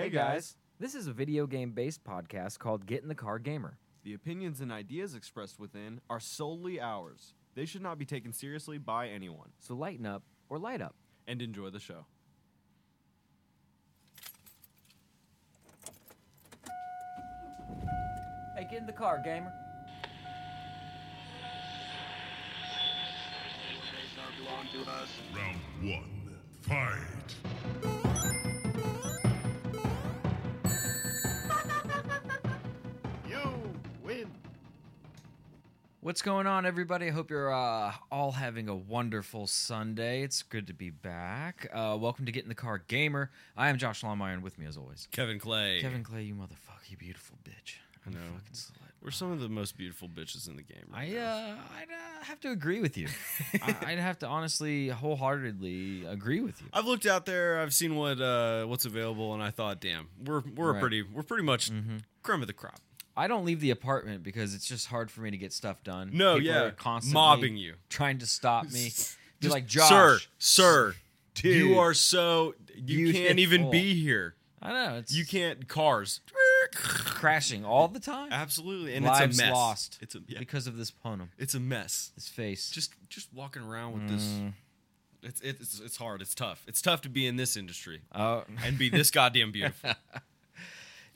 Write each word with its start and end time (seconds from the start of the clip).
Hey 0.00 0.08
guys. 0.08 0.56
This 0.78 0.94
is 0.94 1.08
a 1.08 1.12
video 1.12 1.46
game 1.46 1.72
based 1.72 2.02
podcast 2.04 2.58
called 2.58 2.86
Get 2.86 3.02
in 3.02 3.08
the 3.10 3.14
Car 3.14 3.38
Gamer. 3.38 3.76
The 4.02 4.14
opinions 4.14 4.62
and 4.62 4.72
ideas 4.72 5.14
expressed 5.14 5.60
within 5.60 6.00
are 6.08 6.18
solely 6.18 6.80
ours. 6.80 7.34
They 7.54 7.66
should 7.66 7.82
not 7.82 7.98
be 7.98 8.06
taken 8.06 8.32
seriously 8.32 8.78
by 8.78 9.08
anyone. 9.08 9.50
So 9.58 9.74
lighten 9.74 10.06
up 10.06 10.22
or 10.48 10.58
light 10.58 10.80
up. 10.80 10.94
And 11.28 11.42
enjoy 11.42 11.68
the 11.68 11.80
show. 11.80 12.06
Hey, 18.56 18.66
get 18.70 18.80
in 18.80 18.86
the 18.86 18.94
car, 18.94 19.20
gamer. 19.22 19.52
Round 25.36 25.58
one, 25.82 26.38
fight. 26.62 27.36
What's 36.02 36.22
going 36.22 36.46
on, 36.46 36.64
everybody? 36.64 37.08
I 37.08 37.10
hope 37.10 37.28
you're 37.30 37.52
uh, 37.52 37.92
all 38.10 38.32
having 38.32 38.68
a 38.70 38.74
wonderful 38.74 39.46
Sunday. 39.46 40.22
It's 40.22 40.42
good 40.42 40.66
to 40.68 40.72
be 40.72 40.88
back. 40.88 41.68
Uh, 41.74 41.94
welcome 42.00 42.24
to 42.24 42.32
Get 42.32 42.42
in 42.42 42.48
the 42.48 42.54
Car 42.54 42.78
Gamer. 42.78 43.30
I 43.54 43.68
am 43.68 43.76
Josh 43.76 44.00
Longmire, 44.02 44.32
and 44.32 44.42
with 44.42 44.58
me, 44.58 44.64
as 44.64 44.78
always, 44.78 45.08
Kevin 45.12 45.38
Clay. 45.38 45.80
Kevin 45.82 46.02
Clay. 46.02 46.22
You 46.22 46.34
motherfucker, 46.34 46.88
you 46.88 46.96
beautiful 46.96 47.36
bitch. 47.44 47.74
I 48.06 48.10
know. 48.10 48.16
fucking 48.32 48.54
slut. 48.54 48.76
We're 49.02 49.10
some 49.10 49.30
of 49.30 49.40
the 49.40 49.48
most 49.50 49.76
beautiful 49.76 50.08
bitches 50.08 50.48
in 50.48 50.56
the 50.56 50.62
game. 50.62 50.84
Right 50.90 51.14
I 51.14 51.18
uh, 51.18 51.56
I'd 51.78 51.90
uh, 51.90 52.24
have 52.24 52.40
to 52.40 52.50
agree 52.50 52.80
with 52.80 52.96
you. 52.96 53.08
I, 53.62 53.76
I'd 53.86 53.98
have 53.98 54.18
to 54.20 54.26
honestly, 54.26 54.88
wholeheartedly 54.88 56.06
agree 56.06 56.40
with 56.40 56.62
you. 56.62 56.68
I've 56.72 56.86
looked 56.86 57.04
out 57.06 57.26
there. 57.26 57.60
I've 57.60 57.74
seen 57.74 57.94
what 57.96 58.20
uh, 58.22 58.64
what's 58.64 58.86
available, 58.86 59.34
and 59.34 59.42
I 59.42 59.50
thought, 59.50 59.80
damn, 59.80 60.08
we're 60.24 60.40
we're 60.40 60.40
Right. 60.40 60.72
Mm-hmm. 60.72 60.80
pretty 60.80 61.02
we're 61.02 61.22
pretty 61.22 61.44
much 61.44 61.70
creme 62.22 62.40
of 62.40 62.46
the 62.46 62.54
crop. 62.54 62.80
I 63.20 63.26
don't 63.28 63.44
leave 63.44 63.60
the 63.60 63.70
apartment 63.70 64.22
because 64.22 64.54
it's 64.54 64.66
just 64.66 64.86
hard 64.86 65.10
for 65.10 65.20
me 65.20 65.30
to 65.30 65.36
get 65.36 65.52
stuff 65.52 65.84
done. 65.84 66.10
No, 66.12 66.36
People 66.38 66.52
yeah, 66.54 66.62
are 66.62 66.70
constantly 66.70 67.14
mobbing 67.14 67.56
you. 67.56 67.74
trying 67.88 68.18
to 68.18 68.26
stop 68.26 68.64
me. 68.70 68.84
Be 69.40 69.46
Just, 69.46 69.52
like, 69.54 69.66
Josh, 69.66 69.88
sir, 69.88 70.18
sir, 70.38 70.94
dude, 71.34 71.56
you 71.56 71.78
are 71.78 71.94
so 71.94 72.54
you 72.74 73.12
can't 73.12 73.38
even 73.38 73.70
beautiful." 73.70 73.70
be 73.72 73.94
here. 74.02 74.34
I 74.62 74.72
know 74.72 74.96
it's 74.96 75.14
You 75.14 75.24
can't 75.24 75.66
cars. 75.68 76.20
crashing 76.74 77.64
all 77.64 77.88
the 77.88 78.00
time. 78.00 78.32
Absolutely, 78.32 78.94
and 78.94 79.04
Lives 79.06 79.38
it's 79.38 79.38
a 79.38 79.42
mess. 79.46 79.54
lost 79.54 79.98
It's 80.02 80.14
a 80.14 80.20
yeah, 80.26 80.38
because 80.38 80.66
of 80.66 80.76
this 80.76 80.90
ponum, 80.90 81.28
it's 81.38 81.54
a 81.54 81.60
mess. 81.60 82.12
this 82.14 82.28
face. 82.28 82.70
Just 82.70 82.92
just 83.08 83.32
walking 83.32 83.62
around 83.62 83.92
with 83.94 84.08
this. 84.08 84.24
Mm. 84.24 84.52
It's 85.22 85.40
it's 85.40 85.80
it's 85.80 85.96
hard. 85.96 86.20
It's 86.22 86.34
tough. 86.34 86.62
It's 86.66 86.80
tough 86.82 87.00
to 87.02 87.08
be 87.08 87.26
in 87.26 87.36
this 87.36 87.56
industry 87.56 88.02
Oh, 88.14 88.44
and 88.64 88.78
be 88.78 88.88
this 88.88 89.10
goddamn 89.10 89.52
beautiful. 89.52 89.90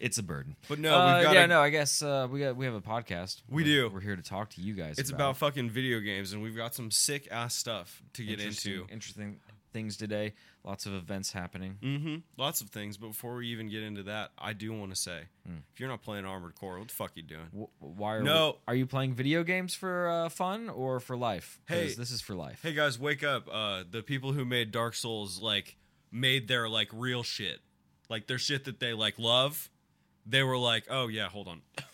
it's 0.05 0.19
a 0.19 0.23
burden. 0.23 0.57
But 0.69 0.79
no, 0.79 0.95
Uh, 0.95 1.17
we've 1.17 1.25
got 1.25 1.35
yeah, 1.35 1.47
no. 1.47 1.61
I 1.61 1.71
guess 1.71 2.03
uh, 2.03 2.29
we 2.31 2.41
got 2.41 2.57
we 2.57 2.65
have 2.67 2.75
a 2.75 2.81
podcast. 2.81 3.43
We 3.49 3.63
We're- 3.63 3.75
do. 3.75 3.89
We're 3.89 4.01
here 4.01 4.17
to 4.17 4.23
talk 4.23 4.51
to 4.51 4.61
you 4.61 4.75
guys. 4.75 4.99
It's 4.99 5.11
about 5.11 5.37
fucking 5.39 5.71
video 5.71 6.01
games, 6.01 6.33
and 6.33 6.43
we've 6.43 6.57
got 6.57 6.75
some 6.75 6.91
sick 6.91 7.29
ass 7.31 7.55
stuff 7.55 8.03
to 8.15 8.25
get 8.25 8.39
interesting, 8.41 8.73
into. 8.81 8.93
interesting 8.93 9.41
things 9.73 9.97
today. 9.97 10.35
Lots 10.63 10.87
of 10.87 10.95
events 10.95 11.33
happening. 11.33 11.77
Mm-hmm. 11.83 12.17
Lots 12.39 12.61
of 12.61 12.69
things, 12.71 12.97
but 12.97 13.09
before 13.09 13.35
we 13.37 13.49
even 13.49 13.69
get 13.69 13.83
into 13.83 14.05
that, 14.05 14.31
I 14.39 14.53
do 14.53 14.73
want 14.73 14.95
to 14.95 14.97
say, 14.97 15.23
Hmm. 15.47 15.57
if 15.75 15.81
you're 15.81 15.89
not 15.91 16.01
playing 16.03 16.25
Armored 16.25 16.55
Core, 16.55 16.79
what 16.79 16.89
the 16.89 16.95
fuck 16.95 17.11
you 17.17 17.23
doing? 17.23 17.47
Wh- 17.53 17.83
Why 17.83 18.15
are 18.15 18.23
No. 18.23 18.53
we- 18.53 18.59
are 18.69 18.75
you 18.77 18.87
playing 18.87 19.15
video 19.15 19.43
games 19.43 19.75
for 19.75 20.09
uh, 20.09 20.29
fun 20.29 20.69
or 20.71 21.01
for 21.01 21.17
life? 21.17 21.61
'Cause 21.67 21.77
Hey. 21.77 21.95
this 21.95 22.11
is 22.13 22.21
for 22.23 22.35
life. 22.35 22.61
Hey 22.63 22.73
guys, 22.73 22.99
wake 22.99 23.23
up! 23.25 23.49
Uh, 23.51 23.83
the 23.91 24.03
people 24.03 24.33
who 24.33 24.45
made 24.45 24.71
Dark 24.71 24.95
Souls 24.95 25.41
like 25.43 25.77
made 26.13 26.47
their 26.49 26.69
like 26.69 26.89
real 26.93 27.23
shit, 27.25 27.61
like 28.09 28.27
their 28.29 28.39
shit 28.39 28.65
that 28.65 28.79
they 28.81 28.95
like 28.95 29.19
love. 29.19 29.69
They 30.27 30.43
were 30.43 30.59
like, 30.59 30.85
oh 30.91 31.09
yeah, 31.09 31.29
hold 31.29 31.49
on, 31.49 31.63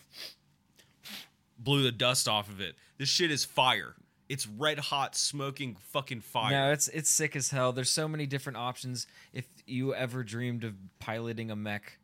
blew 1.57 1.83
the 1.83 1.91
dust 1.91 2.27
off 2.27 2.49
of 2.49 2.59
it. 2.61 2.75
This 2.97 3.09
shit 3.09 3.31
is 3.31 3.45
fire. 3.45 3.95
It's 4.29 4.47
red 4.47 4.79
hot, 4.79 5.15
smoking 5.15 5.75
fucking 5.91 6.21
fire. 6.21 6.51
No, 6.51 6.71
it's 6.71 6.87
it's 6.87 7.09
sick 7.09 7.35
as 7.35 7.49
hell. 7.49 7.73
There's 7.73 7.89
so 7.89 8.07
many 8.07 8.25
different 8.25 8.57
options. 8.57 9.05
If 9.33 9.45
you 9.67 9.93
ever 9.93 10.23
dreamed 10.23 10.63
of 10.63 10.75
piloting 10.99 11.51
a 11.51 11.55
mech, 11.57 11.97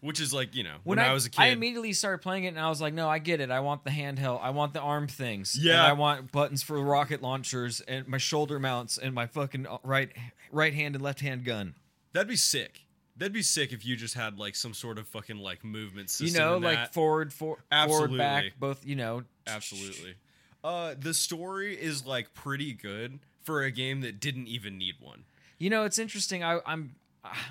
Which 0.00 0.20
is 0.20 0.32
like 0.32 0.54
you 0.54 0.62
know 0.62 0.76
when, 0.84 1.00
I, 1.00 1.12
was 1.12 1.26
a 1.26 1.30
kid. 1.30 1.40
I 1.40 1.46
immediately 1.46 1.92
started 1.92 2.18
playing 2.18 2.44
it, 2.44 2.48
and 2.48 2.60
I 2.60 2.68
was 2.68 2.80
like, 2.80 2.94
"No, 2.94 3.08
I 3.08 3.18
get 3.18 3.40
it. 3.40 3.50
I 3.50 3.58
want 3.58 3.82
the 3.82 3.90
handheld. 3.90 4.40
I 4.40 4.50
want 4.50 4.72
the 4.72 4.80
arm 4.80 5.08
things. 5.08 5.56
and 5.56 5.64
Yeah. 5.64 5.84
I 5.84 5.94
want 5.94 6.30
buttons 6.30 6.62
for 6.62 6.80
rocket 6.80 7.22
launchers 7.22 7.80
and 7.80 8.06
my 8.06 8.18
shoulder 8.18 8.60
mounts 8.60 8.96
and 8.96 9.12
my 9.12 9.26
fucking 9.26 9.66
uh, 9.66 9.78
right 9.82 10.10
right 10.52 10.74
hand 10.74 10.94
and 10.94 11.02
left 11.02 11.18
hand 11.20 11.44
gun. 11.44 11.74
That'd 12.12 12.28
be 12.28 12.36
sick. 12.36 12.82
That'd 13.18 13.32
be 13.32 13.42
sick 13.42 13.72
if 13.72 13.84
you 13.84 13.96
just 13.96 14.14
had 14.14 14.38
like 14.38 14.54
some 14.54 14.72
sort 14.72 14.96
of 14.98 15.06
fucking 15.08 15.38
like 15.38 15.64
movement 15.64 16.08
system. 16.10 16.28
You 16.28 16.38
know, 16.38 16.58
like 16.58 16.76
that. 16.76 16.94
forward, 16.94 17.32
for, 17.32 17.58
forward, 17.70 18.16
back, 18.16 18.44
both. 18.58 18.86
You 18.86 18.96
know, 18.96 19.24
Absolutely. 19.46 20.14
Uh, 20.62 20.94
the 20.98 21.14
story 21.14 21.74
is 21.74 22.06
like 22.06 22.32
pretty 22.34 22.72
good 22.72 23.18
for 23.42 23.62
a 23.62 23.70
game 23.70 24.00
that 24.02 24.20
didn't 24.20 24.46
even 24.48 24.78
need 24.78 24.94
one. 25.00 25.24
You 25.58 25.70
know, 25.70 25.84
it's 25.84 25.98
interesting. 25.98 26.42
I, 26.44 26.60
I'm 26.66 26.94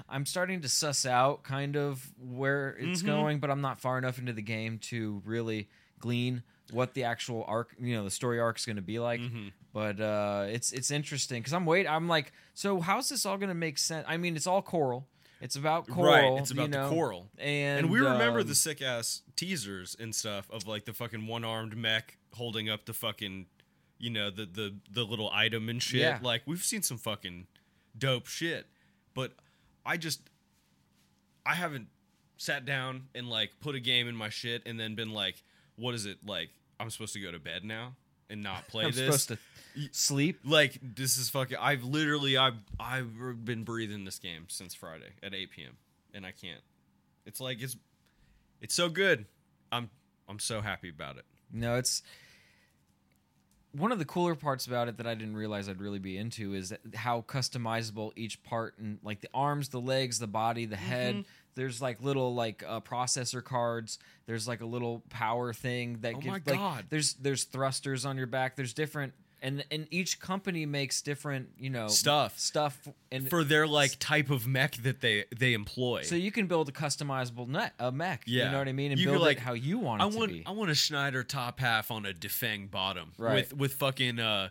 I'm 0.10 0.26
starting 0.26 0.62
to 0.62 0.70
suss 0.70 1.06
out 1.06 1.44
kind 1.44 1.76
of 1.76 2.12
where 2.20 2.76
it's 2.80 3.00
Mm-hmm. 3.00 3.08
going, 3.08 3.40
but 3.40 3.50
I'm 3.50 3.62
not 3.62 3.80
far 3.80 3.98
enough 3.98 4.18
into 4.20 4.34
the 4.34 4.42
game 4.42 4.80
to 4.90 5.22
really 5.26 5.68
glean 6.00 6.44
what 6.72 6.94
the 6.94 7.04
actual 7.04 7.46
arc, 7.48 7.76
you 7.80 7.96
know, 7.96 8.04
the 8.04 8.12
story 8.12 8.40
arc 8.40 8.58
is 8.58 8.66
going 8.66 8.76
to 8.76 8.82
be 8.82 9.00
like. 9.00 9.20
Mm-hmm. 9.22 9.48
But 9.74 10.00
uh, 10.02 10.46
it's 10.50 10.72
it's 10.72 10.92
interesting 10.92 11.42
because 11.42 11.54
I'm 11.54 11.66
wait. 11.66 11.88
I'm 11.88 12.08
like, 12.08 12.32
so 12.54 12.80
how's 12.80 13.10
this 13.10 13.26
all 13.26 13.38
going 13.38 13.50
to 13.50 13.56
make 13.56 13.78
sense? 13.78 14.06
I 14.08 14.18
mean, 14.18 14.36
it's 14.36 14.48
all 14.48 14.62
coral. 14.62 15.08
It's 15.42 15.56
about 15.56 15.88
coral. 15.88 16.12
right. 16.12 16.42
It's 16.42 16.52
about 16.52 16.64
you 16.64 16.70
know, 16.70 16.90
the 16.90 16.96
coral. 16.96 17.30
and 17.38 17.80
And 17.80 17.90
we 17.90 18.00
remember 18.00 18.40
um, 18.40 18.48
the 18.48 18.56
sick 18.56 18.82
ass 18.82 19.22
teasers 19.36 19.96
and 20.00 20.14
stuff 20.14 20.50
of 20.52 20.68
like 20.68 20.86
the 20.86 20.94
fucking 20.94 21.28
one 21.28 21.44
armed 21.44 21.78
mech 21.78 22.18
holding 22.34 22.70
up 22.70 22.86
the 22.86 22.94
fucking, 22.94 23.46
you 24.00 24.10
know, 24.10 24.30
the 24.30 24.46
the 24.46 24.76
the 24.92 25.04
little 25.04 25.30
item 25.32 25.70
and 25.70 25.82
shit. 25.82 26.02
Yeah. 26.02 26.20
Like 26.22 26.42
we've 26.46 26.64
seen 26.64 26.82
some 26.82 26.98
fucking 26.98 27.48
dope 27.98 28.28
shit, 28.28 28.68
but 29.14 29.34
I 29.86 29.98
just 29.98 30.22
I 31.46 31.56
haven't 31.56 31.88
sat 32.38 32.66
down 32.66 33.08
and 33.16 33.30
like 33.30 33.52
put 33.60 33.76
a 33.76 33.80
game 33.80 34.08
in 34.08 34.16
my 34.16 34.30
shit 34.30 34.64
and 34.66 34.80
then 34.80 34.96
been 34.96 35.14
like, 35.14 35.44
what 35.76 35.94
is 35.96 36.06
it 36.06 36.20
like? 36.26 36.50
I'm 36.80 36.90
supposed 36.90 37.14
to 37.14 37.20
go 37.20 37.32
to 37.32 37.40
bed 37.40 37.64
now 37.64 37.96
and 38.30 38.42
not 38.44 38.68
play 38.70 38.86
I'm 38.86 38.92
this. 38.92 39.24
supposed 39.24 39.28
to 39.30 39.38
sleep. 39.92 40.40
like 40.44 40.78
this 40.82 41.18
is 41.18 41.30
fucking. 41.30 41.58
I've 41.60 41.84
literally 41.84 42.38
I've 42.38 42.56
I've 42.80 43.46
been 43.46 43.64
breathing 43.64 44.06
this 44.06 44.20
game 44.20 44.46
since 44.50 44.74
Friday 44.76 45.12
at 45.24 45.34
8 45.34 45.52
p.m. 45.52 45.78
and 46.14 46.26
I 46.26 46.32
can't. 46.32 46.62
It's 47.26 47.40
like 47.40 47.62
it's 47.62 47.78
it's 48.62 48.74
so 48.76 48.90
good. 48.90 49.26
I'm 49.72 49.90
I'm 50.28 50.40
so 50.40 50.62
happy 50.62 50.90
about 50.90 51.18
it. 51.18 51.26
No, 51.52 51.76
it's 51.76 52.02
one 53.72 53.92
of 53.92 54.00
the 54.00 54.06
cooler 54.06 54.36
parts 54.36 54.66
about 54.66 54.88
it 54.88 54.98
that 54.98 55.08
I 55.08 55.14
didn't 55.14 55.36
realize 55.36 55.70
I'd 55.70 55.82
really 55.82 56.00
be 56.00 56.18
into 56.18 56.54
is 56.54 56.74
how 56.96 57.22
customizable 57.22 58.12
each 58.16 58.42
part 58.44 58.78
and 58.78 59.00
like 59.04 59.22
the 59.22 59.30
arms, 59.34 59.70
the 59.70 59.82
legs, 59.82 60.20
the 60.20 60.28
body, 60.28 60.66
the 60.66 60.76
head. 60.76 61.16
Mm-hmm. 61.16 61.30
There's 61.56 61.82
like 61.82 62.02
little 62.02 62.34
like 62.34 62.64
uh, 62.68 62.80
processor 62.82 63.44
cards. 63.44 64.00
There's 64.26 64.48
like 64.48 64.62
a 64.62 64.66
little 64.66 65.04
power 65.10 65.54
thing 65.54 66.00
that 66.02 66.16
Oh 66.16 66.20
gives, 66.20 66.28
my 66.28 66.34
like, 66.34 66.46
God. 66.46 66.86
There's 66.90 67.16
there's 67.16 67.44
thrusters 67.44 68.06
on 68.06 68.18
your 68.18 68.28
back. 68.28 68.56
There's 68.56 68.74
different 68.74 69.14
and 69.42 69.64
and 69.70 69.88
each 69.92 70.20
company 70.20 70.66
makes 70.66 71.02
different 71.02 71.50
you 71.60 71.70
know 71.70 71.88
Stuff. 71.88 72.40
stuff 72.40 72.88
and 73.12 73.30
For 73.30 73.44
their 73.44 73.68
like 73.68 73.98
type 74.00 74.30
of 74.30 74.48
mech 74.48 74.78
that 74.78 75.02
they 75.02 75.26
they 75.38 75.54
employ. 75.54 76.02
so 76.04 76.16
you 76.16 76.32
can 76.32 76.48
build 76.48 76.70
a 76.70 76.72
customizable 76.72 77.48
net 77.48 77.74
a 77.80 77.92
mech. 77.92 78.24
Yeah. 78.26 78.46
you 78.46 78.52
know 78.52 78.58
what 78.60 78.68
I 78.68 78.74
mean, 78.74 78.92
and 78.92 79.00
You 79.00 79.08
build 79.12 79.22
like, 79.22 79.38
it 79.38 79.44
how 79.44 79.54
you 79.54 79.78
want 79.80 80.02
it 80.02 80.06
I 80.06 80.10
to 80.10 80.18
want 80.18 80.32
be. 80.32 80.44
I 80.46 80.52
want 80.52 80.72
a 80.72 80.76
Schneider 80.76 81.24
top 81.24 81.60
half 81.60 81.92
on 81.92 82.06
a 82.06 82.14
Dafeng 82.14 82.72
bottom 82.72 83.12
Right. 83.18 83.36
with 83.36 83.54
with 83.56 83.74
fucking 83.74 84.20
uh 84.20 84.50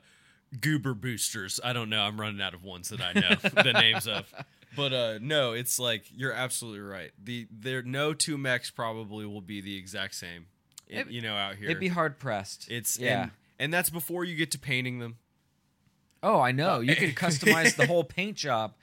goober 0.61 0.95
boosters. 0.95 1.59
I 1.65 1.73
don't 1.73 1.91
know. 1.91 2.03
I'm 2.03 2.21
running 2.21 2.41
out 2.41 2.55
of 2.55 2.63
ones 2.63 2.89
that 2.91 3.01
I 3.01 3.13
know 3.13 3.35
the 3.63 3.73
names 3.73 4.07
of. 4.07 4.33
But 4.77 4.93
uh 4.93 5.19
no, 5.21 5.53
it's 5.53 5.79
like 5.79 6.05
you're 6.15 6.33
absolutely 6.33 6.81
right. 6.81 7.11
The 7.23 7.49
there 7.51 7.83
no 7.83 8.15
two 8.15 8.39
mechs 8.39 8.71
probably 8.71 9.27
will 9.27 9.41
be 9.41 9.61
the 9.61 9.77
exact 9.77 10.15
same. 10.15 10.47
It- 10.87 10.99
It- 10.99 11.11
you 11.11 11.21
know 11.23 11.35
out 11.35 11.57
here. 11.57 11.67
It'd 11.71 11.81
be 11.81 11.89
hard 11.89 12.19
pressed. 12.19 12.71
It's 12.71 12.99
yeah. 12.99 13.23
and, 13.23 13.31
and 13.59 13.73
that's 13.73 13.91
before 13.91 14.25
you 14.25 14.37
get 14.37 14.51
to 14.53 14.59
painting 14.59 14.99
them. 14.99 15.17
Oh, 16.23 16.41
I 16.41 16.53
know. 16.53 16.81
You 16.81 16.97
can 16.97 17.11
customize 17.13 17.77
the 17.77 17.87
whole 17.87 18.05
paint 18.05 18.37
job. 18.37 18.75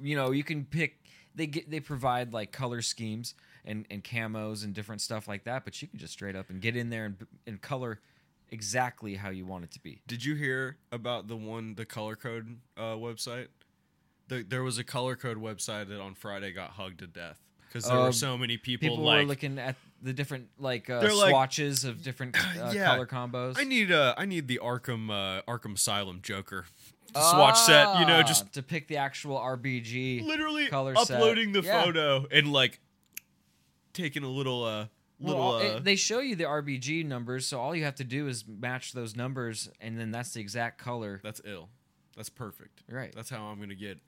You 0.00 0.16
know, 0.16 0.30
you 0.30 0.44
can 0.44 0.64
pick. 0.64 0.98
They 1.34 1.46
get 1.46 1.70
they 1.70 1.80
provide 1.80 2.32
like 2.32 2.52
color 2.52 2.82
schemes 2.82 3.34
and 3.64 3.86
and 3.90 4.02
camos 4.02 4.64
and 4.64 4.74
different 4.74 5.00
stuff 5.00 5.28
like 5.28 5.44
that. 5.44 5.64
But 5.64 5.80
you 5.80 5.88
can 5.88 5.98
just 5.98 6.12
straight 6.12 6.36
up 6.36 6.50
and 6.50 6.60
get 6.60 6.76
in 6.76 6.90
there 6.90 7.06
and 7.06 7.16
and 7.46 7.60
color 7.60 8.00
exactly 8.50 9.14
how 9.14 9.30
you 9.30 9.46
want 9.46 9.64
it 9.64 9.70
to 9.72 9.80
be. 9.80 10.02
Did 10.06 10.24
you 10.24 10.34
hear 10.34 10.76
about 10.90 11.28
the 11.28 11.36
one 11.36 11.74
the 11.74 11.86
color 11.86 12.16
code 12.16 12.58
uh, 12.76 12.94
website? 12.96 13.48
The, 14.28 14.42
there 14.42 14.62
was 14.62 14.78
a 14.78 14.84
color 14.84 15.16
code 15.16 15.38
website 15.38 15.88
that 15.88 16.00
on 16.00 16.14
Friday 16.14 16.52
got 16.52 16.70
hugged 16.70 17.00
to 17.00 17.06
death 17.06 17.40
because 17.68 17.84
there 17.86 17.96
were 17.98 18.06
Um, 18.06 18.12
so 18.12 18.38
many 18.38 18.56
people, 18.56 18.88
People 18.90 19.04
like 19.04 19.22
were 19.22 19.28
looking 19.28 19.58
at 19.58 19.76
the 20.02 20.12
different 20.12 20.48
like 20.58 20.90
uh, 20.90 21.00
They're 21.00 21.14
like- 21.14 21.30
swatches 21.30 21.84
of 21.84 22.02
different 22.02 22.36
uh, 22.58 22.72
Yeah. 22.74 22.86
color 22.86 23.06
combos. 23.06 23.54
I 23.58 23.64
need 23.64 23.90
uh 23.92 24.14
I 24.18 24.26
need 24.26 24.48
the 24.48 24.60
Arkham 24.62 25.10
uh, 25.10 25.42
Arkham 25.50 25.74
Asylum 25.76 26.20
Joker 26.22 26.66
swatch 27.14 27.58
set, 27.58 27.98
you 28.00 28.06
know, 28.06 28.20
Ah, 28.20 28.22
just 28.22 28.52
to 28.54 28.62
pick 28.62 28.88
the 28.88 28.96
actual 28.96 29.36
RBG. 29.38 30.24
literally 30.24 30.66
color 30.68 30.94
set. 30.96 31.16
uploading 31.16 31.52
the 31.52 31.60
Yeah. 31.62 31.82
photo 31.84 32.26
and 32.30 32.52
like 32.52 32.80
taking 33.92 34.22
a 34.24 34.28
little 34.28 34.64
uh 34.64 34.86
little 35.20 35.40
all- 35.40 35.54
uh, 35.56 35.60
it- 35.76 35.84
they 35.84 35.94
show 35.96 36.18
you 36.20 36.34
the 36.36 36.44
RBG 36.44 37.04
numbers, 37.04 37.46
so 37.46 37.60
all 37.60 37.76
you 37.76 37.84
have 37.84 37.94
to 37.96 38.04
do 38.04 38.26
is 38.28 38.44
match 38.46 38.92
those 38.92 39.14
numbers, 39.14 39.70
and 39.80 39.98
then 39.98 40.10
that's 40.10 40.32
the 40.32 40.40
exact 40.40 40.78
color. 40.78 41.20
that's 41.22 41.40
ill. 41.44 41.68
That's 42.16 42.28
perfect. 42.28 42.82
Right. 42.90 43.12
That's 43.14 43.30
how 43.30 43.44
I'm 43.44 43.60
gonna 43.60 43.74
get 43.74 43.98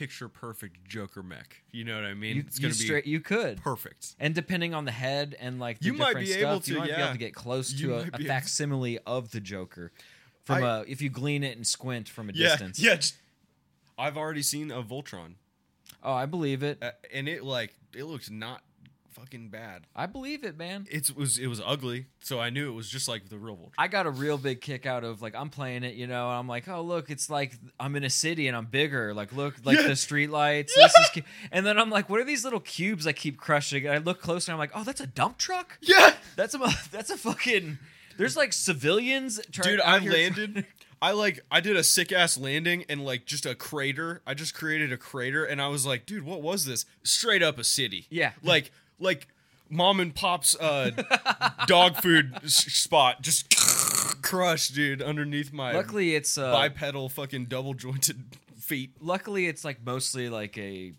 picture 0.00 0.28
perfect 0.30 0.82
Joker 0.88 1.22
mech. 1.22 1.62
You 1.72 1.84
know 1.84 1.94
what 1.94 2.04
I 2.06 2.14
mean? 2.14 2.36
You, 2.36 2.44
it's 2.46 2.58
gonna 2.58 2.70
be 2.72 2.74
straight, 2.74 3.06
you 3.06 3.20
could. 3.20 3.60
perfect. 3.62 4.14
And 4.18 4.34
depending 4.34 4.72
on 4.72 4.86
the 4.86 4.90
head 4.92 5.36
and 5.38 5.60
like 5.60 5.78
the 5.78 5.86
You 5.86 5.92
might 5.92 6.06
different 6.08 6.26
be 6.26 6.32
stuff, 6.32 6.42
able 6.42 6.54
you 6.54 6.60
to, 6.60 6.78
might 6.78 6.86
be 6.96 7.02
able 7.02 7.12
to 7.12 7.18
get 7.18 7.34
close 7.34 7.72
You 7.74 7.88
to 7.88 7.94
a, 7.96 8.00
a 8.00 8.10
to- 8.18 8.24
facsimile 8.24 8.98
of 9.06 9.30
the 9.32 9.40
Joker 9.40 9.92
from 10.44 10.64
I- 10.64 10.78
a 10.78 10.84
if 10.88 11.02
you 11.02 11.10
glean 11.10 11.44
it 11.44 11.54
and 11.56 11.66
squint 11.66 12.08
from 12.08 12.30
a 12.30 12.32
Yeah, 12.32 12.48
distance. 12.48 12.78
yeah. 12.80 12.94
Just, 12.96 13.16
I've 13.98 14.16
already 14.16 14.40
seen 14.42 14.70
a 14.70 14.82
Voltron, 14.82 15.34
Oh, 16.02 16.14
I 16.14 16.24
believe 16.24 16.62
it. 16.62 16.82
uh, 16.82 16.92
and 17.12 17.28
it 17.28 17.44
like 17.44 17.74
it 17.94 18.04
looks 18.04 18.30
not 18.30 18.62
fucking 19.10 19.48
bad. 19.48 19.86
I 19.94 20.06
believe 20.06 20.44
it, 20.44 20.56
man. 20.56 20.86
It 20.90 21.14
was 21.16 21.38
it 21.38 21.46
was 21.48 21.60
ugly, 21.64 22.06
so 22.22 22.40
I 22.40 22.50
knew 22.50 22.68
it 22.70 22.74
was 22.74 22.88
just 22.88 23.08
like 23.08 23.28
the 23.28 23.38
real 23.38 23.56
Voltron. 23.56 23.72
I 23.78 23.88
got 23.88 24.06
a 24.06 24.10
real 24.10 24.38
big 24.38 24.60
kick 24.60 24.86
out 24.86 25.04
of 25.04 25.20
like 25.22 25.34
I'm 25.34 25.50
playing 25.50 25.82
it, 25.84 25.94
you 25.94 26.06
know, 26.06 26.28
and 26.28 26.38
I'm 26.38 26.48
like, 26.48 26.68
oh 26.68 26.82
look, 26.82 27.10
it's 27.10 27.28
like 27.30 27.54
I'm 27.78 27.96
in 27.96 28.04
a 28.04 28.10
city 28.10 28.48
and 28.48 28.56
I'm 28.56 28.66
bigger. 28.66 29.12
Like 29.14 29.32
look, 29.32 29.56
like 29.64 29.78
Yeah. 29.78 29.88
the 29.88 29.96
street 29.96 30.30
lights. 30.30 30.74
This 30.74 30.92
is, 30.96 31.10
cu-" 31.14 31.22
and 31.52 31.64
then 31.66 31.78
I'm 31.78 31.90
like, 31.90 32.08
what 32.08 32.20
are 32.20 32.24
these 32.24 32.44
little 32.44 32.60
cubes 32.60 33.06
I 33.06 33.12
keep 33.12 33.38
crushing? 33.38 33.86
And 33.86 33.94
I 33.94 33.98
look 33.98 34.20
closer, 34.20 34.50
and 34.50 34.54
I'm 34.54 34.58
like, 34.58 34.72
oh, 34.74 34.84
that's 34.84 35.00
a 35.00 35.06
dump 35.06 35.38
truck. 35.38 35.78
yeah, 35.80 36.14
That's 36.36 36.54
a 36.54 36.58
that's 36.90 37.10
a 37.10 37.16
fucking. 37.16 37.78
There's 38.16 38.36
like 38.36 38.52
civilians. 38.52 39.40
Dude, 39.50 39.80
I 39.80 39.98
landed. 39.98 40.66
I 41.02 41.12
like 41.12 41.40
I 41.50 41.60
did 41.60 41.76
a 41.76 41.82
sick 41.82 42.12
ass 42.12 42.36
landing 42.36 42.84
and 42.90 43.02
like 43.02 43.24
just 43.24 43.46
a 43.46 43.54
crater. 43.54 44.20
I 44.26 44.34
just 44.34 44.52
created 44.52 44.92
a 44.92 44.98
crater 44.98 45.42
and 45.46 45.62
I 45.62 45.68
was 45.68 45.86
like, 45.86 46.04
dude, 46.04 46.24
what 46.24 46.42
was 46.42 46.66
this? 46.66 46.84
Straight 47.02 47.42
up 47.42 47.58
a 47.58 47.64
city. 47.64 48.06
Yeah. 48.10 48.32
like 48.42 48.70
like 49.00 49.26
mom 49.68 49.98
and 50.00 50.14
pop's 50.14 50.54
uh, 50.56 50.90
dog 51.66 51.96
food 51.96 52.32
s- 52.44 52.54
spot 52.72 53.22
just 53.22 53.54
crushed, 54.22 54.74
dude, 54.74 55.02
underneath 55.02 55.52
my 55.52 55.72
Luckily, 55.72 56.14
it's 56.14 56.36
uh, 56.38 56.52
bipedal 56.52 57.08
fucking 57.08 57.46
double 57.46 57.74
jointed 57.74 58.22
feet. 58.58 58.94
luckily 59.00 59.46
it's 59.46 59.64
like 59.64 59.84
mostly 59.84 60.28
like 60.28 60.56
a 60.58 60.92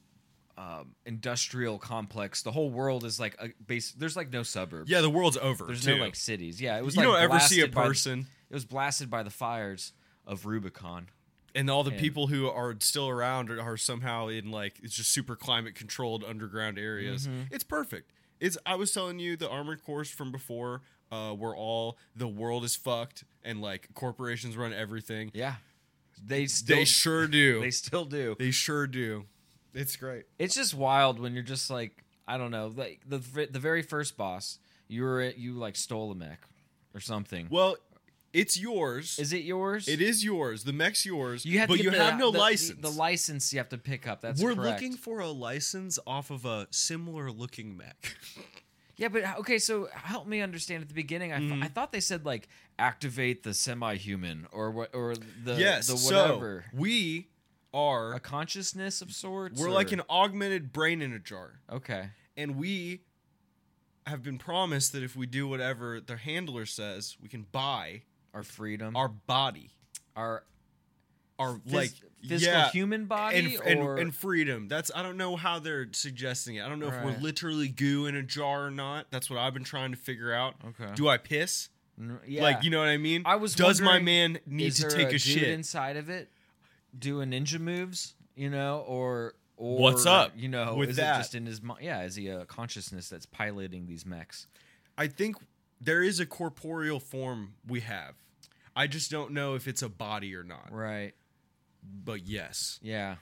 um, 0.58 0.96
industrial 1.06 1.78
complex. 1.80 2.44
The 2.44 2.52
whole 2.52 2.70
world 2.70 3.04
is 3.06 3.20
like 3.20 3.36
a 3.40 3.50
base. 3.66 3.92
There's 3.94 4.16
like 4.16 4.32
no 4.32 4.44
suburbs. 4.44 4.90
Yeah, 4.92 5.02
the 5.02 5.10
world's 5.10 5.38
over. 5.38 5.66
there's 5.66 5.86
too. 5.86 5.96
no 5.98 6.04
like 6.04 6.16
cities. 6.16 6.62
Yeah, 6.62 6.78
it 6.78 6.86
was 6.86 6.96
you 6.96 7.02
like 7.02 7.08
don't 7.10 7.22
ever 7.22 7.40
see 7.40 7.62
a 7.62 7.68
blasted 7.68 7.76
by- 7.76 7.88
person 7.88 8.28
it 8.50 8.54
was 8.54 8.66
blasted 8.66 9.10
by 9.10 9.24
the 9.24 9.30
fires 9.30 9.94
of 10.28 10.46
Rubicon. 10.46 11.08
And 11.56 11.70
all 11.70 11.84
the 11.84 11.92
and- 11.92 12.00
people 12.00 12.28
who 12.28 12.48
are 12.50 12.76
still 12.80 13.10
around 13.10 13.50
are, 13.50 13.62
are 13.62 13.78
somehow 13.78 14.28
in 14.28 14.52
like 14.52 14.80
it's 14.84 14.96
just 14.96 15.12
super 15.12 15.36
climate 15.36 15.76
controlled 15.76 16.24
underground 16.24 16.78
areas. 16.78 17.28
Mm-hmm. 17.28 17.54
It's 17.54 17.64
perfect. 17.64 18.12
It's 18.40 18.58
I 18.66 18.76
was 18.76 18.92
telling 18.92 19.20
you 19.20 19.38
the 19.38 19.50
armored 19.50 19.84
cores 19.84 20.10
from 20.10 20.32
before 20.32 20.82
uh 21.12 21.36
were 21.38 21.56
all 21.56 21.98
the 22.16 22.28
world 22.28 22.64
is 22.64 22.76
fucked 22.76 23.24
and 23.44 23.62
like 23.62 23.90
corporations 23.94 24.58
run 24.58 24.74
everything. 24.74 25.32
Yeah, 25.34 25.56
they 26.26 26.46
still 26.48 26.78
They 26.78 26.86
sure 26.86 27.28
do. 27.28 27.60
they 27.62 27.72
still 27.72 28.06
do. 28.06 28.36
They 28.40 28.52
sure 28.52 28.88
do. 28.88 29.26
It's 29.74 29.96
great. 29.96 30.26
It's 30.38 30.56
just 30.56 30.74
wild 30.74 31.20
when 31.20 31.34
you're 31.34 31.44
just 31.44 31.70
like 31.70 32.04
I 32.28 32.38
don't 32.38 32.52
know, 32.52 32.72
like 32.76 33.02
the 33.08 33.18
the 33.18 33.60
very 33.60 33.82
first 33.82 34.16
boss, 34.18 34.60
you 34.88 35.04
were 35.04 35.22
you 35.24 35.54
like 35.54 35.76
stole 35.76 36.12
a 36.12 36.16
mech 36.16 36.40
or 36.94 37.00
something. 37.00 37.48
Well, 37.50 37.76
it's 38.34 38.58
yours. 38.60 39.18
Is 39.20 39.34
it 39.34 39.44
yours? 39.44 39.88
it 39.88 40.02
is 40.02 40.24
yours. 40.24 40.64
The 40.64 40.74
mech's 40.74 41.06
yours. 41.06 41.46
You 41.46 41.60
have 41.60 41.68
but 41.70 41.78
to 41.78 41.84
you 41.84 41.92
the- 41.92 41.98
have 42.04 42.18
no 42.20 42.32
the- 42.32 42.40
license. 42.40 42.80
The, 42.82 42.90
license 42.90 43.52
you 43.54 43.60
have 43.60 43.70
to 43.70 43.78
pick 43.78 44.08
up. 44.08 44.22
That's 44.22 44.42
We're 44.42 44.56
correct. 44.56 44.82
looking 44.82 44.98
for 44.98 45.20
a 45.20 45.30
license 45.30 46.00
off 46.08 46.32
of 46.32 46.46
a 46.46 46.68
similar 46.72 47.32
looking 47.32 47.76
mech. 47.78 48.16
Yeah, 48.98 49.08
but 49.08 49.24
okay, 49.40 49.58
so 49.58 49.90
help 49.94 50.28
me 50.28 50.42
understand 50.42 50.84
at 50.84 50.88
the 50.88 50.94
beginning. 50.94 51.34
I, 51.34 51.40
th- 51.40 51.52
Mm-hmm. 51.52 51.64
I 51.64 51.70
thought 51.70 51.92
they 51.92 52.02
said 52.02 52.24
like 52.24 52.48
activate 52.78 53.42
the 53.42 53.52
semi-human 53.52 54.46
or 54.52 54.70
what 54.70 54.94
or 54.94 55.16
the 55.16 55.56
yes. 55.56 55.88
the 55.88 55.98
so 55.98 56.16
whatever 56.28 56.66
we 56.72 57.30
are 57.74 58.14
a 58.14 58.20
consciousness 58.20 59.02
of 59.02 59.12
sorts. 59.12 59.60
we're 59.60 59.70
or- 59.70 59.72
like 59.72 59.92
an 59.92 60.04
augmented 60.08 60.72
brain 60.72 61.02
in 61.02 61.14
a 61.14 61.20
jar. 61.20 61.62
okay. 61.72 62.10
and 62.38 62.58
we 62.58 63.02
have 64.06 64.22
been 64.22 64.38
promised 64.38 64.92
that 64.94 65.02
if 65.02 65.16
we 65.16 65.26
do 65.26 65.48
whatever 65.48 66.00
the 66.00 66.18
handler 66.18 66.68
says, 66.68 67.18
we 67.20 67.28
can 67.30 67.48
buy 67.52 68.04
Our 68.34 68.44
freedom, 68.44 68.96
our 68.96 69.10
body, 69.10 69.72
our 70.16 70.44
our 71.38 71.56
phys- 71.56 71.74
like 71.74 71.92
physical 72.26 72.54
yeah, 72.54 72.70
human 72.70 73.06
body, 73.06 73.56
and, 73.56 73.68
and, 73.68 73.80
or 73.82 73.98
and 73.98 74.16
freedom. 74.16 74.68
That's 74.68 74.92
I 74.96 75.04
don't 75.04 75.18
know 75.18 75.36
how 75.36 75.60
they're 75.60 75.88
suggesting 75.92 76.56
it. 76.56 76.64
I 76.64 76.70
don't 76.70 76.80
know 76.80 76.88
if 76.88 77.04
we're 77.04 77.18
literally 77.20 77.68
goo 77.68 78.06
in 78.06 78.16
a 78.16 78.24
jar 78.24 78.68
or 78.68 78.72
not. 78.72 79.08
That's 79.12 79.30
what 79.30 79.40
I've 79.40 79.54
been 79.54 79.64
trying 79.64 79.92
to 79.92 79.98
figure 79.98 80.34
out. 80.34 80.56
Okay. 80.66 80.92
Do 80.96 81.10
I 81.10 81.18
piss? 81.18 81.70
Yeah. 82.26 82.44
Like 82.44 82.64
you 82.64 82.70
know 82.70 82.80
what 82.80 82.88
I 82.88 82.98
mean? 82.98 83.24
I 83.26 83.36
was 83.36 83.56
Does 83.56 83.82
my 83.82 84.00
man 84.00 84.40
need 84.46 84.74
to 84.74 84.90
take 84.90 85.12
a, 85.12 85.16
a, 85.16 85.20
shit? 85.20 85.50
inside 85.50 85.98
of 85.98 86.10
it 86.10 86.30
doing 86.98 87.32
ninja 87.32 87.60
moves? 87.60 88.16
You 88.36 88.50
know, 88.50 88.84
or 88.88 89.34
or 89.58 89.78
What's 89.80 90.06
up 90.06 90.32
You 90.36 90.48
know, 90.48 90.76
with 90.76 90.92
is 90.92 90.96
that? 90.98 91.16
it 91.16 91.20
just 91.20 91.36
in 91.36 91.46
his 91.46 91.62
mind? 91.62 91.84
Yeah, 91.84 92.04
is 92.04 92.16
he 92.16 92.28
a 92.30 92.46
consciousness 92.46 93.10
that's 93.10 93.26
piloting 93.26 93.86
these 93.88 94.06
mechs? 94.06 94.48
I 94.98 95.08
think 95.08 95.38
there 95.84 96.04
is 96.04 96.20
a 96.20 96.26
corporeal 96.26 97.00
form 97.00 97.54
we 97.68 97.80
have. 97.82 98.14
I 98.76 98.88
just 98.88 99.10
don't 99.12 99.32
know 99.32 99.56
if 99.56 99.68
it's 99.68 99.82
a 99.82 99.90
body 99.90 100.34
or 100.36 100.44
not. 100.44 100.70
Right. 100.72 101.14
But 101.84 102.26
yes. 102.28 102.80
Yeah. 102.82 103.16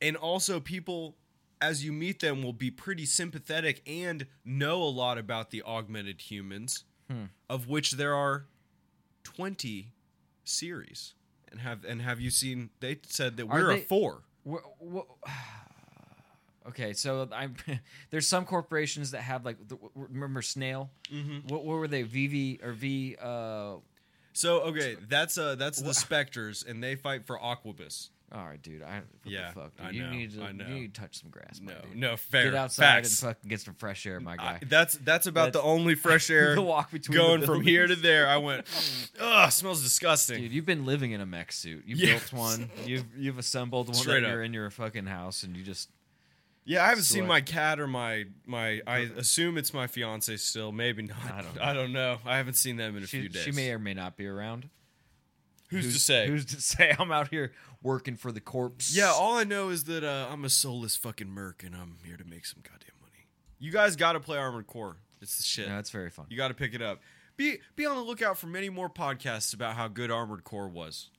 and 0.00 0.16
also 0.16 0.60
people 0.60 1.16
as 1.60 1.82
you 1.84 1.90
meet 1.92 2.20
them 2.20 2.42
will 2.42 2.52
be 2.52 2.70
pretty 2.70 3.04
sympathetic 3.06 3.82
and 3.86 4.26
know 4.44 4.82
a 4.82 4.84
lot 4.92 5.16
about 5.18 5.50
the 5.50 5.62
augmented 5.62 6.20
humans 6.30 6.84
Hmm. 7.10 7.24
of 7.48 7.66
which 7.68 7.92
there 7.92 8.14
are 8.14 8.46
20 9.24 9.92
series 10.44 11.14
and 11.50 11.60
have 11.60 11.84
and 11.84 12.02
have 12.02 12.20
you 12.20 12.30
seen 12.30 12.70
they 12.80 12.98
said 13.06 13.36
that 13.38 13.46
we're 13.46 13.70
a 13.70 13.76
they- 13.76 13.82
4 13.82 14.22
Wha- 14.44 14.60
wha- 14.78 15.04
okay, 16.68 16.92
so 16.92 17.28
I'm 17.32 17.56
there's 18.10 18.26
some 18.28 18.44
corporations 18.44 19.10
that 19.12 19.22
have 19.22 19.44
like 19.44 19.56
the, 19.68 19.76
remember 19.94 20.42
Snail. 20.42 20.90
Mm-hmm. 21.12 21.48
What, 21.48 21.64
what 21.64 21.74
were 21.78 21.88
they? 21.88 22.04
VV 22.04 22.64
or 22.64 22.72
V? 22.72 23.16
Uh, 23.20 23.74
so 24.32 24.60
okay 24.64 24.96
that's 25.08 25.38
uh 25.38 25.54
that's 25.54 25.80
the 25.80 25.94
specters 26.04 26.62
and 26.68 26.82
they 26.84 26.94
fight 26.94 27.26
for 27.26 27.38
Arquebus 27.38 28.10
all 28.32 28.44
right, 28.44 28.60
dude. 28.60 28.82
I 28.82 28.96
what 28.96 29.04
Yeah, 29.24 29.48
the 29.50 29.54
fuck, 29.60 29.76
dude? 29.76 29.86
I 29.86 29.90
you 29.90 30.02
know, 30.02 30.10
need 30.10 30.34
to 30.34 30.42
I 30.42 30.50
know. 30.52 30.66
you 30.66 30.74
need 30.74 30.94
to 30.94 31.00
touch 31.00 31.20
some 31.20 31.30
grass. 31.30 31.60
no 31.62 31.72
dude. 31.80 31.96
no 31.96 32.16
fair 32.16 32.46
Get 32.50 32.54
outside 32.56 32.82
facts. 32.84 33.22
and 33.22 33.30
fucking 33.30 33.48
get 33.48 33.60
some 33.60 33.74
fresh 33.74 34.04
air, 34.04 34.18
my 34.20 34.32
I- 34.32 34.36
guy. 34.36 34.60
that's 34.68 34.94
that's 34.98 35.26
about 35.28 35.52
the 35.54 35.62
only 35.62 35.94
fresh 36.06 36.28
air 36.28 36.54
the 36.56 36.60
walk 36.60 36.90
between 36.90 37.16
going 37.16 37.42
from 37.42 37.62
here 37.62 37.86
to 37.86 37.94
there 37.96 38.26
i 38.28 38.36
went 38.36 38.66
ugh 39.20 39.50
smells 39.52 39.80
disgusting 39.82 40.42
Dude, 40.42 40.52
you've 40.52 40.66
been 40.66 40.84
living 40.84 41.12
in 41.12 41.20
a 41.20 41.26
mech 41.26 41.52
suit. 41.52 41.84
You 41.86 41.94
Yeah. 41.96 42.18
built 42.18 42.32
one. 42.32 42.68
You've 42.84 43.04
you've 43.16 43.38
assembled 43.38 43.86
one 43.86 43.94
Straight 43.94 44.20
that 44.20 44.26
up. 44.26 44.32
you're 44.32 44.42
in 44.42 44.52
your 44.52 44.70
fucking 44.70 45.06
house, 45.06 45.44
and 45.44 45.56
you 45.56 45.62
just 45.62 45.88
Yeah, 46.68 46.84
I 46.84 46.88
haven't 46.88 47.04
seen 47.04 47.26
my 47.28 47.40
cat 47.40 47.78
or 47.78 47.86
my 47.86 48.24
my. 48.44 48.80
I 48.86 48.98
assume 49.16 49.56
it's 49.56 49.72
my 49.72 49.86
fiance 49.86 50.36
still. 50.38 50.72
Maybe 50.72 51.04
not. 51.04 51.16
I 51.32 51.40
don't 51.40 51.54
know. 51.56 51.62
I 51.62 51.72
don't 51.72 51.92
know. 51.92 52.18
I 52.26 52.36
haven't 52.38 52.54
seen 52.54 52.76
them 52.76 52.96
in 52.96 53.04
a 53.04 53.06
few 53.06 53.28
days. 53.28 53.42
she 53.44 53.52
may 53.52 53.70
or 53.70 53.78
may 53.78 53.94
not 53.94 54.16
be 54.16 54.26
around. 54.26 54.68
who's, 55.70 55.94
to 55.94 56.00
say? 56.00 56.26
Who's 56.28 56.44
to 56.46 56.60
say? 56.60 56.92
I'm 56.98 57.12
out 57.12 57.28
here 57.28 57.52
working 57.82 58.16
for 58.16 58.32
the 58.32 58.40
corpse. 58.40 58.94
yeah, 58.96 59.12
all 59.12 59.38
I 59.38 59.44
know 59.44 59.68
is 59.68 59.84
that 59.84 60.02
uh, 60.02 60.26
I'm 60.30 60.44
a 60.44 60.50
soulless 60.50 60.96
fucking 60.96 61.28
merc, 61.30 61.62
and 61.62 61.74
I'm 61.76 61.98
here 62.04 62.16
to 62.16 62.24
make 62.24 62.44
some 62.44 62.62
goddamn 62.62 62.96
money. 63.00 63.28
You 63.60 63.70
guys 63.70 63.94
got 63.94 64.14
to 64.14 64.20
play 64.20 64.36
Armored 64.38 64.66
Core. 64.66 64.96
It's 65.22 65.36
the 65.36 65.44
shit. 65.44 65.68
No, 65.68 65.78
it's 65.78 65.90
very 65.90 66.10
fun. 66.10 66.26
you 66.30 66.36
got 66.36 66.48
to 66.48 66.54
pick 66.54 66.74
it 66.74 66.82
up. 66.82 67.00
Be 67.36 67.58
be 67.76 67.86
on 67.86 67.94
the 67.96 68.02
lookout 68.02 68.38
for 68.38 68.48
many 68.48 68.70
more 68.70 68.90
podcasts 68.90 69.54
about 69.54 69.76
how 69.76 69.86
good 69.88 70.10
Armored 70.10 70.42
Core 70.42 70.68
was. 70.68 71.10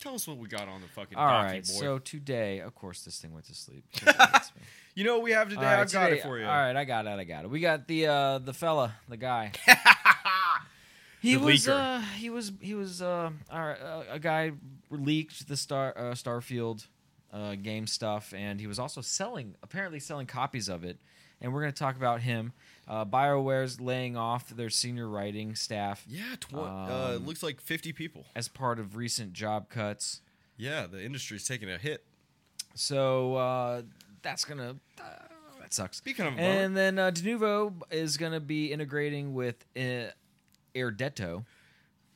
Tell 0.00 0.14
us 0.14 0.26
what 0.28 0.36
we 0.38 0.48
got 0.48 0.68
on 0.68 0.80
the 0.82 0.88
fucking 0.88 1.16
All 1.16 1.26
right, 1.26 1.62
boy. 1.62 1.72
so 1.80 1.98
today, 1.98 2.60
of 2.60 2.74
course, 2.74 3.02
this 3.02 3.18
thing 3.20 3.32
went 3.32 3.46
to 3.46 3.54
sleep. 3.54 3.84
because 3.92 4.14
it 4.14 4.20
hates 4.20 4.52
me. 4.54 4.62
you 4.94 5.04
know 5.04 5.14
what 5.14 5.22
we 5.22 5.30
have 5.32 5.48
today? 5.48 5.62
Right, 5.62 5.78
I've 5.80 5.92
got 5.92 6.12
it 6.12 6.22
for 6.22 6.38
you. 6.38 6.44
All 6.44 6.50
right, 6.50 6.76
I 6.76 6.84
got 6.84 7.06
it. 7.06 7.10
I 7.18 7.24
got 7.24 7.44
it. 7.44 7.50
We 7.50 7.60
got 7.60 7.86
the 7.88 8.06
uh 8.06 8.38
the 8.38 8.52
fella, 8.52 8.94
the 9.08 9.16
guy. 9.16 9.52
he 11.20 11.36
The 11.36 11.40
was 11.40 11.68
uh 11.68 12.02
he 12.18 12.28
was 12.30 12.52
he 12.60 12.74
was 12.74 13.00
uh, 13.00 13.30
right, 13.50 13.76
uh 13.80 14.02
a 14.10 14.18
guy 14.18 14.52
leaked 14.90 15.48
the 15.48 15.56
star 15.56 15.94
uh, 15.96 16.02
Starfield 16.14 16.86
uh, 17.32 17.54
game 17.54 17.86
stuff, 17.86 18.32
and 18.36 18.60
he 18.60 18.66
was 18.66 18.78
also 18.78 19.00
selling 19.00 19.54
apparently 19.62 20.00
selling 20.00 20.26
copies 20.26 20.68
of 20.68 20.84
it. 20.84 20.98
And 21.40 21.52
we're 21.52 21.60
gonna 21.60 21.72
talk 21.72 21.96
about 21.96 22.20
him. 22.20 22.52
Uh, 22.86 23.04
Bioware's 23.04 23.80
laying 23.80 24.16
off 24.16 24.50
their 24.50 24.68
senior 24.70 25.08
writing 25.08 25.54
staff 25.54 26.04
Yeah, 26.06 26.36
tw- 26.38 26.54
uh, 26.54 26.58
it 26.58 27.16
Um, 27.16 27.26
looks 27.26 27.42
like 27.42 27.60
50 27.60 27.92
people. 27.92 28.26
as 28.36 28.48
part 28.48 28.78
of 28.78 28.94
recent 28.96 29.32
job 29.32 29.68
cuts. 29.70 30.20
Yeah, 30.56 30.86
the 30.86 31.02
industry's 31.02 31.46
taking 31.48 31.70
a 31.70 31.78
hit. 31.78 32.04
So 32.74 33.36
uh, 33.36 33.82
that's 34.22 34.44
gonna 34.44 34.76
uh, 35.00 35.04
that 35.60 35.72
sucks. 35.72 35.96
Speaking 35.96 36.26
of 36.26 36.38
and 36.38 36.76
then 36.76 36.98
uh, 36.98 37.10
Denuvo 37.10 37.72
is 37.90 38.16
gonna 38.16 38.40
be 38.40 38.72
integrating 38.72 39.32
with 39.34 39.64
uh, 39.76 40.10
Airdetto, 40.74 41.44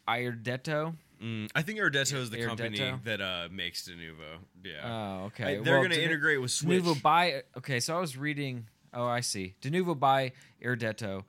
Airdetto. 0.07 0.95
Mm, 1.23 1.51
I 1.55 1.63
think 1.63 1.81
Ardetto 1.81 2.15
is 2.15 2.31
the 2.31 2.45
company 2.45 2.93
that 3.05 3.21
uh, 3.21 3.49
makes 3.51 3.89
Denuvo. 3.89 4.39
Yeah. 4.65 4.73
Oh, 4.85 4.89
I- 4.89 5.27
okay. 5.27 5.45
they're 5.57 5.75
Well, 5.75 5.83
going 5.83 5.91
to 5.91 6.03
integrate 6.03 6.41
with 6.41 6.51
Switch. 6.53 6.83
Denuvo 6.83 7.03
by 7.03 7.43
okay, 7.57 7.81
so 7.81 7.97
I 7.97 8.01
was 8.01 8.17
reading. 8.17 8.67
Oh, 8.93 9.07
I 9.07 9.21
see. 9.21 9.55
Denuvo 9.63 9.99
by 9.99 10.33
Irdetto 10.63 11.25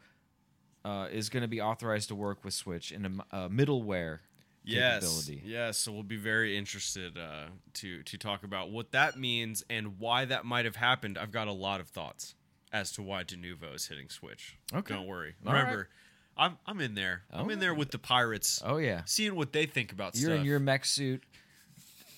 uh, 0.85 1.07
is 1.11 1.29
going 1.29 1.41
to 1.41 1.47
be 1.47 1.61
authorized 1.61 2.07
to 2.09 2.15
work 2.15 2.43
with 2.43 2.53
Switch 2.53 2.91
in 2.91 3.05
a, 3.05 3.35
uh, 3.35 3.49
middleware 3.49 4.19
yes. 4.63 5.01
capability. 5.01 5.41
Yes. 5.45 5.77
So 5.77 5.91
we'll 5.91 6.03
be 6.03 6.17
very 6.17 6.57
interested 6.57 7.17
uh, 7.17 7.47
to 7.75 8.03
to 8.03 8.17
talk 8.17 8.43
about 8.43 8.71
what 8.71 8.91
that 8.91 9.17
means 9.19 9.63
and 9.69 9.99
why 9.99 10.25
that 10.25 10.45
might 10.45 10.65
have 10.65 10.77
happened. 10.77 11.17
I've 11.17 11.31
got 11.31 11.47
a 11.47 11.53
lot 11.53 11.81
of 11.81 11.89
thoughts 11.89 12.35
as 12.71 12.91
to 12.93 13.01
why 13.01 13.23
Denuvo 13.23 13.75
is 13.75 13.87
hitting 13.87 14.09
Switch. 14.09 14.57
Okay. 14.73 14.93
Don't 14.93 15.07
worry. 15.07 15.35
All 15.45 15.53
right. 15.53 15.61
Remember, 15.61 15.89
I'm 16.37 16.57
I'm 16.65 16.79
in 16.79 16.95
there. 16.95 17.23
I'm 17.31 17.47
Oh. 17.47 17.49
in 17.49 17.59
there 17.59 17.73
with 17.73 17.91
the 17.91 17.99
pirates, 17.99 18.61
Oh 18.65 18.77
yeah, 18.77 19.01
seeing 19.05 19.35
what 19.35 19.51
they 19.51 19.65
think 19.65 19.91
about 19.91 20.15
you're 20.15 20.29
stuff. 20.29 20.39
in 20.39 20.45
your 20.45 20.59
mech 20.59 20.85
suit, 20.85 21.23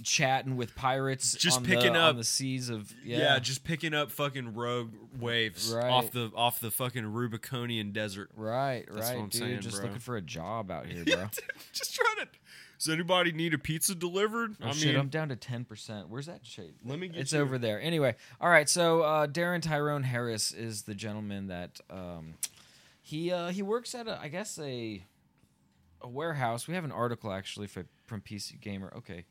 chatting 0.04 0.56
with 0.58 0.76
pirates, 0.76 1.34
Just 1.36 1.58
on 1.60 1.66
picking 1.66 1.94
the, 1.94 2.00
up- 2.00 2.16
the 2.18 2.24
seas 2.24 2.70
of 2.70 2.94
yeah, 3.04 3.18
yeah. 3.18 3.40
just 3.40 3.64
picking 3.64 3.94
up 3.94 4.12
fucking 4.12 4.54
rogue 4.54 4.94
waves 5.20 5.72
Right. 5.74 5.90
off 5.90 6.12
the 6.12 6.32
off 6.36 6.60
the 6.60 6.72
fucking 6.72 7.04
Rubiconian 7.04 7.94
desert. 7.94 8.30
right, 8.36 8.86
That's 8.88 9.08
right, 9.10 9.18
what 9.18 9.24
I'm 9.24 9.30
dude. 9.30 9.42
saying, 9.42 9.60
just 9.62 9.76
bro. 9.78 9.86
looking 9.86 10.00
for 10.00 10.18
a 10.18 10.22
job 10.22 10.72
out 10.72 10.86
here, 10.86 11.04
bro. 11.06 11.28
just 11.74 11.96
trying 11.96 12.26
to. 12.26 12.32
Does 12.80 12.90
anybody 12.92 13.32
need 13.32 13.54
a 13.54 13.60
pizza 13.60 13.94
delivered? 13.94 14.56
Oh 14.60 14.70
I 14.70 14.72
shit, 14.72 14.88
mean, 14.88 14.96
I'm 14.98 15.10
down 15.10 15.30
to 15.30 15.36
ten 15.36 15.66
percent. 15.66 16.10
Where's 16.10 16.26
that 16.26 16.44
shade? 16.44 16.74
Let 16.84 16.98
me 16.98 17.10
get 17.10 17.22
It's 17.22 17.34
you- 17.34 17.40
over 17.40 17.58
there. 17.60 17.80
Anyway, 17.80 18.16
all 18.40 18.50
right. 18.50 18.68
So 18.68 19.02
uh, 19.02 19.28
Darren 19.28 19.62
Tyrone 19.62 20.02
Harris 20.04 20.52
is 20.52 20.82
the 20.84 20.96
gentleman 20.96 21.46
that 21.48 21.80
um, 21.92 22.34
he 23.04 23.32
uh, 23.32 23.50
he 23.50 23.62
works 23.62 23.94
at 23.94 24.08
a 24.08 24.20
I 24.20 24.30
guess 24.30 24.58
a 24.58 25.04
a 26.02 26.08
warehouse. 26.08 26.68
We 26.68 26.74
have 26.74 26.84
an 26.84 26.92
article 26.92 27.32
actually 27.32 27.68
for, 27.68 27.86
from 28.08 28.22
PC 28.22 28.60
Gamer. 28.60 28.92
Okay, 28.98 29.26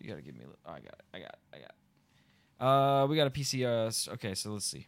you 0.00 0.08
gotta 0.08 0.22
give 0.22 0.34
me. 0.36 0.44
a 0.44 0.48
li- 0.48 0.54
Oh, 0.66 0.70
I 0.72 0.80
got 0.80 0.92
it. 0.94 1.02
I 1.14 1.18
got 1.18 1.28
it. 1.28 1.38
I 1.54 1.58
got 1.58 1.70
it. 1.70 1.74
Uh, 2.58 3.06
we 3.08 3.16
got 3.16 3.26
a 3.26 3.30
PC. 3.30 3.64
Uh, 3.64 4.12
okay, 4.14 4.34
so 4.34 4.50
let's 4.52 4.64
see. 4.66 4.86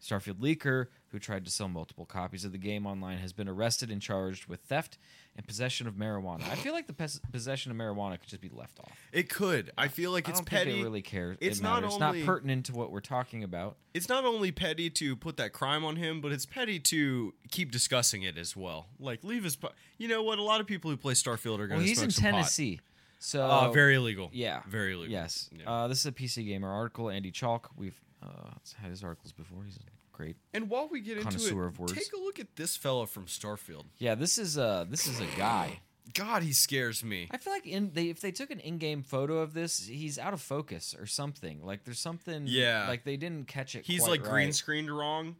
Starfield 0.00 0.34
leaker 0.38 0.86
who 1.08 1.18
tried 1.18 1.44
to 1.44 1.50
sell 1.50 1.66
multiple 1.68 2.04
copies 2.06 2.44
of 2.44 2.52
the 2.52 2.58
game 2.58 2.86
online 2.86 3.18
has 3.18 3.32
been 3.32 3.48
arrested 3.48 3.90
and 3.90 4.00
charged 4.00 4.46
with 4.46 4.60
theft 4.60 4.96
and 5.34 5.44
possession 5.44 5.88
of 5.88 5.94
marijuana. 5.94 6.42
I 6.48 6.54
feel 6.54 6.72
like 6.72 6.86
the 6.86 6.92
pes- 6.92 7.20
possession 7.32 7.72
of 7.72 7.76
marijuana 7.78 8.12
could 8.20 8.28
just 8.28 8.40
be 8.40 8.48
left 8.50 8.78
off. 8.78 8.92
It 9.12 9.28
could. 9.28 9.72
I 9.76 9.88
feel 9.88 10.12
like 10.12 10.28
I 10.28 10.30
it's 10.30 10.38
don't 10.38 10.46
petty. 10.46 10.70
think 10.70 10.76
they 10.78 10.84
really 10.84 11.02
care. 11.02 11.36
It's 11.40 11.58
it 11.58 11.62
not 11.64 11.82
matters. 11.82 11.94
only- 12.00 12.20
not 12.20 12.26
pertinent 12.26 12.66
to 12.66 12.74
what 12.74 12.92
we're 12.92 13.00
talking 13.00 13.42
about. 13.42 13.76
It's 13.92 14.08
not 14.08 14.24
only 14.24 14.52
petty 14.52 14.88
to 14.90 15.16
put 15.16 15.36
that 15.38 15.52
crime 15.52 15.84
on 15.84 15.96
him, 15.96 16.20
but 16.20 16.30
it's 16.30 16.46
petty 16.46 16.78
to 16.78 17.34
keep 17.50 17.72
discussing 17.72 18.22
it 18.22 18.38
as 18.38 18.54
well. 18.54 18.86
Like 19.00 19.24
leave 19.24 19.42
his. 19.42 19.56
po- 19.56 19.72
You 19.96 20.06
know 20.06 20.22
what? 20.22 20.38
A 20.38 20.42
lot 20.42 20.60
of 20.60 20.68
people 20.68 20.92
who 20.92 20.96
play 20.96 21.14
Starfield 21.14 21.54
are 21.58 21.66
going 21.66 21.70
to. 21.70 21.76
Well, 21.78 21.84
he's 21.86 22.02
in 22.02 22.10
Tennessee. 22.10 22.76
pot. 22.76 22.84
So 23.18 23.42
Uh, 23.44 23.70
very 23.72 23.96
illegal. 23.96 24.30
yeah, 24.32 24.62
very 24.68 24.92
illegal. 24.92 25.12
Yes, 25.12 25.50
Yeah. 25.52 25.70
uh, 25.70 25.88
this 25.88 25.98
is 26.00 26.06
a 26.06 26.12
PC 26.12 26.44
Gamer 26.46 26.70
article. 26.70 27.10
Andy 27.10 27.30
Chalk, 27.30 27.70
we've 27.76 28.00
uh, 28.22 28.50
had 28.80 28.90
his 28.90 29.02
articles 29.04 29.32
before. 29.32 29.64
He's 29.64 29.78
great. 30.12 30.36
and 30.52 30.68
while 30.68 30.88
we 30.88 31.00
get 31.00 31.18
into 31.18 31.36
it, 31.36 31.52
of 31.66 31.78
words. 31.78 31.92
take 31.92 32.12
a 32.12 32.16
look 32.16 32.38
at 32.40 32.56
this 32.56 32.76
fellow 32.76 33.06
from 33.06 33.26
Starfield. 33.26 33.84
Yeah, 33.98 34.14
this 34.16 34.38
is 34.38 34.56
a 34.56 34.86
this 34.88 35.06
is 35.06 35.20
a 35.20 35.26
guy. 35.36 35.80
God, 36.14 36.42
he 36.42 36.52
scares 36.52 37.04
me. 37.04 37.28
I 37.30 37.36
feel 37.36 37.52
like 37.52 37.66
in 37.66 37.90
they 37.92 38.08
if 38.08 38.20
they 38.20 38.32
took 38.32 38.50
an 38.50 38.60
in-game 38.60 39.02
photo 39.02 39.38
of 39.38 39.52
this, 39.52 39.86
he's 39.86 40.18
out 40.18 40.32
of 40.32 40.40
focus 40.40 40.94
or 40.98 41.06
something. 41.06 41.62
Like 41.64 41.84
there's 41.84 42.00
something. 42.00 42.44
Yeah. 42.46 42.88
like 42.88 43.04
they 43.04 43.16
didn't 43.16 43.46
catch 43.46 43.74
it. 43.76 43.84
He's 43.84 44.06
like 44.08 44.22
green 44.22 44.52
screened 44.52 44.90
wrong. 44.96 45.36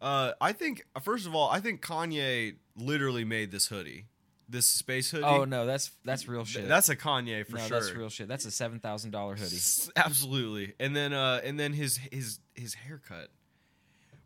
Uh, 0.00 0.32
I 0.40 0.52
think 0.52 0.84
first 1.02 1.26
of 1.26 1.34
all, 1.34 1.48
I 1.50 1.60
think 1.60 1.82
Kanye 1.84 2.56
literally 2.76 3.24
made 3.24 3.50
this 3.50 3.66
hoodie, 3.66 4.06
this 4.50 4.66
space 4.66 5.10
hoodie. 5.10 5.24
Oh 5.24 5.44
no, 5.44 5.66
that's 5.66 5.90
that's 6.04 6.28
real 6.28 6.44
shit. 6.44 6.68
That's 6.68 6.88
a 6.88 6.96
Kanye 6.96 7.46
for 7.46 7.56
no, 7.56 7.66
sure. 7.66 7.80
that's 7.80 7.92
real 7.94 8.08
shit. 8.08 8.28
That's 8.28 8.44
a 8.44 8.50
seven 8.50 8.80
thousand 8.80 9.12
dollar 9.12 9.34
hoodie. 9.36 9.56
S- 9.56 9.90
Absolutely. 9.96 10.74
And 10.80 10.94
then 10.94 11.12
uh 11.12 11.40
and 11.44 11.58
then 11.58 11.72
his 11.72 11.98
his 12.10 12.40
his 12.54 12.74
haircut. 12.74 13.28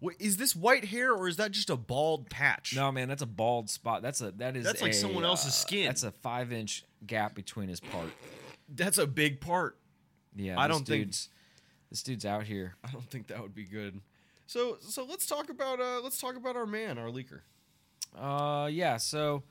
What 0.00 0.16
is 0.18 0.36
this 0.36 0.54
white 0.54 0.86
hair 0.86 1.12
or 1.12 1.28
is 1.28 1.36
that 1.36 1.52
just 1.52 1.70
a 1.70 1.76
bald 1.76 2.28
patch? 2.28 2.74
No, 2.74 2.90
man, 2.92 3.08
that's 3.08 3.22
a 3.22 3.26
bald 3.26 3.70
spot. 3.70 4.02
That's 4.02 4.20
a 4.20 4.30
that 4.32 4.56
is 4.56 4.64
That's 4.64 4.82
like 4.82 4.92
a, 4.92 4.94
someone 4.94 5.24
else's 5.24 5.48
uh, 5.48 5.52
skin. 5.52 5.86
That's 5.86 6.02
a 6.02 6.10
five 6.10 6.52
inch 6.52 6.84
gap 7.06 7.34
between 7.34 7.68
his 7.68 7.80
part. 7.80 8.08
That's 8.68 8.98
a 8.98 9.06
big 9.06 9.40
part. 9.40 9.78
Yeah, 10.34 10.58
I 10.58 10.66
this 10.66 10.76
don't 10.76 10.86
think- 10.86 11.04
dude's, 11.04 11.28
this 11.90 12.02
dude's 12.02 12.24
out 12.24 12.44
here. 12.44 12.74
I 12.84 12.90
don't 12.90 13.08
think 13.08 13.28
that 13.28 13.40
would 13.40 13.54
be 13.54 13.64
good. 13.64 14.00
So 14.46 14.78
so 14.80 15.04
let's 15.04 15.26
talk 15.26 15.48
about 15.48 15.80
uh 15.80 16.00
let's 16.02 16.20
talk 16.20 16.36
about 16.36 16.56
our 16.56 16.66
man, 16.66 16.98
our 16.98 17.08
leaker. 17.08 17.40
Uh, 18.16 18.68
yeah. 18.70 18.96
So, 18.96 19.42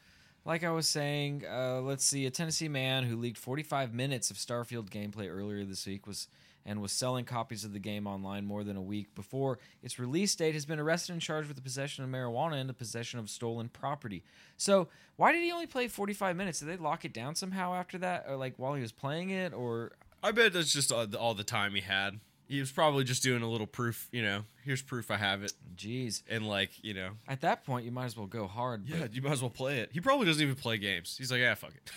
like 0.46 0.64
I 0.64 0.72
was 0.72 0.88
saying, 0.88 1.44
uh, 1.50 1.82
let's 1.82 2.04
see. 2.04 2.26
A 2.26 2.32
Tennessee 2.32 2.68
man 2.68 3.04
who 3.04 3.16
leaked 3.16 3.38
45 3.38 3.94
minutes 3.94 4.30
of 4.30 4.38
Starfield 4.38 4.90
gameplay 4.90 5.30
earlier 5.30 5.64
this 5.64 5.86
week 5.86 6.06
was 6.08 6.28
and 6.66 6.82
was 6.82 6.92
selling 6.92 7.26
copies 7.26 7.66
of 7.66 7.74
the 7.74 7.80
game 7.80 8.08
online 8.08 8.46
more 8.46 8.64
than 8.64 8.78
a 8.78 8.82
week 8.82 9.14
before 9.16 9.60
its 9.82 10.00
release 10.00 10.34
date 10.36 10.54
has 10.54 10.66
been 10.66 10.80
arrested 10.80 11.12
and 11.12 11.22
charged 11.22 11.48
with 11.48 11.58
the 11.58 11.62
possession 11.62 12.04
of 12.04 12.10
marijuana 12.10 12.60
and 12.60 12.70
the 12.70 12.74
possession 12.74 13.20
of 13.20 13.30
stolen 13.30 13.68
property. 13.68 14.24
So, 14.56 14.88
why 15.18 15.32
did 15.32 15.44
he 15.44 15.52
only 15.52 15.68
play 15.68 15.88
45 15.88 16.36
minutes? 16.36 16.60
Did 16.60 16.70
they 16.70 16.78
lock 16.78 17.06
it 17.06 17.14
down 17.14 17.36
somehow 17.36 17.74
after 17.74 17.98
that, 18.00 18.26
or 18.28 18.38
like 18.38 18.54
while 18.58 18.76
he 18.76 18.82
was 18.82 18.92
playing 18.92 19.30
it, 19.30 19.54
or 19.54 19.92
I 20.24 20.32
bet 20.32 20.54
that's 20.54 20.72
just 20.72 20.92
all 20.92 21.06
the, 21.06 21.20
all 21.20 21.34
the 21.34 21.44
time 21.44 21.76
he 21.76 21.82
had. 21.82 22.20
He 22.48 22.60
was 22.60 22.72
probably 22.72 23.04
just 23.04 23.24
doing 23.24 23.42
a 23.42 23.50
little 23.50 23.68
proof, 23.68 24.10
you 24.12 24.22
know. 24.22 24.44
Here's 24.64 24.82
proof 24.82 25.10
I 25.12 25.18
have 25.18 25.44
it, 25.44 25.54
geez. 25.76 26.24
and 26.30 26.48
like 26.48 26.72
you 26.84 26.94
know, 26.94 27.12
At 27.28 27.42
that 27.42 27.64
point, 27.66 27.86
you 27.86 27.92
might 27.92 28.06
as 28.06 28.18
well 28.18 28.28
go 28.28 28.48
hard. 28.48 28.88
yeah, 28.88 29.08
you 29.12 29.22
might 29.22 29.32
as 29.34 29.42
well 29.42 29.50
play 29.50 29.80
it. 29.80 29.90
He 29.94 30.00
probably 30.02 30.26
doesn't 30.26 30.42
even 30.42 30.56
play 30.56 30.78
games. 30.78 31.16
He's 31.18 31.32
like, 31.32 31.40
yeah, 31.42 31.56
fuck 31.56 31.72
it. 31.76 31.92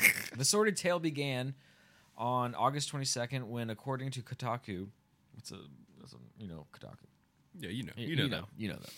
The 0.36 0.44
sordid 0.44 0.76
tale 0.76 1.00
began 1.00 1.54
on 2.16 2.54
August 2.54 2.92
22nd 2.92 3.44
when, 3.48 3.68
according 3.70 4.12
to 4.12 4.22
Kotaku, 4.22 4.86
it's 5.36 5.50
a, 5.50 5.58
it's 6.04 6.12
a 6.12 6.16
you 6.38 6.46
know 6.48 6.66
Kotaku, 6.72 7.06
yeah, 7.58 7.70
you 7.70 7.82
know, 7.82 7.92
Y- 7.96 8.04
you 8.04 8.16
know 8.16 8.28
that. 8.28 8.44
you 8.56 8.68
know 8.68 8.76
that, 8.76 8.90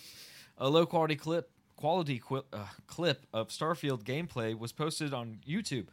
a 0.59 0.69
low 0.69 0.85
quality 0.85 1.15
clip 1.15 1.49
quality 1.75 2.21
uh, 2.31 2.65
clip 2.85 3.25
of 3.33 3.49
Starfield 3.49 4.03
gameplay 4.03 4.55
was 4.57 4.71
posted 4.71 5.11
on 5.15 5.39
YouTube. 5.47 5.87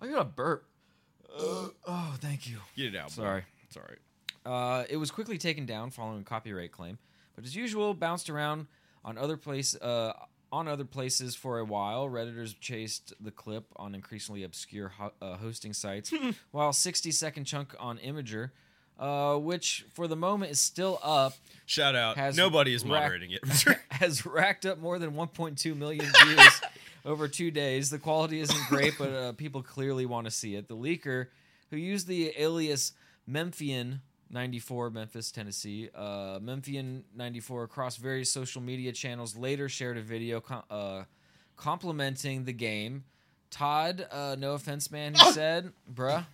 I 0.00 0.08
got 0.08 0.20
a 0.22 0.24
burp. 0.24 0.64
Uh, 1.32 1.68
oh, 1.86 2.14
thank 2.18 2.48
you. 2.50 2.56
Get 2.76 2.86
it 2.94 2.96
out. 2.96 3.12
Sorry. 3.12 3.44
it's 3.64 3.76
all 3.76 3.84
right. 3.88 3.98
Uh, 4.48 4.84
it 4.88 4.96
was 4.96 5.10
quickly 5.10 5.36
taken 5.36 5.66
down 5.66 5.90
following 5.90 6.20
a 6.20 6.24
copyright 6.24 6.72
claim, 6.72 6.96
but 7.36 7.44
as 7.44 7.54
usual, 7.54 7.92
bounced 7.92 8.30
around 8.30 8.66
on 9.04 9.18
other 9.18 9.36
place 9.36 9.74
uh, 9.76 10.12
on 10.50 10.66
other 10.66 10.86
places 10.86 11.34
for 11.34 11.58
a 11.58 11.64
while. 11.64 12.08
Redditors 12.08 12.58
chased 12.58 13.12
the 13.20 13.30
clip 13.30 13.66
on 13.76 13.94
increasingly 13.94 14.44
obscure 14.44 14.88
ho- 14.88 15.12
uh, 15.20 15.36
hosting 15.36 15.74
sites, 15.74 16.12
while 16.50 16.72
60 16.72 17.10
second 17.10 17.44
chunk 17.44 17.74
on 17.78 17.98
Imgur, 17.98 18.50
uh, 18.98 19.36
which 19.36 19.84
for 19.92 20.08
the 20.08 20.16
moment 20.16 20.50
is 20.52 20.60
still 20.60 20.98
up, 21.02 21.34
Shout 21.66 21.94
out. 21.94 22.16
Has 22.16 22.34
Nobody 22.34 22.72
is 22.72 22.82
rack- 22.84 23.02
moderating 23.02 23.32
it. 23.32 23.42
has 23.90 24.24
racked 24.24 24.64
up 24.64 24.78
more 24.78 24.98
than 24.98 25.12
1.2 25.12 25.76
million 25.76 26.06
views 26.24 26.60
over 27.04 27.28
two 27.28 27.50
days. 27.50 27.90
The 27.90 27.98
quality 27.98 28.40
isn't 28.40 28.68
great, 28.70 28.94
but 28.98 29.12
uh, 29.12 29.32
people 29.32 29.62
clearly 29.62 30.06
want 30.06 30.24
to 30.24 30.30
see 30.30 30.54
it. 30.54 30.68
The 30.68 30.76
leaker, 30.76 31.26
who 31.70 31.76
used 31.76 32.06
the 32.06 32.32
alias 32.40 32.92
Memphian 33.26 34.00
94, 34.30 34.90
Memphis, 34.90 35.30
Tennessee, 35.30 35.88
uh, 35.94 36.38
Memphian 36.40 37.04
94 37.14 37.64
across 37.64 37.96
various 37.96 38.30
social 38.30 38.60
media 38.60 38.92
channels, 38.92 39.36
later 39.36 39.68
shared 39.68 39.96
a 39.96 40.02
video 40.02 40.40
com- 40.40 40.64
uh, 40.70 41.04
complimenting 41.56 42.44
the 42.44 42.52
game. 42.52 43.04
Todd, 43.50 44.06
uh, 44.10 44.36
no 44.38 44.52
offense, 44.54 44.90
man, 44.90 45.14
he 45.14 45.24
said, 45.32 45.72
bruh. 45.92 46.26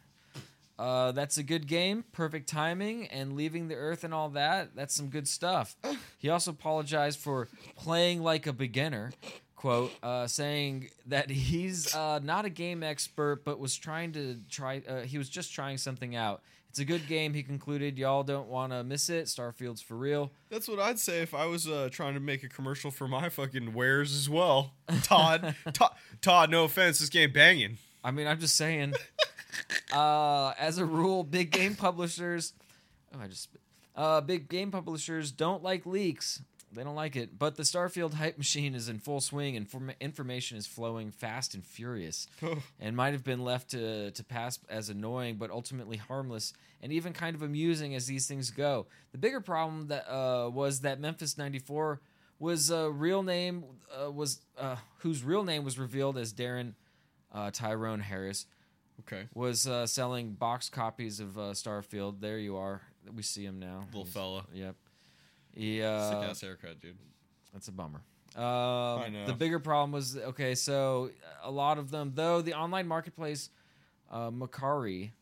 Uh, 0.76 1.12
that's 1.12 1.38
a 1.38 1.42
good 1.44 1.68
game, 1.68 2.04
perfect 2.10 2.48
timing, 2.48 3.06
and 3.06 3.36
leaving 3.36 3.68
the 3.68 3.76
earth 3.76 4.02
and 4.02 4.12
all 4.12 4.30
that. 4.30 4.74
That's 4.74 4.92
some 4.92 5.08
good 5.08 5.28
stuff. 5.28 5.76
He 6.18 6.28
also 6.28 6.50
apologized 6.50 7.20
for 7.20 7.48
playing 7.76 8.24
like 8.24 8.48
a 8.48 8.52
beginner, 8.52 9.12
quote, 9.54 9.92
uh, 10.02 10.26
saying 10.26 10.88
that 11.06 11.30
he's 11.30 11.94
uh, 11.94 12.18
not 12.24 12.44
a 12.44 12.50
game 12.50 12.82
expert, 12.82 13.44
but 13.44 13.60
was 13.60 13.76
trying 13.76 14.12
to 14.14 14.40
try. 14.50 14.82
Uh, 14.88 15.02
he 15.02 15.16
was 15.16 15.28
just 15.28 15.52
trying 15.54 15.78
something 15.78 16.16
out. 16.16 16.42
It's 16.75 16.81
a 16.81 16.85
good 16.85 17.07
game. 17.07 17.35
He 17.35 17.45
concluded, 17.45 17.99
"Y'all 17.99 18.25
don't 18.25 18.49
want 18.49 18.73
to 18.73 18.83
miss 18.83 19.09
it. 19.09 19.26
Starfield's 19.26 19.81
for 19.81 19.95
real." 19.95 20.33
That's 20.50 20.66
what 20.66 20.81
I'd 20.81 20.99
say 20.99 21.23
if 21.23 21.33
I 21.33 21.47
was 21.47 21.69
uh, 21.69 21.88
trying 21.93 22.14
to 22.14 22.21
make 22.21 22.43
a 22.43 22.49
commercial 22.49 22.90
for 22.90 23.07
my 23.07 23.28
fucking 23.28 23.75
wares 23.75 24.12
as 24.12 24.28
well. 24.28 24.73
Todd, 25.04 25.54
Todd, 25.73 25.93
Todd. 26.21 26.50
No 26.50 26.64
offense, 26.64 26.99
this 26.99 27.11
game 27.11 27.31
banging. 27.31 27.78
I 28.02 28.11
mean, 28.11 28.26
I'm 28.26 28.40
just 28.40 28.57
saying. 28.57 28.95
uh, 29.93 30.54
as 30.59 30.78
a 30.78 30.85
rule, 30.85 31.23
big 31.23 31.52
game 31.52 31.76
publishers, 31.76 32.54
oh, 33.14 33.21
I 33.23 33.28
just, 33.28 33.50
uh, 33.95 34.21
big 34.23 34.49
game 34.49 34.73
publishers 34.73 35.31
don't 35.31 35.62
like 35.62 35.87
leaks. 35.87 36.43
They 36.75 36.85
don't 36.85 36.95
like 36.95 37.16
it. 37.16 37.38
But 37.38 37.57
the 37.57 37.62
Starfield 37.62 38.14
hype 38.14 38.37
machine 38.38 38.75
is 38.75 38.88
in 38.88 38.99
full 38.99 39.21
swing, 39.21 39.57
and 39.57 39.69
form- 39.69 39.93
information 40.00 40.59
is 40.59 40.66
flowing 40.66 41.11
fast 41.11 41.54
and 41.54 41.64
furious, 41.64 42.26
and 42.81 42.97
might 42.97 43.12
have 43.12 43.25
been 43.25 43.45
left 43.45 43.71
to 43.71 44.11
to 44.11 44.25
pass 44.25 44.59
as 44.69 44.88
annoying, 44.90 45.37
but 45.37 45.50
ultimately 45.50 45.97
harmless 45.97 46.52
and 46.83 46.93
even 46.93 47.12
kind 47.12 47.35
of 47.35 47.43
amusing 47.43 47.95
as 47.95 48.07
these 48.07 48.26
things 48.26 48.50
go. 48.50 48.87
The 49.12 49.19
bigger 49.19 49.40
problem 49.40 49.87
that 49.88 50.07
uh, 50.12 50.50
was 50.50 50.81
that 50.81 51.00
Memphis 51.00 51.38
'94 51.38 52.00
was 52.38 52.71
uh, 52.71 52.90
real 52.93 53.23
name 53.23 53.64
uh, 53.97 54.11
was 54.11 54.40
uh, 54.59 54.76
whose 54.99 55.23
real 55.23 55.45
name 55.45 55.64
was 55.64 55.78
revealed 55.78 56.19
as 56.19 56.33
Darren 56.33 56.75
uh, 57.33 57.50
Tyrone 57.52 58.00
Harris, 58.00 58.47
Okay. 59.00 59.26
was 59.35 59.66
uh, 59.66 59.87
selling 59.87 60.33
box 60.33 60.69
copies 60.69 61.21
of 61.21 61.37
uh, 61.38 61.40
Starfield. 61.52 62.21
There 62.21 62.38
you 62.38 62.57
are. 62.57 62.81
We 63.14 63.23
see 63.23 63.45
him 63.45 63.59
now. 63.59 63.85
Little 63.87 64.02
He's- 64.04 64.14
fella. 64.14 64.45
Yep. 64.52 64.76
He, 65.54 65.78
Sick 65.78 65.87
uh, 65.87 66.26
ass 66.28 66.40
haircut, 66.40 66.80
dude. 66.80 66.96
that's 67.52 67.68
a 67.68 67.73
bummer. 67.73 68.02
Um, 68.37 69.12
know. 69.12 69.26
The 69.26 69.34
bigger 69.34 69.61
problem 69.61 69.92
was 69.92 70.16
okay. 70.16 70.54
So 70.54 71.11
a 71.42 71.50
lot 71.50 71.78
of 71.78 71.90
them, 71.90 72.12
though, 72.14 72.42
the 72.42 72.54
online 72.54 72.88
marketplace, 72.88 73.50
uh, 74.11 74.30
Mercari, 74.30 75.12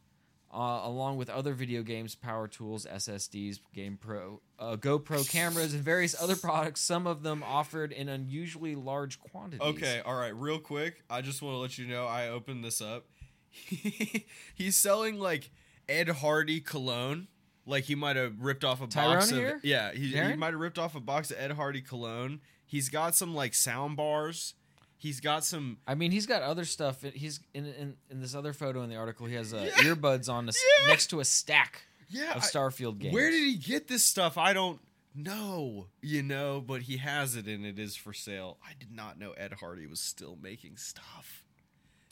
uh, 0.53 0.81
along 0.85 1.19
with 1.19 1.29
other 1.29 1.53
video 1.53 1.83
games, 1.83 2.15
power 2.15 2.49
tools, 2.49 2.87
SSDs, 2.91 3.61
Game 3.75 3.99
Pro, 3.99 4.41
uh, 4.59 4.77
GoPro 4.77 5.29
cameras, 5.31 5.75
and 5.75 5.83
various 5.83 6.21
other 6.21 6.37
products. 6.37 6.81
Some 6.81 7.07
of 7.07 7.23
them 7.23 7.43
offered 7.43 7.93
in 7.93 8.09
unusually 8.09 8.75
large 8.75 9.21
quantities. 9.21 9.61
Okay, 9.61 10.01
all 10.05 10.15
right, 10.15 10.35
real 10.35 10.59
quick. 10.59 11.03
I 11.11 11.21
just 11.21 11.43
want 11.43 11.55
to 11.55 11.59
let 11.59 11.77
you 11.77 11.87
know 11.87 12.07
I 12.07 12.29
opened 12.29 12.65
this 12.65 12.81
up. 12.81 13.07
He's 14.55 14.77
selling 14.77 15.19
like 15.19 15.51
Ed 15.87 16.09
Hardy 16.09 16.61
cologne. 16.61 17.29
Like 17.67 17.85
he 17.85 17.95
might 17.95 18.17
have 18.17 18.41
ripped 18.41 18.65
off 18.65 18.81
a 18.81 18.87
box 18.87 19.31
Tyrone 19.31 19.47
of 19.55 19.65
yeah. 19.65 19.93
He, 19.93 20.09
he 20.09 20.35
might 20.35 20.53
have 20.53 20.61
ripped 20.61 20.79
off 20.79 20.95
a 20.95 21.01
box 21.01 21.31
of 21.31 21.37
Ed 21.39 21.53
Hardy 21.53 21.81
cologne. 21.81 22.41
He's 22.67 22.89
got 22.89 23.15
some 23.15 23.35
like 23.35 23.55
sound 23.55 23.97
bars. 23.97 24.55
He's 24.99 25.21
got 25.21 25.45
some. 25.45 25.79
I 25.87 25.95
mean, 25.95 26.11
he's 26.13 26.27
got 26.27 26.43
other 26.43 26.65
stuff. 26.65 27.03
He's 27.03 27.41
in 27.55 27.67
in, 27.67 27.97
in 28.11 28.21
this 28.21 28.35
other 28.35 28.53
photo 28.53 28.83
in 28.83 28.91
the 28.91 28.97
article. 28.97 29.27
He 29.27 29.35
has 29.35 29.53
uh, 29.53 29.69
Yeah. 29.77 29.83
earbuds 29.95 30.29
on 30.29 30.47
the, 30.47 30.53
Yeah. 30.81 30.89
next 30.89 31.09
to 31.09 31.21
a 31.21 31.25
stack 31.25 31.83
Yeah, 32.09 32.33
of 32.35 32.43
Starfield 32.43 32.99
games. 32.99 33.13
Where 33.15 33.31
did 33.31 33.43
he 33.45 33.57
get 33.57 33.89
this 33.89 34.05
stuff? 34.05 34.39
I 34.39 34.53
don't 34.53 34.81
know, 35.15 35.89
you 36.01 36.23
know, 36.23 36.61
but 36.67 36.83
he 36.83 36.97
has 36.99 37.37
it 37.37 37.47
and 37.47 37.67
it 37.67 37.79
is 37.79 37.97
for 37.97 38.13
sale. 38.13 38.59
I 38.65 38.73
did 38.79 38.91
not 38.93 39.19
know 39.19 39.33
Ed 39.33 39.55
Hardy 39.61 39.87
was 39.87 40.01
still 40.01 40.39
making 40.41 40.77
stuff. 40.77 41.42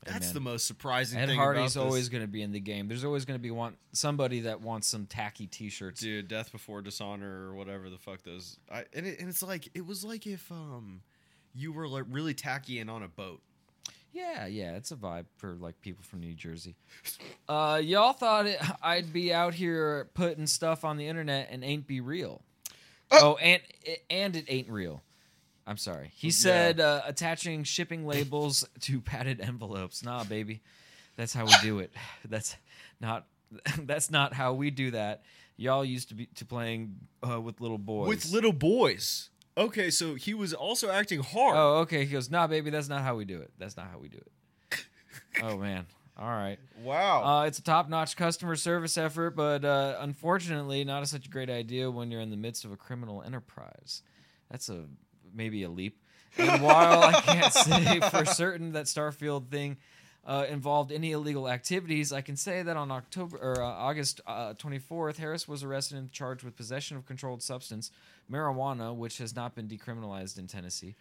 That's 0.04 0.28
man. 0.28 0.34
the 0.34 0.40
most 0.40 0.66
surprising 0.66 1.18
Ed 1.20 1.26
thing 1.26 1.38
Hardy's 1.38 1.76
about 1.76 1.82
this. 1.84 1.90
always 1.90 2.08
going 2.08 2.22
to 2.22 2.28
be 2.28 2.42
in 2.42 2.52
the 2.52 2.60
game. 2.60 2.88
There's 2.88 3.04
always 3.04 3.24
going 3.24 3.38
to 3.38 3.42
be 3.42 3.50
one 3.50 3.76
somebody 3.92 4.40
that 4.40 4.60
wants 4.62 4.86
some 4.88 5.06
tacky 5.06 5.46
T-shirts. 5.46 6.00
dude 6.00 6.28
death 6.28 6.52
before 6.52 6.80
dishonor 6.82 7.48
or 7.48 7.54
whatever 7.54 7.90
the 7.90 7.98
fuck 7.98 8.22
those 8.22 8.58
I, 8.72 8.84
and, 8.94 9.06
it, 9.06 9.20
and 9.20 9.28
it's 9.28 9.42
like 9.42 9.68
it 9.74 9.86
was 9.86 10.02
like 10.04 10.26
if 10.26 10.50
um 10.50 11.02
you 11.54 11.72
were 11.72 11.86
like 11.88 12.04
really 12.08 12.32
tacky 12.34 12.78
and 12.78 12.88
on 12.90 13.02
a 13.02 13.08
boat 13.08 13.40
Yeah, 14.12 14.46
yeah, 14.46 14.76
it's 14.76 14.90
a 14.90 14.96
vibe 14.96 15.26
for 15.36 15.52
like 15.54 15.80
people 15.82 16.02
from 16.04 16.20
New 16.20 16.34
Jersey. 16.34 16.76
Uh, 17.48 17.80
y'all 17.82 18.12
thought 18.12 18.46
it, 18.46 18.60
I'd 18.80 19.12
be 19.12 19.34
out 19.34 19.54
here 19.54 20.08
putting 20.14 20.46
stuff 20.46 20.84
on 20.84 20.96
the 20.98 21.08
internet 21.08 21.48
and 21.50 21.64
ain't 21.64 21.84
be 21.84 22.00
real. 22.00 22.42
Oh, 23.10 23.34
and 23.42 23.60
and 24.08 24.36
it 24.36 24.44
ain't 24.46 24.70
real. 24.70 25.02
I'm 25.70 25.76
sorry. 25.76 26.10
He 26.16 26.32
said 26.32 26.80
uh, 26.80 27.02
attaching 27.06 27.62
shipping 27.62 28.04
labels 28.04 28.68
to 28.80 29.00
padded 29.00 29.40
envelopes. 29.40 30.02
Nah, 30.04 30.24
baby, 30.24 30.62
that's 31.16 31.32
how 31.32 31.44
we 31.46 31.52
do 31.62 31.78
it. 31.78 31.92
That's 32.28 32.56
not 33.00 33.26
that's 33.84 34.10
not 34.10 34.34
how 34.34 34.52
we 34.52 34.70
do 34.70 34.90
that. 34.90 35.22
Y'all 35.56 35.84
used 35.84 36.08
to 36.08 36.14
be 36.14 36.26
to 36.34 36.44
playing 36.44 36.96
uh, 37.28 37.40
with 37.40 37.60
little 37.60 37.78
boys. 37.78 38.08
with 38.08 38.32
little 38.32 38.52
boys 38.52 39.30
okay 39.58 39.90
so 39.90 40.14
he 40.14 40.32
was 40.32 40.54
also 40.54 40.90
acting 40.90 41.20
hard 41.20 41.56
Oh, 41.56 41.78
okay. 41.82 42.04
He 42.04 42.12
goes, 42.12 42.30
nah, 42.30 42.46
baby, 42.46 42.70
that's 42.70 42.88
not 42.88 43.02
how 43.02 43.14
we 43.16 43.24
do 43.24 43.40
it. 43.40 43.52
That's 43.58 43.76
not 43.76 43.88
how 43.90 43.98
we 43.98 44.08
do 44.08 44.18
it. 44.18 44.84
oh 45.42 45.56
man. 45.56 45.86
All 46.18 46.28
right. 46.28 46.58
wow 46.82 47.22
Uh, 47.22 47.44
it's 47.46 47.58
a 47.58 47.62
top-notch 47.62 48.16
customer 48.16 48.56
service 48.56 48.98
effort, 48.98 49.30
but 49.36 49.64
uh, 49.64 49.98
unfortunately, 50.00 50.82
not 50.84 51.02
a 51.02 51.06
such 51.06 51.26
a 51.26 51.30
great 51.30 51.50
idea 51.50 51.90
when 51.90 52.10
you're 52.10 52.20
in 52.20 52.30
the 52.30 52.36
midst 52.36 52.64
of 52.64 52.72
a 52.72 52.76
criminal 52.76 53.22
enterprise. 53.22 54.02
That's 54.50 54.68
a 54.68 54.86
maybe 55.34 55.62
a 55.62 55.68
leap. 55.70 55.98
And 56.38 56.62
while 56.62 57.02
I 57.02 57.12
can't 57.20 57.52
say 57.52 58.00
for 58.00 58.24
certain 58.24 58.72
that 58.72 58.86
Starfield 58.86 59.48
thing 59.48 59.76
uh, 60.24 60.46
involved 60.48 60.92
any 60.92 61.12
illegal 61.12 61.48
activities, 61.48 62.12
I 62.12 62.20
can 62.20 62.36
say 62.36 62.62
that 62.62 62.76
on 62.76 62.90
October 62.90 63.36
or 63.38 63.62
uh, 63.62 63.66
August 63.66 64.20
uh, 64.26 64.54
24th, 64.54 65.16
Harris 65.16 65.48
was 65.48 65.64
arrested 65.64 65.98
and 65.98 66.12
charged 66.12 66.44
with 66.44 66.56
possession 66.56 66.96
of 66.96 67.06
controlled 67.06 67.42
substance, 67.42 67.90
marijuana, 68.30 68.94
which 68.94 69.18
has 69.18 69.34
not 69.34 69.54
been 69.54 69.66
decriminalized 69.66 70.38
in 70.38 70.46
Tennessee. 70.46 70.94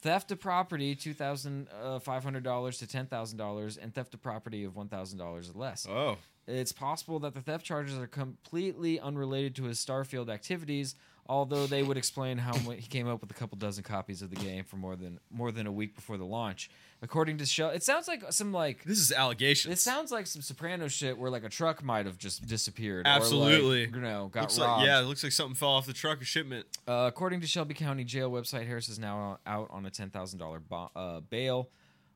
Theft 0.00 0.32
of 0.32 0.40
property, 0.40 0.96
two 0.96 1.14
thousand 1.14 1.68
five 2.00 2.24
hundred 2.24 2.42
dollars 2.42 2.78
to 2.78 2.88
ten 2.88 3.06
thousand 3.06 3.38
dollars, 3.38 3.76
and 3.76 3.94
theft 3.94 4.12
of 4.14 4.20
property 4.22 4.64
of 4.64 4.74
one 4.74 4.88
thousand 4.88 5.18
dollars 5.18 5.48
or 5.48 5.56
less. 5.56 5.86
oh 5.88 6.18
It's 6.48 6.72
possible 6.72 7.20
that 7.20 7.34
the 7.34 7.40
theft 7.40 7.64
charges 7.64 7.96
are 7.96 8.08
completely 8.08 8.98
unrelated 8.98 9.54
to 9.56 9.64
his 9.64 9.78
Starfield 9.78 10.28
activities, 10.28 10.96
although 11.28 11.66
they 11.66 11.82
would 11.82 11.96
explain 11.96 12.38
how 12.38 12.52
he 12.54 12.86
came 12.88 13.08
up 13.08 13.20
with 13.20 13.30
a 13.30 13.34
couple 13.34 13.56
dozen 13.56 13.84
copies 13.84 14.22
of 14.22 14.30
the 14.30 14.36
game 14.36 14.64
for 14.64 14.76
more 14.76 14.96
than 14.96 15.18
more 15.30 15.52
than 15.52 15.66
a 15.66 15.72
week 15.72 15.94
before 15.94 16.16
the 16.16 16.24
launch. 16.24 16.70
According 17.00 17.38
to 17.38 17.46
Shell, 17.46 17.70
it 17.70 17.82
sounds 17.82 18.06
like 18.06 18.22
some 18.32 18.52
like 18.52 18.84
this 18.84 18.98
is 18.98 19.10
allegations 19.12 19.74
it 19.74 19.80
sounds 19.80 20.12
like 20.12 20.26
some 20.26 20.40
Soprano 20.42 20.86
shit 20.88 21.18
where 21.18 21.30
like 21.30 21.42
a 21.44 21.48
truck 21.48 21.82
might 21.82 22.06
have 22.06 22.16
just 22.18 22.46
disappeared. 22.46 23.06
Absolutely. 23.06 23.82
or 23.82 23.86
like, 23.86 23.94
you 23.96 24.00
know, 24.02 24.28
got 24.32 24.40
looks 24.42 24.58
robbed. 24.58 24.78
like, 24.80 24.86
yeah 24.86 25.00
it 25.00 25.04
looks 25.04 25.22
like 25.24 25.32
something 25.32 25.54
fell 25.56 25.70
off 25.70 25.86
the 25.86 25.92
truck 25.92 26.20
of 26.20 26.26
shipment 26.28 26.66
Uh, 26.86 27.04
according 27.08 27.40
to 27.40 27.46
Shelby 27.46 27.74
County 27.74 28.04
Jail 28.04 28.30
website, 28.30 28.66
Harris 28.66 28.88
is 28.88 28.98
now 29.00 29.38
out 29.46 29.68
on 29.70 29.84
a 29.86 29.90
ten 29.90 30.10
thousand 30.10 30.38
dollar 30.38 30.60
uh, 30.94 31.20
bail. 31.20 31.70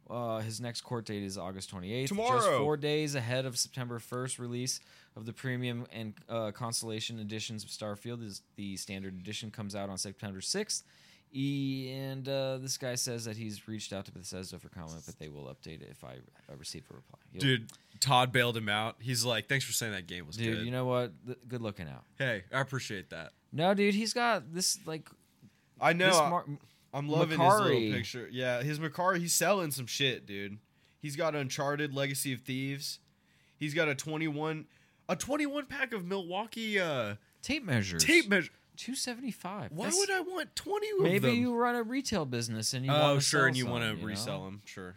Uh, 0.09 0.38
his 0.38 0.61
next 0.61 0.83
court 0.83 1.05
date 1.05 1.25
is 1.25 1.37
August 1.37 1.69
twenty 1.69 1.92
eighth, 1.92 2.11
just 2.11 2.21
Tomorrow. 2.21 2.59
four 2.61 2.77
days 2.77 3.16
ahead 3.16 3.45
of 3.45 3.59
September 3.59 3.99
first 3.99 4.38
release 4.38 4.79
of 5.16 5.26
the 5.26 5.33
premium 5.33 5.87
and 5.92 6.14
uh, 6.29 6.50
constellation 6.52 7.18
editions 7.18 7.64
of 7.64 7.70
Starfield. 7.70 8.22
Is 8.24 8.42
the 8.57 8.76
standard 8.76 9.14
edition 9.18 9.50
comes 9.50 9.74
out 9.74 9.88
on 9.90 9.98
September 9.98 10.40
sixth. 10.40 10.85
E, 11.35 11.90
and 11.92 12.29
uh, 12.29 12.57
this 12.59 12.79
guy 12.79 12.94
says 12.94 13.24
that 13.24 13.37
he's 13.37 13.66
reached 13.68 13.92
out 13.92 14.05
to 14.07 14.12
Bethesda 14.12 14.59
for 14.59 14.68
comment, 14.68 15.02
but 15.05 15.18
they 15.18 15.29
will 15.29 15.44
update 15.44 15.83
it 15.83 15.88
if 15.90 16.05
I 16.05 16.12
uh, 16.50 16.57
receive 16.57 16.85
a 16.90 16.94
reply. 16.94 17.18
You'll- 17.33 17.40
dude 17.42 17.66
todd 17.98 18.31
bailed 18.31 18.55
him 18.55 18.68
out 18.68 18.96
he's 19.00 19.24
like 19.24 19.48
thanks 19.48 19.64
for 19.64 19.72
saying 19.72 19.90
that 19.92 20.07
game 20.07 20.26
was 20.26 20.37
dude, 20.37 20.59
good 20.59 20.66
you 20.66 20.70
know 20.70 20.85
what? 20.85 21.12
Th- 21.24 21.38
good 21.48 21.62
looking 21.62 21.88
out. 21.88 22.02
hey 22.18 22.44
i 22.52 22.61
appreciate 22.61 23.09
that 23.09 23.33
No, 23.55 23.72
dude, 23.72 23.94
he's 23.94 24.12
got 24.12 24.52
this 24.52 24.79
like 24.85 25.09
i 25.81 25.94
know 25.94 26.09
this 26.09 26.16
I- 26.18 26.29
mar- 26.29 26.44
i'm 26.92 27.09
loving 27.09 27.40
his 27.40 27.55
little 27.55 27.81
picture 27.92 28.29
yeah 28.31 28.62
his 28.62 28.79
Mercari, 28.79 29.16
he's 29.18 29.33
selling 29.33 29.70
some 29.70 29.87
shit 29.87 30.26
dude 30.26 30.59
he's 31.00 31.16
got 31.16 31.35
uncharted 31.35 31.94
legacy 31.94 32.35
of 32.35 32.40
thieves 32.40 32.98
he's 33.59 33.72
got 33.72 33.88
a 33.88 33.94
21 33.94 34.66
a 35.09 35.16
21 35.16 35.66
pack 35.66 35.92
of 35.92 36.05
milwaukee 36.05 36.79
uh 36.81 37.14
tape 37.42 37.64
measures. 37.64 38.05
tape 38.05 38.29
measure 38.29 38.51
Two 38.77 38.95
seventy 38.95 39.31
five. 39.31 39.73
Why 39.73 39.88
would 39.90 40.11
I 40.11 40.21
want 40.21 40.55
twenty 40.55 40.90
of 40.90 41.01
Maybe 41.01 41.19
them? 41.31 41.35
you 41.35 41.55
run 41.55 41.77
a 41.77 41.83
retail 41.83 42.27
business 42.27 42.75
and 42.75 42.85
you 42.85 42.92
oh, 42.92 43.01
wanna 43.01 43.21
sure, 43.23 43.40
sell 43.40 43.47
and 43.47 43.57
you 43.57 43.66
want 43.66 43.85
to 43.99 44.05
resell 44.05 44.45
them, 44.45 44.61
sure. 44.66 44.97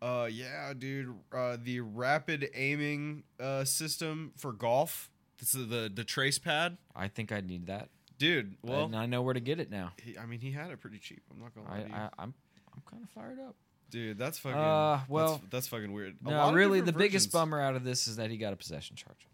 Uh, 0.00 0.26
yeah, 0.32 0.72
dude. 0.72 1.14
Uh, 1.30 1.58
the 1.62 1.80
rapid 1.80 2.48
aiming 2.54 3.24
uh 3.38 3.64
system 3.64 4.32
for 4.36 4.52
golf. 4.52 5.10
This 5.38 5.54
is 5.54 5.68
the 5.68 5.92
the 5.94 6.02
trace 6.04 6.38
pad, 6.38 6.78
I 6.96 7.08
think 7.08 7.30
I 7.30 7.40
need 7.42 7.66
that. 7.66 7.90
dude. 8.18 8.56
Well, 8.62 8.86
and 8.86 8.96
I 8.96 9.04
know 9.04 9.20
where 9.20 9.34
to 9.34 9.40
get 9.40 9.60
it 9.60 9.70
now. 9.70 9.92
he, 10.02 10.16
I 10.16 10.24
mean, 10.24 10.40
he 10.40 10.52
had 10.52 10.70
it 10.70 10.80
pretty 10.80 10.98
cheap. 10.98 11.22
I'm 11.30 11.38
not 11.40 11.54
gonna 11.54 11.68
lie 11.68 11.80
I, 11.80 11.82
to 11.82 11.88
you. 11.88 11.94
I 11.94 12.08
I'm 12.18 12.34
I'm 12.74 12.82
kind 12.90 13.02
of 13.02 13.10
fired 13.10 13.38
up. 13.38 13.54
Dude. 13.90 14.18
That's 14.18 14.38
fucking. 14.38 14.58
Uh, 14.58 15.00
well, 15.08 15.28
that's, 15.36 15.50
that's 15.50 15.66
fucking 15.68 15.92
weird. 15.92 16.16
A 16.24 16.30
No, 16.30 16.52
really, 16.52 16.80
the 16.80 16.86
different 16.86 16.98
biggest 16.98 17.32
bummer 17.32 17.60
out 17.60 17.76
of 17.76 17.84
this 17.84 18.06
is 18.08 18.16
that 18.16 18.30
he 18.30 18.36
got 18.36 18.52
a 18.52 18.56
possession 18.56 18.96
charge. 18.96 19.26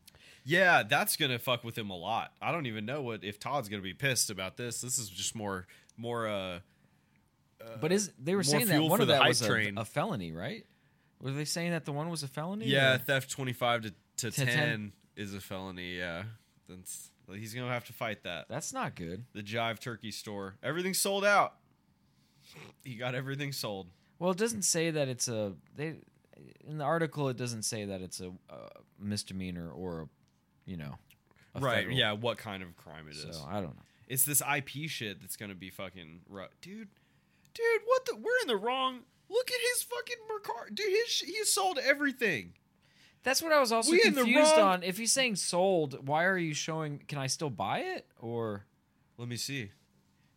Yeah, 0.45 0.83
that's 0.83 1.17
gonna 1.17 1.39
fuck 1.39 1.65
with 1.65 1.77
him 1.77 1.91
a 1.91 1.97
lot. 1.97 2.33
I 2.41 2.53
don't 2.53 2.67
even 2.67 2.87
know 2.87 3.03
what 3.03 3.25
if 3.25 3.39
Todd's 3.39 3.69
gonna 3.69 3.83
be 3.83 3.95
pissed 3.95 4.31
about 4.31 4.57
this. 4.57 4.81
This 4.81 4.99
is 4.99 5.09
just 5.09 5.35
more 5.35 5.67
more 5.97 6.27
uh 6.29 6.61
But 7.81 7.93
is 7.93 8.11
they 8.19 8.35
were 8.35 8.43
saying 8.43 8.69
that 8.69 8.83
one 8.83 9.01
of 9.01 9.09
that 9.09 9.27
was 9.27 9.43
a, 9.43 9.73
a 9.77 9.85
felony, 9.85 10.33
right? 10.33 10.65
Were 11.21 11.33
they 11.33 11.45
saying 11.45 11.73
that 11.73 11.85
the 11.85 11.93
one 11.93 12.09
was 12.09 12.23
a 12.23 12.29
felony? 12.29 12.67
Yeah, 12.67 12.95
or- 12.95 12.99
theft 12.99 13.31
twenty 13.31 13.53
five 13.53 13.83
to, 13.83 13.91
to, 14.19 14.31
To 14.31 14.47
10, 14.47 14.47
10. 14.47 14.93
is 15.17 15.35
a 15.35 15.41
felony. 15.41 15.99
Yeah, 15.99 16.25
that's 16.69 17.11
he's 17.31 17.55
gonna 17.55 17.69
have 17.69 17.85
to 17.85 17.93
fight 17.93 18.23
that. 18.25 18.47
that's 18.49 18.73
not 18.73 18.95
good. 18.97 19.25
The 19.35 19.43
Jive 19.43 19.79
Turkey 19.79 20.11
store, 20.11 20.57
everything's 20.63 21.01
sold 21.01 21.25
out. 21.25 21.55
He 22.83 22.97
got 22.97 23.15
everything 23.15 23.53
sold. 23.53 23.89
Well, 24.21 24.31
it 24.31 24.37
doesn't 24.39 24.63
say 24.63 24.91
that 24.93 25.09
it's 25.09 25.27
a 25.27 25.55
they 25.75 25.97
in 26.69 26.79
the 26.79 26.85
article. 26.85 27.29
It 27.29 27.37
doesn't 27.37 27.65
say 27.65 27.87
that 27.87 28.01
it's 28.03 28.21
a, 28.21 28.29
uh 28.49 28.69
misdemeanor 28.99 29.71
or 29.71 30.03
a, 30.03 30.09
you 30.71 30.77
know, 30.77 30.95
a 31.57 31.61
right? 31.61 31.77
federal. 31.79 31.97
Yeah. 31.97 32.13
What 32.13 32.39
kind 32.39 32.63
of 32.63 32.77
crime 32.77 33.07
it 33.09 33.17
is? 33.17 33.23
So 33.37 33.45
I 33.49 33.55
don't 33.55 33.75
know. 33.77 33.83
It's 34.07 34.25
this 34.25 34.41
IP 34.43 34.89
shit 34.89 35.21
that's 35.21 35.37
gonna 35.37 35.55
be 35.57 35.71
fucking 35.71 36.21
ru- 36.29 36.47
dude. 36.61 36.89
Dude, 37.55 37.65
what 37.87 38.05
the? 38.07 38.15
We're 38.17 38.39
in 38.43 38.47
the 38.49 38.57
wrong. 38.57 39.01
Look 39.29 39.51
at 39.51 39.59
his 39.75 39.83
fucking 39.85 40.17
Mercari. 40.31 40.75
Dude, 40.75 40.87
his 40.91 41.09
sh- 41.09 41.23
he 41.27 41.45
sold 41.45 41.79
everything. 41.79 42.53
That's 43.23 43.43
what 43.43 43.53
I 43.53 43.61
was 43.61 43.71
also 43.73 43.91
We 43.93 44.03
in 44.05 44.15
the 44.15 44.23
confused 44.23 44.53
wrong- 44.57 44.69
on. 44.69 44.83
If 44.83 44.97
he's 44.99 45.13
saying 45.13 45.37
sold, 45.37 46.07
why 46.09 46.25
are 46.25 46.39
you 46.39 46.55
showing? 46.55 47.01
Can 47.07 47.19
I 47.19 47.27
still 47.27 47.51
buy 47.51 47.81
it? 47.81 48.07
Or, 48.19 48.65
Let 49.19 49.29
me 49.29 49.37
see. 49.37 49.71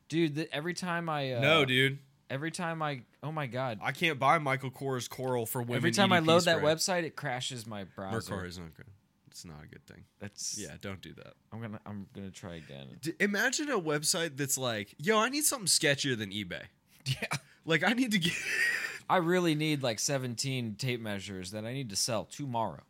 dude, 0.10 0.36
the, 0.36 0.54
every 0.54 0.74
time 0.74 1.08
I 1.10 1.34
uh, 1.34 1.40
no, 1.40 1.66
dude, 1.66 2.00
every 2.34 2.52
time 2.52 2.82
I 2.82 3.02
oh 3.22 3.32
my 3.32 3.48
god, 3.48 3.80
I 3.82 3.92
can't 3.92 4.20
buy 4.20 4.38
Michael 4.40 4.72
Kors 4.72 5.10
Coral 5.10 5.46
for 5.46 5.62
women. 5.62 5.76
every 5.78 5.92
time 5.92 6.12
I 6.12 6.20
EDP 6.20 6.26
load 6.26 6.44
that 6.46 6.62
website, 6.62 7.04
it 7.04 7.16
crashes 7.16 7.66
my 7.68 7.84
browser. 7.84 8.34
Mercari 8.34 8.48
is 8.48 8.58
not 8.58 8.74
good. 8.76 8.88
It's 9.30 9.46
not 9.46 9.64
a 9.64 9.68
good 9.68 9.86
thing. 9.88 10.04
That's 10.20 10.58
Yeah, 10.60 10.76
don't 10.82 11.02
do 11.02 11.14
that. 11.16 11.34
I'm 11.52 11.62
gonna 11.62 11.80
I'm 11.86 12.08
gonna 12.14 12.30
try 12.32 12.56
again. 12.56 12.98
D- 13.02 13.14
imagine 13.20 13.70
a 13.70 13.80
website 13.80 14.38
that's 14.38 14.58
like, 14.58 14.94
yo, 14.98 15.18
I 15.18 15.30
need 15.30 15.44
something 15.44 15.68
sketchier 15.68 16.18
than 16.18 16.32
eBay. 16.32 16.64
Yeah, 17.06 17.38
Like, 17.66 17.84
I 17.84 17.92
need 17.92 18.12
to 18.14 18.20
get. 18.20 18.32
I 19.10 19.18
really 19.18 19.56
need 19.56 19.84
like 19.84 20.00
17 20.00 20.76
tape 20.76 21.02
measures 21.02 21.52
that 21.52 21.66
I 21.66 21.74
need 21.74 21.90
to 21.90 21.98
sell 21.98 22.24
tomorrow. 22.24 22.84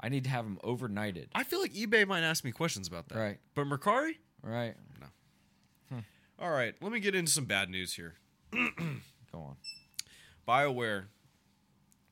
I 0.00 0.08
need 0.08 0.24
to 0.24 0.30
have 0.30 0.44
them 0.44 0.58
overnighted. 0.64 1.26
I 1.32 1.44
feel 1.44 1.60
like 1.60 1.72
eBay 1.72 2.04
might 2.06 2.22
ask 2.22 2.42
me 2.44 2.50
questions 2.50 2.88
about 2.88 3.08
that. 3.10 3.18
Right. 3.18 3.38
But 3.54 3.66
Mercari? 3.66 4.16
Right. 4.42 4.74
No. 5.00 5.06
Hmm. 5.90 5.98
All 6.40 6.50
right, 6.50 6.74
let 6.80 6.90
me 6.90 6.98
get 6.98 7.14
into 7.14 7.30
some 7.30 7.44
bad 7.44 7.70
news 7.70 7.92
here. 7.94 8.14
Go 9.32 9.38
on. 9.38 9.56
BioWare 10.46 11.04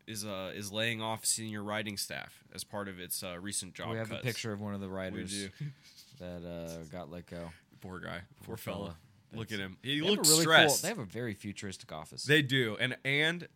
is 0.07 0.25
uh 0.25 0.51
is 0.55 0.73
laying 0.73 1.01
off 1.01 1.25
senior 1.25 1.63
writing 1.63 1.97
staff 1.97 2.43
as 2.55 2.65
part 2.65 2.89
of 2.89 2.99
its 2.99 3.23
uh, 3.23 3.39
recent 3.39 3.75
job 3.75 3.91
we 3.91 3.97
have 3.97 4.09
cuts. 4.09 4.23
a 4.23 4.25
picture 4.25 4.53
of 4.53 4.61
one 4.61 4.75
of 4.75 4.81
the 4.81 4.89
writers 4.89 5.49
that 6.19 6.43
uh, 6.45 6.83
got 6.91 7.11
let 7.11 7.27
go. 7.27 7.51
Poor 7.81 7.99
guy. 8.01 8.21
Poor 8.45 8.47
Poor 8.47 8.57
fella. 8.57 8.77
fella. 8.79 8.97
Look 9.33 9.53
at 9.53 9.59
him. 9.61 9.77
He 9.83 10.01
They 10.01 10.07
have 10.07 10.07
a 10.07 10.17
looks 10.17 10.29
really 10.29 10.43
stressed. 10.43 10.83
Cool, 10.83 10.83
they 10.83 10.89
have 10.89 10.99
a 10.99 11.11
very 11.11 11.35
futuristic 11.35 11.93
office. 11.93 12.25
They 12.25 12.43
do, 12.43 12.77
and 12.81 12.97
and 13.05 13.47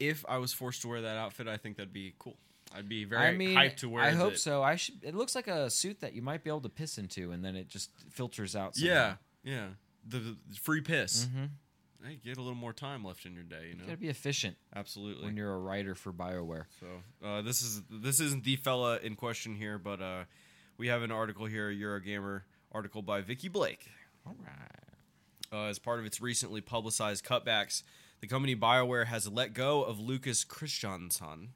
if 0.00 0.24
I 0.28 0.38
was 0.38 0.52
forced 0.52 0.82
to 0.82 0.88
wear 0.88 1.02
that 1.02 1.16
outfit, 1.16 1.46
I 1.46 1.56
think 1.56 1.76
that'd 1.76 1.92
be 1.92 2.14
cool. 2.18 2.36
I'd 2.74 2.88
be 2.88 3.04
very 3.04 3.26
I 3.28 3.32
mean, 3.32 3.56
hyped 3.56 3.76
to 3.76 3.88
wear. 3.88 4.02
It. 4.04 4.08
I 4.08 4.10
hope 4.10 4.32
it. 4.34 4.40
so. 4.40 4.62
I 4.62 4.74
should. 4.76 4.96
It 5.02 5.14
looks 5.14 5.34
like 5.36 5.46
a 5.46 5.70
suit 5.70 6.00
that 6.00 6.12
you 6.14 6.22
might 6.22 6.42
be 6.42 6.50
able 6.50 6.60
to 6.62 6.68
piss 6.68 6.98
into, 6.98 7.30
and 7.30 7.44
then 7.44 7.54
it 7.54 7.68
just 7.68 7.90
filters 8.10 8.56
out. 8.56 8.76
Yeah, 8.76 9.14
yeah. 9.44 9.68
The, 10.08 10.18
the 10.18 10.36
free 10.60 10.80
piss. 10.80 11.28
hmm 11.32 11.44
Hey, 12.04 12.18
get 12.22 12.36
a 12.36 12.40
little 12.40 12.54
more 12.54 12.72
time 12.72 13.04
left 13.04 13.26
in 13.26 13.34
your 13.34 13.42
day. 13.42 13.68
You 13.70 13.76
You 13.78 13.84
gotta 13.86 13.96
be 13.96 14.08
efficient 14.08 14.56
absolutely. 14.74 15.24
when 15.24 15.36
you're 15.36 15.52
a 15.52 15.58
writer 15.58 15.94
for 15.94 16.12
Bioware. 16.12 16.66
So 16.80 16.86
uh, 17.26 17.42
this 17.42 17.62
is 17.62 17.82
this 17.90 18.20
isn't 18.20 18.44
the 18.44 18.56
fella 18.56 18.98
in 18.98 19.16
question 19.16 19.54
here, 19.54 19.78
but 19.78 20.00
uh, 20.00 20.24
we 20.78 20.88
have 20.88 21.02
an 21.02 21.10
article 21.10 21.46
here, 21.46 21.70
Eurogamer 21.70 22.42
article 22.72 23.02
by 23.02 23.20
Vikki 23.22 23.48
Blake. 23.48 23.88
All 24.26 24.36
right. 24.44 24.70
Uh, 25.52 25.68
as 25.68 25.78
part 25.78 26.00
of 26.00 26.04
its 26.04 26.20
recently 26.20 26.60
publicized 26.60 27.24
cutbacks, 27.24 27.82
the 28.20 28.26
company 28.26 28.56
BioWare 28.56 29.06
has 29.06 29.28
let 29.28 29.54
go 29.54 29.82
of 29.84 30.00
Lukas 30.00 30.44
Kristjanson, 30.44 31.48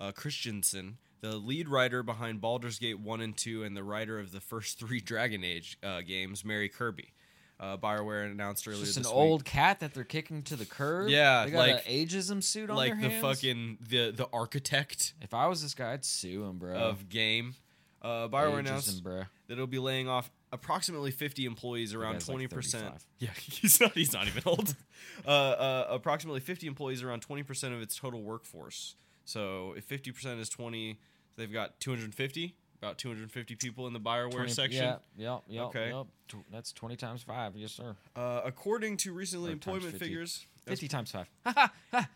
uh, 0.00 0.12
Christensen, 0.12 0.98
the 1.20 1.36
lead 1.36 1.68
writer 1.68 2.02
behind 2.02 2.40
Baldur's 2.40 2.78
Gate 2.78 3.00
1 3.00 3.20
and 3.20 3.36
2 3.36 3.64
and 3.64 3.76
the 3.76 3.82
writer 3.82 4.18
of 4.18 4.30
the 4.30 4.40
first 4.40 4.78
three 4.78 5.00
Dragon 5.00 5.42
Age 5.42 5.76
uh, 5.82 6.00
games, 6.02 6.44
Mary 6.44 6.68
Kirby. 6.68 7.12
Uh, 7.60 7.76
BioWare 7.76 8.30
announced 8.30 8.68
earlier 8.68 8.84
Just 8.84 8.98
an 8.98 9.02
week. 9.02 9.12
old 9.12 9.44
cat 9.44 9.80
that 9.80 9.92
they're 9.92 10.04
kicking 10.04 10.42
to 10.44 10.54
the 10.54 10.64
curb. 10.64 11.08
Yeah, 11.08 11.44
they 11.44 11.50
got 11.50 11.58
like- 11.68 11.86
an 11.88 11.92
ageism 11.92 12.40
suit 12.42 12.70
on 12.70 12.76
like 12.76 12.92
the 13.00 13.08
hands. 13.10 13.20
fucking 13.22 13.78
the 13.80 14.12
the 14.12 14.28
architect 14.32 15.14
If 15.20 15.34
I 15.34 15.48
was 15.48 15.60
this 15.62 15.74
guy, 15.74 15.92
I'd 15.92 16.04
sue 16.04 16.44
him, 16.44 16.58
bro. 16.58 16.76
of 16.76 17.08
game. 17.08 17.54
Uh, 18.00 18.28
BioWare 18.28 18.60
announced 18.60 19.00
Ageism, 19.00 19.02
bro. 19.02 19.18
that 19.48 19.54
it'll 19.54 19.66
be 19.66 19.80
laying 19.80 20.08
off 20.08 20.30
approximately 20.52 21.10
50 21.10 21.44
employees 21.46 21.94
around 21.94 22.18
20% 22.20 22.48
35. 22.48 23.06
yeah 23.18 23.28
he's 23.36 23.80
not 23.80 23.92
he's 23.92 24.12
not 24.12 24.28
even 24.28 24.42
old 24.46 24.74
uh, 25.26 25.30
uh, 25.30 25.86
approximately 25.90 26.40
50 26.40 26.68
employees 26.68 27.02
around 27.02 27.26
20% 27.26 27.74
of 27.74 27.82
its 27.82 27.96
total 27.96 28.22
workforce 28.22 28.94
so 29.24 29.74
if 29.76 29.86
50% 29.88 30.38
is 30.40 30.48
20 30.48 30.98
they've 31.36 31.52
got 31.52 31.80
250 31.80 32.54
about 32.80 32.98
250 32.98 33.54
people 33.56 33.86
in 33.86 33.92
the 33.92 34.00
bioware 34.00 34.30
20 34.30 34.50
section 34.52 34.82
Yeah, 34.84 34.96
yep, 35.16 35.42
yep, 35.48 35.62
Okay. 35.66 35.90
yep. 35.92 36.06
That's 36.52 36.72
20 36.72 36.96
times 36.96 37.22
5. 37.22 37.56
Yes, 37.56 37.72
sir. 37.72 37.96
uh, 38.16 38.42
according 38.44 38.96
to 38.98 39.12
recently 39.12 39.50
Or 39.50 39.52
employment 39.54 39.92
50. 39.92 39.98
figures 39.98 40.46
as 40.66 40.80
50 40.80 40.88
times 40.88 41.10
5. 41.12 42.06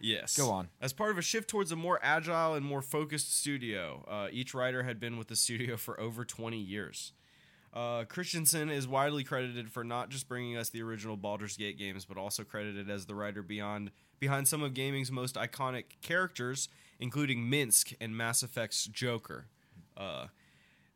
Yes. 0.00 0.36
Go 0.36 0.50
on. 0.50 0.68
As 0.80 0.92
part 0.92 1.12
of 1.12 1.18
a 1.18 1.22
shift 1.22 1.48
towards 1.48 1.70
a 1.70 1.76
more 1.76 2.00
agile 2.02 2.54
and 2.54 2.66
more 2.66 2.82
focused 2.82 3.38
studio, 3.38 4.04
uh, 4.08 4.26
each 4.32 4.52
writer 4.52 4.82
had 4.82 4.98
been 4.98 5.16
with 5.16 5.28
the 5.28 5.36
studio 5.36 5.76
for 5.76 6.00
over 6.00 6.24
20 6.24 6.58
years. 6.58 7.12
Uh, 7.72 8.02
Christensen 8.04 8.70
is 8.70 8.88
widely 8.88 9.22
credited 9.22 9.70
for 9.70 9.84
not 9.84 10.08
just 10.08 10.26
bringing 10.26 10.56
us 10.56 10.68
the 10.70 10.82
original 10.82 11.16
Baldur's 11.16 11.56
Gate 11.56 11.78
games, 11.78 12.04
but 12.04 12.16
also 12.16 12.42
credited 12.42 12.90
as 12.90 13.06
the 13.06 13.14
writer 13.14 13.40
beyond 13.42 13.92
behind 14.18 14.48
some 14.48 14.64
of 14.64 14.74
gaming's 14.74 15.12
most 15.12 15.36
iconic 15.36 15.84
characters, 16.02 16.68
including 16.98 17.44
Minsc 17.48 17.94
and 18.00 18.16
Mass 18.16 18.42
Effect's 18.42 18.86
Joker. 18.86 19.46
Uh, 19.98 20.26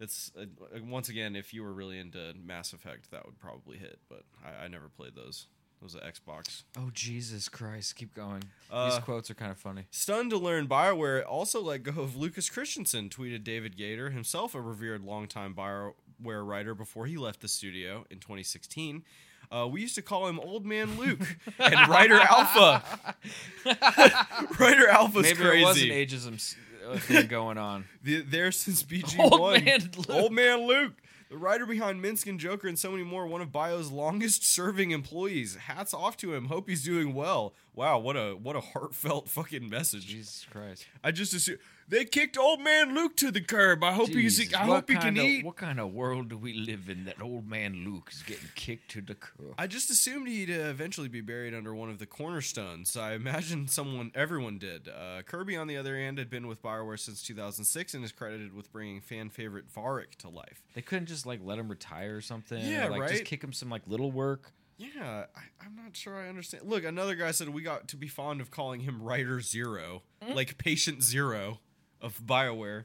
it's 0.00 0.32
uh, 0.40 0.44
once 0.84 1.08
again, 1.08 1.36
if 1.36 1.52
you 1.52 1.62
were 1.62 1.72
really 1.72 1.98
into 1.98 2.32
Mass 2.44 2.72
Effect, 2.72 3.10
that 3.10 3.26
would 3.26 3.38
probably 3.38 3.76
hit. 3.78 3.98
But 4.08 4.22
I, 4.44 4.64
I 4.64 4.68
never 4.68 4.88
played 4.88 5.14
those. 5.14 5.46
Those 5.80 5.96
are 5.96 6.00
Xbox. 6.00 6.62
Oh, 6.78 6.90
Jesus 6.94 7.48
Christ. 7.48 7.96
Keep 7.96 8.14
going. 8.14 8.44
Uh, 8.70 8.90
These 8.90 9.00
quotes 9.00 9.30
are 9.32 9.34
kind 9.34 9.50
of 9.50 9.58
funny. 9.58 9.86
Stunned 9.90 10.30
to 10.30 10.38
learn 10.38 10.68
BioWare 10.68 11.24
also 11.26 11.60
let 11.60 11.82
go 11.82 12.00
of 12.00 12.14
Lucas 12.14 12.48
Christensen, 12.48 13.08
tweeted 13.08 13.42
David 13.42 13.76
Gaider, 13.76 14.12
himself 14.12 14.54
a 14.54 14.60
revered 14.60 15.02
longtime 15.02 15.54
BioWare 15.56 16.46
writer 16.46 16.76
before 16.76 17.06
he 17.06 17.16
left 17.16 17.40
the 17.40 17.48
studio 17.48 18.04
in 18.10 18.18
2016. 18.20 19.02
Uh, 19.50 19.66
we 19.66 19.80
used 19.80 19.96
to 19.96 20.02
call 20.02 20.28
him 20.28 20.38
Old 20.38 20.64
Man 20.64 20.96
Luke 20.96 21.36
and 21.58 21.88
Writer 21.90 22.20
Alpha. 22.20 22.82
Writer 24.60 24.88
Alpha's 24.88 25.22
Maybe 25.24 25.36
crazy. 25.36 25.58
there 25.58 25.66
was 25.66 25.82
an 25.82 25.88
ageism 25.88 26.56
thing 26.98 27.26
going 27.26 27.58
on. 27.58 27.84
The- 28.02 28.20
there 28.22 28.52
since 28.52 28.82
BG1. 28.82 29.18
Old 29.30 29.64
Man 29.64 29.90
Luke. 29.96 30.10
Old 30.10 30.32
Man 30.32 30.66
Luke. 30.66 30.92
The 31.30 31.38
writer 31.38 31.64
behind 31.64 32.04
Minsc 32.04 32.26
and 32.26 32.38
Joker 32.38 32.68
and 32.68 32.78
so 32.78 32.90
many 32.90 33.04
more, 33.04 33.26
one 33.26 33.40
of 33.40 33.50
Bio's 33.50 33.90
longest 33.90 34.44
serving 34.44 34.90
employees. 34.90 35.54
Hats 35.56 35.94
off 35.94 36.14
to 36.18 36.34
him. 36.34 36.46
Hope 36.46 36.68
he's 36.68 36.84
doing 36.84 37.14
well. 37.14 37.54
Wow, 37.74 38.00
what 38.00 38.16
a 38.16 38.32
what 38.34 38.54
a 38.54 38.60
heartfelt 38.60 39.30
fucking 39.30 39.70
message. 39.70 40.04
Jesus 40.06 40.46
Christ. 40.50 40.84
I 41.02 41.10
just 41.10 41.32
assume 41.32 41.56
they 41.88 42.04
kicked 42.04 42.38
old 42.38 42.60
man 42.60 42.94
Luke 42.94 43.16
to 43.16 43.30
the 43.30 43.40
curb. 43.40 43.82
I 43.84 43.92
hope 43.92 44.08
Jesus, 44.08 44.46
he's 44.46 44.54
I 44.54 44.64
hope 44.64 44.88
he 44.88 44.96
can 44.96 45.16
of- 45.16 45.24
eat. 45.24 45.44
What 45.44 45.56
kind 45.56 45.80
of 45.80 45.92
world 45.92 46.28
do 46.28 46.38
we 46.38 46.54
live 46.54 46.88
in 46.88 47.04
that 47.04 47.20
old 47.20 47.48
man 47.48 47.84
Luke 47.84 48.10
is 48.12 48.22
getting 48.22 48.48
kicked 48.54 48.90
to 48.92 49.00
the 49.00 49.14
curb? 49.14 49.54
I 49.58 49.66
just 49.66 49.90
assumed 49.90 50.28
he'd 50.28 50.50
uh, 50.50 50.64
eventually 50.70 51.08
be 51.08 51.20
buried 51.20 51.54
under 51.54 51.74
one 51.74 51.90
of 51.90 51.98
the 51.98 52.06
cornerstones. 52.06 52.96
I 52.96 53.14
imagine 53.14 53.68
someone, 53.68 54.12
everyone 54.14 54.58
did. 54.58 54.88
Uh, 54.88 55.22
Kirby, 55.22 55.56
on 55.56 55.66
the 55.66 55.76
other 55.76 55.96
hand, 55.96 56.18
had 56.18 56.30
been 56.30 56.46
with 56.46 56.62
Bioware 56.62 56.98
since 56.98 57.22
2006 57.22 57.94
and 57.94 58.04
is 58.04 58.12
credited 58.12 58.54
with 58.54 58.72
bringing 58.72 59.00
fan 59.00 59.30
favorite 59.30 59.72
Varric 59.72 60.14
to 60.18 60.28
life. 60.28 60.62
They 60.74 60.82
couldn't 60.82 61.06
just 61.06 61.26
like 61.26 61.40
let 61.42 61.58
him 61.58 61.68
retire 61.68 62.16
or 62.16 62.20
something. 62.20 62.64
Yeah, 62.64 62.86
or, 62.86 62.90
like 62.90 63.00
right? 63.02 63.10
Just 63.10 63.24
kick 63.24 63.42
him 63.42 63.52
some 63.52 63.70
like 63.70 63.82
little 63.86 64.10
work. 64.10 64.52
Yeah, 64.78 65.26
I, 65.36 65.64
I'm 65.64 65.76
not 65.76 65.96
sure 65.96 66.16
I 66.16 66.28
understand. 66.28 66.64
Look, 66.66 66.84
another 66.84 67.14
guy 67.14 67.30
said 67.30 67.50
we 67.50 67.62
got 67.62 67.88
to 67.88 67.96
be 67.96 68.08
fond 68.08 68.40
of 68.40 68.50
calling 68.50 68.80
him 68.80 69.00
Writer 69.02 69.40
Zero, 69.40 70.02
like 70.34 70.58
Patient 70.58 71.02
Zero 71.02 71.60
of 72.02 72.20
BioWare. 72.26 72.84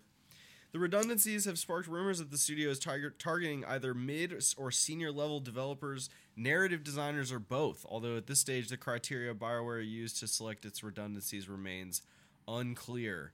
The 0.74 0.80
redundancies 0.80 1.46
have 1.46 1.58
sparked 1.58 1.88
rumors 1.88 2.20
that 2.20 2.30
the 2.30 2.38
studio 2.38 2.70
is 2.70 2.78
tar- 2.78 3.14
targeting 3.18 3.66
either 3.66 3.94
mid 3.94 4.34
or 4.58 4.70
senior 4.72 5.12
level 5.12 5.40
developers, 5.40 6.10
narrative 6.36 6.84
designers, 6.84 7.32
or 7.32 7.40
both. 7.40 7.86
Although 7.90 8.16
at 8.18 8.28
this 8.28 8.40
stage, 8.40 8.68
the 8.70 8.78
criteria 8.78 9.34
BioWare 9.34 9.86
used 9.90 10.20
to 10.20 10.28
select 10.28 10.66
its 10.66 10.84
redundancies 10.84 11.50
remains 11.50 12.02
unclear. 12.48 13.32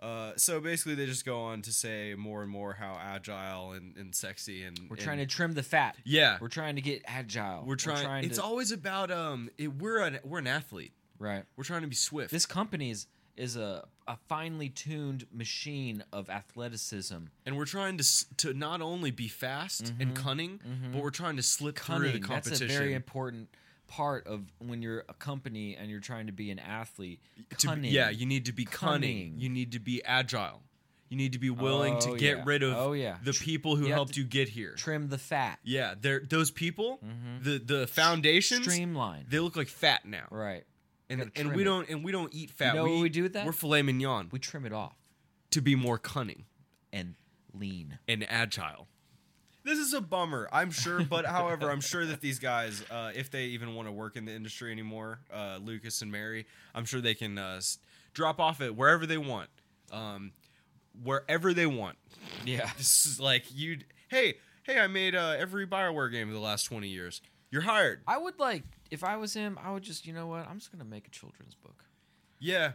Uh, 0.00 0.32
so 0.36 0.60
basically, 0.60 0.96
they 0.96 1.06
just 1.06 1.24
go 1.24 1.40
on 1.40 1.62
to 1.62 1.72
say 1.72 2.14
more 2.18 2.42
and 2.42 2.50
more 2.50 2.72
how 2.74 2.98
agile 3.00 3.70
and, 3.72 3.96
and 3.96 4.12
sexy 4.14 4.64
and 4.64 4.76
We're 4.90 4.96
and- 4.96 5.04
trying 5.04 5.18
to 5.18 5.26
trim 5.26 5.52
the 5.54 5.62
fat. 5.62 5.96
yeah 6.04 6.38
We're 6.40 6.48
trying 6.48 6.74
to 6.74 6.82
get 6.82 7.02
agile. 7.06 7.62
we're 7.64 7.76
trying. 7.76 8.22
To 8.22 8.26
it's 8.28 8.38
to, 8.38 8.42
always 8.44 8.72
about 8.72 9.12
um. 9.12 9.48
It, 9.56 9.68
we're 9.74 10.00
an 10.00 10.18
we're 10.24 10.40
an 10.40 10.48
athlete. 10.48 10.92
right. 11.20 11.44
We're 11.56 11.62
trying 11.64 11.82
to 11.82 11.86
be 11.86 11.94
swift. 11.94 12.32
This 12.32 12.46
company 12.46 12.90
is, 12.90 13.06
is 13.36 13.56
a, 13.56 13.86
a 14.06 14.16
finely 14.28 14.68
tuned 14.68 15.26
machine 15.32 16.04
of 16.12 16.28
athleticism. 16.28 17.16
and 17.46 17.56
we're 17.56 17.64
trying 17.64 17.96
to 17.98 18.04
to 18.38 18.52
not 18.54 18.80
only 18.82 19.10
be 19.10 19.28
fast 19.28 19.92
and 20.00 20.14
cunning, 20.14 20.60
but 20.92 21.02
we're 21.02 21.10
trying 21.10 21.36
to 21.36 21.42
slip 21.42 21.78
through 21.78 21.98
the 22.12 22.18
Mm-hmm. 22.18 22.24
Cunning. 22.24 22.42
That's 22.44 22.60
a 22.60 22.66
very 22.66 22.94
important 22.94 23.48
part 23.88 24.26
of 24.26 24.40
when 24.58 24.80
you're 24.82 25.04
a 25.08 25.14
company 25.14 25.76
and 25.76 25.90
you're 25.90 26.00
trying 26.00 26.26
to 26.26 26.32
be 26.32 26.50
an 26.50 26.58
athlete. 26.58 27.20
To 27.36 27.42
be- 27.42 27.68
Cunning. 27.68 27.92
yeah, 27.92 28.10
you 28.10 28.26
need 28.26 28.46
to 28.46 28.52
be 28.52 28.64
cunning. 28.64 29.00
Cunning. 29.28 29.34
You 29.40 29.48
need 29.48 29.72
to 29.72 29.78
be 29.80 30.02
agile. 30.04 30.62
You 31.10 31.18
need 31.18 31.34
to 31.34 31.38
be 31.38 31.50
willing 31.50 31.98
to 32.00 32.10
Oh, 32.12 32.16
get 32.16 32.38
yeah. 32.38 32.42
rid 32.46 32.62
of 32.62 32.74
Oh, 32.74 32.92
yeah. 32.94 33.18
the 33.22 33.34
people 33.34 33.76
who 33.76 33.86
you 33.88 33.92
helped 33.92 34.16
you 34.16 34.24
get 34.24 34.48
here. 34.48 34.72
trim 34.76 35.08
the 35.10 35.18
fat. 35.18 35.58
yeah, 35.62 35.94
those 36.00 36.50
people. 36.50 37.00
The 37.42 37.58
the 37.58 37.86
foundations. 37.86 38.64
Streamline. 38.64 39.26
They 39.28 39.38
look 39.38 39.54
like 39.56 39.68
fat 39.68 40.06
now, 40.06 40.24
right. 40.30 40.64
And 41.20 41.30
and 41.36 41.54
we 41.54 41.62
it. 41.62 41.64
don't 41.64 41.88
and 41.88 42.02
we 42.04 42.12
don't 42.12 42.32
eat 42.34 42.50
fat. 42.50 42.74
know 42.74 42.84
we 42.84 42.92
what 42.94 43.00
we 43.02 43.08
do 43.08 43.22
with 43.22 43.34
that? 43.34 43.44
We're 43.46 43.52
filet 43.52 43.82
mignon 43.82 44.28
We 44.32 44.38
trim 44.38 44.64
it 44.66 44.72
off 44.72 44.96
to 45.50 45.60
be 45.60 45.74
more 45.74 45.98
cunning. 45.98 46.44
and 46.92 47.14
lean. 47.54 47.98
and 48.08 48.24
agile. 48.30 48.88
This 49.64 49.78
is 49.78 49.92
a 49.94 50.00
bummer, 50.00 50.48
I'm 50.52 50.72
sure, 50.72 51.04
but 51.04 51.24
however, 51.24 51.70
I'm 51.70 51.80
sure 51.80 52.04
that 52.06 52.20
these 52.20 52.40
guys, 52.40 52.82
uh, 52.90 53.12
if 53.14 53.30
they 53.30 53.44
even 53.46 53.76
want 53.76 53.86
to 53.86 53.92
work 53.92 54.16
in 54.16 54.24
the 54.24 54.32
industry 54.32 54.72
anymore, 54.72 55.20
uh, 55.32 55.58
Lucas 55.62 56.02
and 56.02 56.10
Mary, 56.10 56.46
I'm 56.74 56.84
sure 56.84 57.00
they 57.00 57.14
can 57.14 57.38
uh, 57.38 57.60
drop 58.12 58.40
off 58.40 58.60
it 58.60 58.74
wherever 58.74 59.06
they 59.06 59.18
want, 59.18 59.50
um, 59.92 60.32
wherever 61.04 61.54
they 61.54 61.66
want. 61.66 61.96
Yeah. 62.44 62.68
This 62.76 63.06
is 63.06 63.20
like 63.20 63.44
you, 63.54 63.78
hey, 64.08 64.34
hey, 64.64 64.80
I 64.80 64.88
made 64.88 65.14
uh, 65.14 65.36
every 65.38 65.66
Bioware 65.66 66.10
game 66.10 66.26
in 66.26 66.34
the 66.34 66.40
last 66.40 66.64
20 66.64 66.88
years. 66.88 67.22
You're 67.52 67.62
hired. 67.62 68.00
I 68.08 68.18
would 68.18 68.40
like 68.40 68.64
if 68.92 69.02
I 69.02 69.16
was 69.16 69.34
him. 69.34 69.58
I 69.62 69.72
would 69.72 69.82
just 69.82 70.06
you 70.06 70.12
know 70.12 70.26
what? 70.28 70.46
I'm 70.48 70.58
just 70.58 70.70
gonna 70.70 70.84
make 70.84 71.06
a 71.06 71.10
children's 71.10 71.54
book. 71.54 71.84
Yeah, 72.38 72.72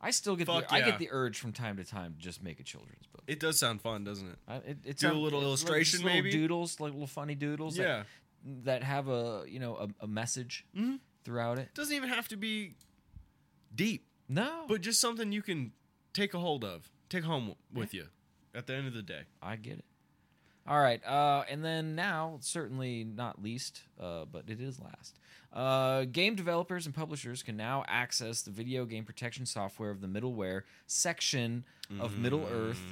I 0.00 0.10
still 0.10 0.36
get 0.36 0.46
Fuck 0.46 0.68
the 0.68 0.74
I 0.74 0.78
yeah. 0.78 0.84
get 0.86 0.98
the 0.98 1.08
urge 1.10 1.38
from 1.38 1.52
time 1.52 1.76
to 1.78 1.84
time 1.84 2.14
to 2.14 2.18
just 2.18 2.42
make 2.42 2.60
a 2.60 2.62
children's 2.62 3.06
book. 3.06 3.22
it 3.26 3.40
does 3.40 3.58
sound 3.58 3.80
fun, 3.82 4.04
doesn't 4.04 4.28
it? 4.28 4.36
I, 4.46 4.54
it 4.56 4.78
it's 4.84 5.00
Do 5.02 5.10
a 5.10 5.14
little 5.14 5.42
illustration, 5.42 6.00
little 6.02 6.14
maybe? 6.22 6.30
doodles, 6.30 6.80
like 6.80 6.92
little 6.92 7.06
funny 7.06 7.34
doodles. 7.34 7.76
Yeah. 7.78 8.04
that, 8.44 8.64
that 8.64 8.82
have 8.84 9.08
a 9.08 9.44
you 9.48 9.58
know 9.58 9.76
a, 9.76 9.88
a 10.04 10.06
message 10.06 10.64
Mhm. 10.76 11.00
throughout 11.24 11.58
it. 11.58 11.74
Doesn't 11.74 11.94
even 11.94 12.08
have 12.10 12.28
to 12.28 12.36
be 12.36 12.74
deep, 13.74 14.06
No, 14.28 14.64
but 14.68 14.80
just 14.80 15.00
something 15.00 15.32
you 15.32 15.42
can 15.42 15.72
take 16.14 16.32
a 16.34 16.38
hold 16.38 16.64
of, 16.64 16.90
take 17.08 17.24
home 17.24 17.54
with 17.72 17.92
you 17.92 18.06
at 18.54 18.66
the 18.66 18.74
end 18.74 18.86
of 18.86 18.94
the 18.94 19.02
day. 19.02 19.22
I 19.42 19.56
get 19.56 19.78
it. 19.78 19.84
All 20.68 20.80
right, 20.80 21.04
uh, 21.06 21.44
and 21.48 21.64
then 21.64 21.94
now, 21.94 22.38
certainly 22.40 23.04
not 23.04 23.42
least, 23.42 23.82
uh, 24.00 24.24
but 24.30 24.44
it 24.48 24.60
is 24.60 24.80
last. 24.80 25.18
Uh, 25.52 26.04
game 26.04 26.34
developers 26.34 26.86
and 26.86 26.94
publishers 26.94 27.42
can 27.42 27.56
now 27.56 27.84
access 27.88 28.42
the 28.42 28.50
video 28.50 28.84
game 28.84 29.04
protection 29.04 29.46
software 29.46 29.90
of 29.90 30.00
the 30.00 30.06
middleware 30.08 30.62
section 30.86 31.64
of 32.00 32.18
Middle 32.18 32.46
Earth 32.52 32.82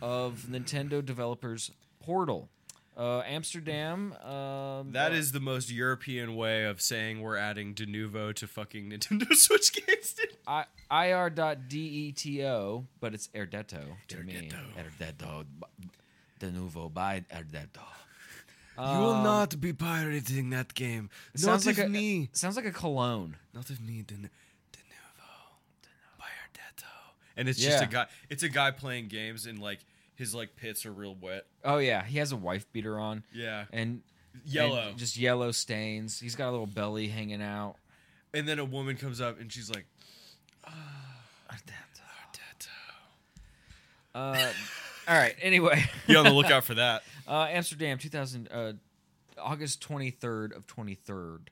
of 0.00 0.46
Nintendo 0.48 1.04
Developers 1.04 1.72
Portal. 2.00 2.48
Uh, 2.96 3.20
Amsterdam. 3.26 4.14
Um, 4.24 4.92
That 4.92 5.12
is 5.12 5.32
the 5.32 5.40
most 5.40 5.70
European 5.70 6.34
way 6.34 6.64
of 6.64 6.80
saying 6.80 7.20
we're 7.20 7.36
adding 7.36 7.74
Denuvo 7.74 8.32
to 8.34 8.46
fucking 8.46 8.88
Nintendo 8.90 9.34
Switch 9.34 9.72
games. 9.84 10.14
I, 10.46 10.64
ir.deto, 10.90 12.84
but 13.00 13.12
it's 13.12 13.28
Erdeto 13.34 13.82
to 14.08 14.22
me. 14.22 14.50
Erdeto. 14.78 15.18
Erdeto. 15.18 15.44
De 16.38 16.50
nuevo 16.50 16.88
by 16.88 17.24
Erdeto. 17.34 17.80
you 18.78 18.98
will 19.00 19.22
not 19.22 19.58
be 19.60 19.72
pirating 19.72 20.50
that 20.50 20.74
game. 20.74 21.08
Not 21.34 21.40
sounds 21.40 21.66
like 21.66 21.78
a, 21.78 21.88
me. 21.88 22.28
Sounds 22.32 22.56
like 22.56 22.66
a 22.66 22.72
cologne. 22.72 23.36
Not 23.54 23.70
of 23.70 23.80
me. 23.80 24.02
Den- 24.02 24.28
Denuvo. 24.72 25.88
By 26.18 26.24
Ardetto. 26.26 26.84
And 27.36 27.48
it's 27.48 27.58
just 27.58 27.82
a 27.82 27.86
guy. 27.86 28.06
It's 28.28 28.42
a 28.42 28.48
guy 28.50 28.70
playing 28.70 29.08
games 29.08 29.46
and 29.46 29.58
like 29.58 29.78
his 30.14 30.34
like 30.34 30.56
pits 30.56 30.84
are 30.84 30.92
real 30.92 31.14
wet. 31.14 31.46
Oh 31.64 31.78
yeah, 31.78 32.04
he 32.04 32.18
has 32.18 32.32
a 32.32 32.36
wife 32.36 32.70
beater 32.72 32.98
on. 32.98 33.24
Yeah. 33.32 33.64
And 33.72 34.02
Yellow. 34.44 34.88
and 34.90 34.98
just 34.98 35.16
yellow 35.16 35.50
stains. 35.52 36.20
He's 36.20 36.34
got 36.36 36.50
a 36.50 36.52
little 36.52 36.66
belly 36.66 37.08
hanging 37.08 37.40
out. 37.42 37.76
And 38.34 38.46
then 38.46 38.58
a 38.58 38.64
woman 38.66 38.96
comes 38.96 39.20
up 39.22 39.40
and 39.40 39.50
she's 39.50 39.70
like, 39.70 39.86
Ardetto, 41.50 42.68
Uh, 44.14 44.52
all 45.08 45.14
right. 45.16 45.34
Anyway, 45.40 45.84
"Be 46.06 46.16
on 46.16 46.24
the 46.24 46.32
lookout 46.34 46.64
for 46.64 46.74
that." 46.74 47.02
uh, 47.28 47.46
Amsterdam, 47.50 47.98
2000, 47.98 48.48
uh, 48.50 48.72
August 49.38 49.86
23rd 49.86 50.56
of 50.56 50.66
23rd 50.66 51.48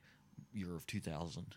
year 0.53 0.73
of 0.75 0.87
2000. 0.87 1.55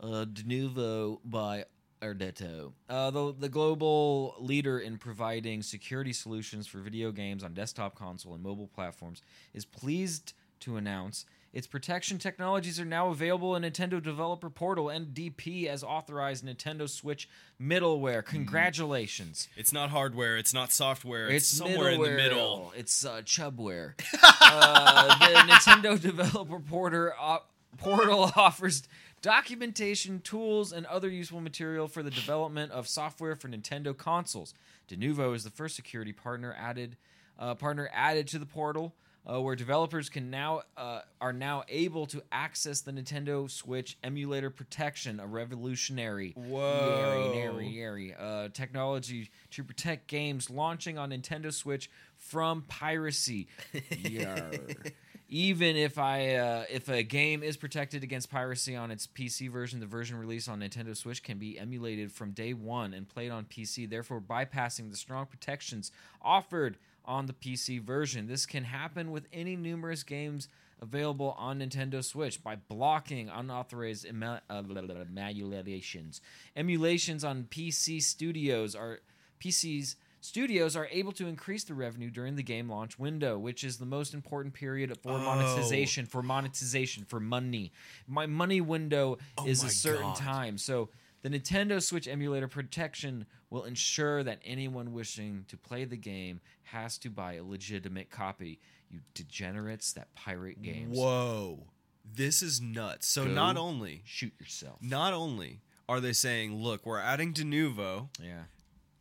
Uh, 0.00 0.24
De 0.24 0.44
Novo 0.44 1.20
by 1.24 1.64
Ardetto. 2.00 2.72
Uh, 2.88 3.10
the, 3.10 3.34
the 3.36 3.48
global 3.48 4.34
leader 4.38 4.78
in 4.78 4.98
providing 4.98 5.62
security 5.62 6.12
solutions 6.12 6.66
for 6.66 6.78
video 6.78 7.10
games 7.10 7.42
on 7.42 7.54
desktop, 7.54 7.96
console, 7.96 8.34
and 8.34 8.42
mobile 8.42 8.68
platforms 8.68 9.22
is 9.54 9.64
pleased 9.64 10.34
to 10.60 10.76
announce 10.76 11.24
its 11.56 11.66
protection 11.66 12.18
technologies 12.18 12.78
are 12.78 12.84
now 12.84 13.08
available 13.08 13.56
in 13.56 13.62
Nintendo 13.62 14.02
Developer 14.02 14.50
Portal 14.50 14.88
NDP 14.88 15.68
as 15.68 15.82
authorized 15.82 16.44
Nintendo 16.44 16.86
Switch 16.86 17.30
middleware. 17.58 18.22
Congratulations. 18.22 19.48
It's 19.56 19.72
not 19.72 19.88
hardware. 19.88 20.36
It's 20.36 20.52
not 20.52 20.70
software. 20.70 21.28
It's, 21.28 21.50
It's 21.50 21.58
somewhere 21.58 21.92
in 21.92 22.02
the 22.02 22.10
middle. 22.10 22.74
It's 22.76 23.06
uh, 23.06 23.22
Chubware. 23.22 23.94
uh, 24.22 25.18
the 25.18 25.34
Nintendo 25.50 25.98
Developer 25.98 26.60
Porter, 26.60 27.14
uh, 27.18 27.38
Portal 27.78 28.30
offers 28.36 28.82
documentation, 29.22 30.20
tools, 30.20 30.72
and 30.72 30.84
other 30.84 31.08
useful 31.08 31.40
material 31.40 31.88
for 31.88 32.02
the 32.02 32.10
development 32.10 32.70
of 32.70 32.86
software 32.86 33.34
for 33.34 33.48
Nintendo 33.48 33.96
consoles. 33.96 34.52
Denuvo 34.90 35.34
is 35.34 35.42
the 35.42 35.50
first 35.50 35.74
security 35.74 36.12
partner 36.12 36.54
added 36.58 36.98
uh, 37.38 37.54
partner 37.54 37.88
added 37.94 38.28
to 38.28 38.38
the 38.38 38.44
portal. 38.44 38.94
Uh, 39.28 39.40
where 39.40 39.56
developers 39.56 40.08
can 40.08 40.30
now 40.30 40.62
uh, 40.76 41.00
are 41.20 41.32
now 41.32 41.64
able 41.68 42.06
to 42.06 42.22
access 42.30 42.82
the 42.82 42.92
Nintendo 42.92 43.50
Switch 43.50 43.98
emulator 44.04 44.50
protection, 44.50 45.18
a 45.18 45.26
revolutionary, 45.26 46.32
Whoa. 46.36 47.32
Yary, 47.34 47.76
yary, 47.76 48.14
uh, 48.16 48.48
technology 48.52 49.30
to 49.50 49.64
protect 49.64 50.06
games 50.06 50.48
launching 50.48 50.96
on 50.96 51.10
Nintendo 51.10 51.52
Switch 51.52 51.90
from 52.18 52.62
piracy. 52.68 53.48
Even 55.28 55.74
if 55.74 55.98
I 55.98 56.36
uh, 56.36 56.64
if 56.70 56.88
a 56.88 57.02
game 57.02 57.42
is 57.42 57.56
protected 57.56 58.04
against 58.04 58.30
piracy 58.30 58.76
on 58.76 58.92
its 58.92 59.08
PC 59.08 59.50
version, 59.50 59.80
the 59.80 59.86
version 59.86 60.16
released 60.16 60.48
on 60.48 60.60
Nintendo 60.60 60.96
Switch 60.96 61.20
can 61.20 61.38
be 61.38 61.58
emulated 61.58 62.12
from 62.12 62.30
day 62.30 62.54
one 62.54 62.94
and 62.94 63.08
played 63.08 63.32
on 63.32 63.44
PC, 63.44 63.90
therefore 63.90 64.20
bypassing 64.20 64.88
the 64.92 64.96
strong 64.96 65.26
protections 65.26 65.90
offered 66.22 66.78
on 67.06 67.26
the 67.26 67.32
PC 67.32 67.80
version. 67.80 68.26
This 68.26 68.46
can 68.46 68.64
happen 68.64 69.10
with 69.10 69.26
any 69.32 69.56
numerous 69.56 70.02
games 70.02 70.48
available 70.80 71.34
on 71.38 71.60
Nintendo 71.60 72.04
Switch 72.04 72.42
by 72.42 72.56
blocking 72.56 73.28
unauthorized 73.28 74.06
uh, 74.06 74.40
blah, 74.62 74.62
blah, 74.62 74.82
blah, 74.82 74.94
emulations. 75.26 76.20
Emulations 76.56 77.24
on 77.24 77.44
PC 77.50 78.02
studios 78.02 78.74
are 78.74 79.00
PCs 79.40 79.96
studios 80.20 80.74
are 80.74 80.88
able 80.90 81.12
to 81.12 81.26
increase 81.28 81.62
the 81.64 81.74
revenue 81.74 82.10
during 82.10 82.34
the 82.36 82.42
game 82.42 82.68
launch 82.68 82.98
window, 82.98 83.38
which 83.38 83.62
is 83.62 83.78
the 83.78 83.86
most 83.86 84.12
important 84.12 84.52
period 84.54 84.96
for 85.02 85.12
Oh. 85.12 85.18
monetization, 85.18 86.04
for 86.04 86.22
monetization, 86.22 87.04
for 87.04 87.20
money. 87.20 87.72
My 88.08 88.26
money 88.26 88.60
window 88.60 89.18
is 89.46 89.62
a 89.62 89.70
certain 89.70 90.02
God. 90.02 90.16
time. 90.16 90.58
So 90.58 90.88
the 91.26 91.38
Nintendo 91.40 91.82
Switch 91.82 92.06
emulator 92.06 92.46
protection 92.46 93.26
will 93.50 93.64
ensure 93.64 94.22
that 94.22 94.38
anyone 94.44 94.92
wishing 94.92 95.44
to 95.48 95.56
play 95.56 95.84
the 95.84 95.96
game 95.96 96.40
has 96.64 96.98
to 96.98 97.10
buy 97.10 97.34
a 97.34 97.42
legitimate 97.42 98.10
copy. 98.10 98.60
You 98.90 99.00
degenerates 99.14 99.92
that 99.94 100.14
pirate 100.14 100.62
games. 100.62 100.96
Whoa, 100.96 101.66
this 102.04 102.42
is 102.42 102.60
nuts. 102.60 103.08
So 103.08 103.24
Go. 103.24 103.32
not 103.32 103.56
only, 103.56 104.02
Shoot 104.04 104.34
yourself. 104.38 104.80
not 104.80 105.12
only 105.12 105.60
are 105.88 106.00
they 106.00 106.12
saying, 106.12 106.54
"Look, 106.62 106.86
we're 106.86 107.00
adding 107.00 107.32
Denuvo 107.34 108.08
Yeah. 108.22 108.44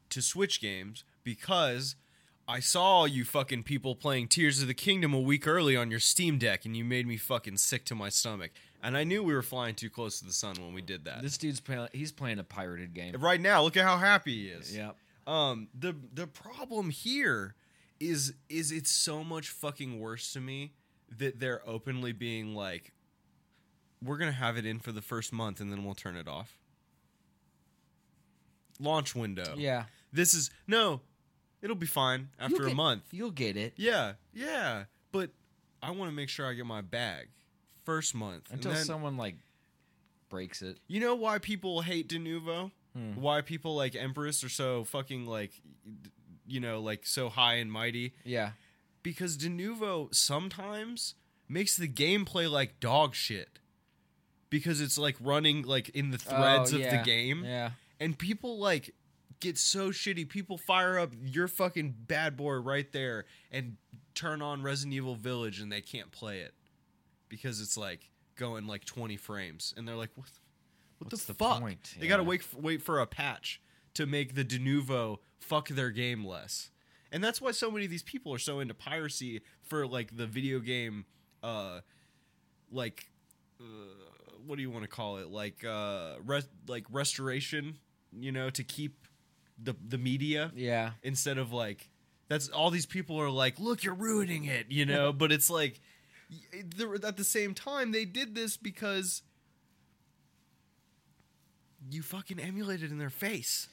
to 0.09 0.21
Switch 0.21 0.59
games 0.59 1.03
because." 1.23 1.95
I 2.47 2.59
saw 2.59 3.05
you 3.05 3.25
fucking 3.25 3.63
people 3.63 3.95
playing 3.95 4.27
Tears 4.27 4.61
of 4.61 4.67
the 4.67 4.75
Kingdom 4.75 5.15
a 5.15 5.19
week 5.19 5.47
early 5.47 5.75
on 5.75 5.89
your 5.89 5.99
Steam 5.99 6.37
Deck, 6.37 6.63
and 6.63 6.77
you 6.77 6.85
made 6.85 7.07
me 7.07 7.17
fucking 7.17 7.57
sick 7.57 7.85
to 7.85 7.95
my 7.95 8.09
stomach. 8.09 8.51
And 8.85 8.95
I 8.95 9.03
knew 9.03 9.23
we 9.23 9.33
were 9.33 9.41
flying 9.41 9.73
too 9.73 9.89
close 9.89 10.19
to 10.19 10.25
the 10.25 10.31
sun 10.31 10.57
when 10.59 10.71
we 10.71 10.81
did 10.83 11.05
that. 11.05 11.23
This 11.23 11.39
dude's 11.39 11.59
playing, 11.59 11.87
he's 11.91 12.11
playing 12.11 12.37
a 12.37 12.43
pirated 12.43 12.93
game. 12.93 13.15
right 13.19 13.41
now, 13.41 13.63
look 13.63 13.75
at 13.75 13.83
how 13.83 13.97
happy 13.97 14.43
he 14.43 14.47
is. 14.49 14.75
Yeah. 14.75 14.91
Um, 15.25 15.69
the 15.73 15.95
the 16.13 16.27
problem 16.27 16.91
here 16.91 17.55
is 17.99 18.35
is 18.47 18.71
it's 18.71 18.91
so 18.91 19.23
much 19.23 19.49
fucking 19.49 19.99
worse 19.99 20.33
to 20.33 20.39
me 20.39 20.73
that 21.17 21.39
they're 21.39 21.67
openly 21.67 22.11
being 22.11 22.53
like, 22.53 22.93
we're 24.03 24.17
gonna 24.17 24.31
have 24.31 24.55
it 24.55 24.67
in 24.67 24.77
for 24.79 24.91
the 24.91 25.01
first 25.01 25.33
month 25.33 25.59
and 25.59 25.71
then 25.71 25.83
we'll 25.83 25.95
turn 25.95 26.15
it 26.15 26.27
off. 26.27 26.59
Launch 28.79 29.15
window. 29.15 29.55
Yeah. 29.57 29.85
This 30.13 30.35
is 30.35 30.51
no, 30.67 31.01
it'll 31.63 31.75
be 31.75 31.87
fine 31.87 32.29
after 32.39 32.63
You'll 32.63 32.71
a 32.71 32.75
month. 32.75 33.05
You'll 33.11 33.31
get 33.31 33.57
it. 33.57 33.73
Yeah, 33.77 34.13
yeah, 34.31 34.83
but 35.11 35.31
I 35.81 35.89
want 35.89 36.11
to 36.11 36.15
make 36.15 36.29
sure 36.29 36.45
I 36.45 36.53
get 36.53 36.67
my 36.67 36.81
bag 36.81 37.29
first 37.85 38.13
month 38.13 38.51
Until 38.51 38.73
then- 38.73 38.83
someone 38.83 39.15
like 39.17 39.35
breaks 40.29 40.61
it. 40.61 40.79
you 40.87 40.99
know 40.99 41.15
why 41.15 41.37
people 41.39 41.81
hate 41.81 42.09
Denuvo? 42.09 42.71
Hmm. 42.93 43.15
Why 43.15 43.41
people 43.41 43.75
like 43.75 43.95
Empress 43.95 44.43
are 44.43 44.49
so 44.49 44.83
fucking 44.83 45.25
like, 45.25 45.51
you 46.47 46.59
know, 46.59 46.81
like 46.81 47.05
so 47.05 47.29
high 47.29 47.55
and 47.55 47.71
mighty? 47.71 48.13
Yeah. 48.23 48.51
Because 49.03 49.37
Denuvo 49.37 50.13
sometimes 50.15 51.15
makes 51.47 51.77
the 51.77 51.87
gameplay 51.87 52.49
like 52.49 52.79
dog 52.79 53.13
shit. 53.15 53.59
Because 54.49 54.79
it's 54.81 54.97
like 54.97 55.15
running 55.19 55.63
like 55.63 55.89
in 55.89 56.11
the 56.11 56.17
threads 56.17 56.73
Oh, 56.73 56.77
of 56.77 56.83
the 56.89 57.01
game. 57.03 57.43
Yeah. 57.45 57.71
And 57.99 58.17
people 58.17 58.57
like 58.59 58.93
get 59.41 59.57
so 59.57 59.89
shitty. 59.89 60.27
People 60.29 60.57
fire 60.57 60.97
up 60.97 61.11
your 61.21 61.47
fucking 61.47 61.95
bad 62.07 62.37
boy 62.37 62.53
right 62.53 62.89
there 62.93 63.25
and 63.51 63.75
turn 64.13 64.41
on 64.41 64.63
Resident 64.63 64.93
Evil 64.93 65.15
Village 65.15 65.59
and 65.59 65.71
they 65.71 65.81
can't 65.81 66.11
play 66.11 66.39
it. 66.39 66.53
Because 67.35 67.59
it's 67.61 67.77
like 67.77 68.09
going 68.35 68.67
like 68.67 68.85
20 68.85 69.17
frames. 69.17 69.73
And 69.75 69.87
they're 69.87 69.95
like, 69.95 70.11
what, 70.15 70.27
what 70.99 71.11
What's 71.11 71.25
the, 71.25 71.33
the 71.33 71.37
fuck? 71.37 71.59
point? 71.61 71.95
They 71.99 72.07
gotta 72.07 72.23
wait 72.23 72.43
for, 72.43 72.57
wait 72.59 72.81
for 72.81 72.99
a 72.99 73.05
patch 73.05 73.61
to 73.95 74.05
make 74.05 74.35
the 74.35 74.43
Denuvo 74.45 75.17
fuck 75.39 75.67
their 75.69 75.89
game 75.91 76.25
less. 76.25 76.69
And 77.11 77.23
that's 77.23 77.39
why 77.41 77.51
so 77.51 77.69
many 77.71 77.85
of 77.85 77.91
these 77.91 78.03
people 78.03 78.33
are 78.33 78.39
so 78.39 78.59
into 78.59 78.73
piracy 78.73 79.41
for 79.61 79.85
like 79.87 80.15
the 80.17 80.25
video 80.27 80.59
game 80.59 81.05
uh 81.43 81.79
like 82.71 83.09
uh, 83.61 83.63
what 84.45 84.55
do 84.57 84.61
you 84.61 84.69
want 84.71 84.83
to 84.83 84.89
call 84.89 85.17
it? 85.17 85.29
Like 85.29 85.63
uh 85.63 86.15
res- 86.25 86.47
like 86.67 86.85
restoration, 86.91 87.77
you 88.11 88.31
know, 88.31 88.49
to 88.49 88.63
keep 88.63 89.07
the 89.61 89.75
the 89.87 89.97
media 89.97 90.51
Yeah. 90.55 90.91
instead 91.03 91.37
of 91.37 91.51
like 91.53 91.89
that's 92.27 92.49
all 92.49 92.71
these 92.71 92.85
people 92.87 93.21
are 93.21 93.29
like, 93.29 93.59
look, 93.59 93.83
you're 93.83 93.93
ruining 93.93 94.45
it, 94.45 94.65
you 94.69 94.85
know. 94.85 95.13
but 95.21 95.31
it's 95.31 95.49
like 95.49 95.79
at 97.03 97.17
the 97.17 97.23
same 97.23 97.53
time 97.53 97.91
they 97.91 98.05
did 98.05 98.35
this 98.35 98.57
because 98.57 99.21
you 101.91 102.01
fucking 102.01 102.39
emulated 102.39 102.91
in 102.91 102.97
their 102.97 103.09
face. 103.09 103.67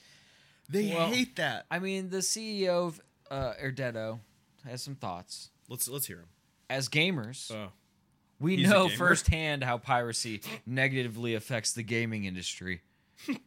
They 0.68 0.92
Well, 0.94 1.08
hate 1.08 1.36
that. 1.36 1.66
I 1.70 1.78
mean, 1.78 2.10
the 2.10 2.18
CEO 2.18 2.86
of 2.88 3.00
uh, 3.30 3.54
Erdetto 3.62 4.20
has 4.66 4.82
some 4.82 4.94
thoughts. 4.94 5.50
Let's 5.68 5.88
let's 5.88 6.06
hear 6.06 6.18
them. 6.18 6.28
As 6.70 6.88
gamers, 6.88 7.50
Oh, 7.50 7.72
we 8.38 8.56
know 8.56 8.86
gamer. 8.88 8.96
firsthand 8.98 9.64
how 9.64 9.78
piracy 9.78 10.40
negatively 10.66 11.34
affects 11.34 11.72
the 11.72 11.82
gaming 11.82 12.24
industry. 12.24 12.82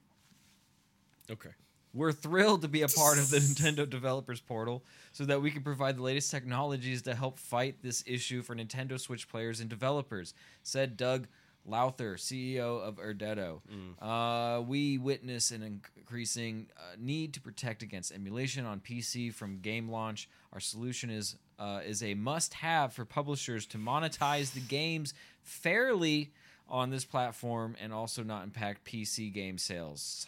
Okay. 1.27 1.49
We're 1.95 2.11
thrilled 2.11 2.61
to 2.63 2.67
be 2.67 2.81
a 2.81 2.89
part 2.89 3.17
of 3.17 3.29
the 3.29 3.37
Nintendo 3.39 3.89
Developers 3.89 4.41
Portal 4.41 4.83
so 5.13 5.23
that 5.25 5.41
we 5.41 5.49
can 5.49 5.63
provide 5.63 5.97
the 5.97 6.03
latest 6.03 6.29
technologies 6.29 7.01
to 7.03 7.15
help 7.15 7.39
fight 7.39 7.81
this 7.81 8.03
issue 8.05 8.41
for 8.41 8.53
Nintendo 8.53 8.99
Switch 8.99 9.29
players 9.29 9.61
and 9.61 9.69
developers, 9.69 10.33
said 10.61 10.97
Doug 10.97 11.27
Lowther, 11.65 12.15
CEO 12.15 12.81
of 12.81 12.97
Erdetto. 12.97 13.61
Uh, 13.99 14.61
we 14.61 14.97
witness 14.97 15.51
an 15.51 15.81
increasing 15.97 16.67
uh, 16.77 16.95
need 16.99 17.33
to 17.33 17.41
protect 17.41 17.81
against 17.81 18.11
emulation 18.11 18.65
on 18.65 18.81
PC 18.81 19.33
from 19.33 19.59
game 19.59 19.89
launch. 19.89 20.29
Our 20.53 20.59
solution 20.59 21.09
is 21.09 21.37
uh, 21.57 21.79
is 21.85 22.03
a 22.03 22.13
must-have 22.13 22.91
for 22.91 23.05
publishers 23.05 23.65
to 23.67 23.77
monetize 23.77 24.51
the 24.51 24.59
games 24.59 25.13
fairly 25.41 26.33
on 26.67 26.89
this 26.89 27.05
platform 27.05 27.77
and 27.81 27.93
also 27.93 28.23
not 28.23 28.43
impact 28.43 28.83
PC 28.85 29.31
game 29.31 29.57
sales. 29.57 30.27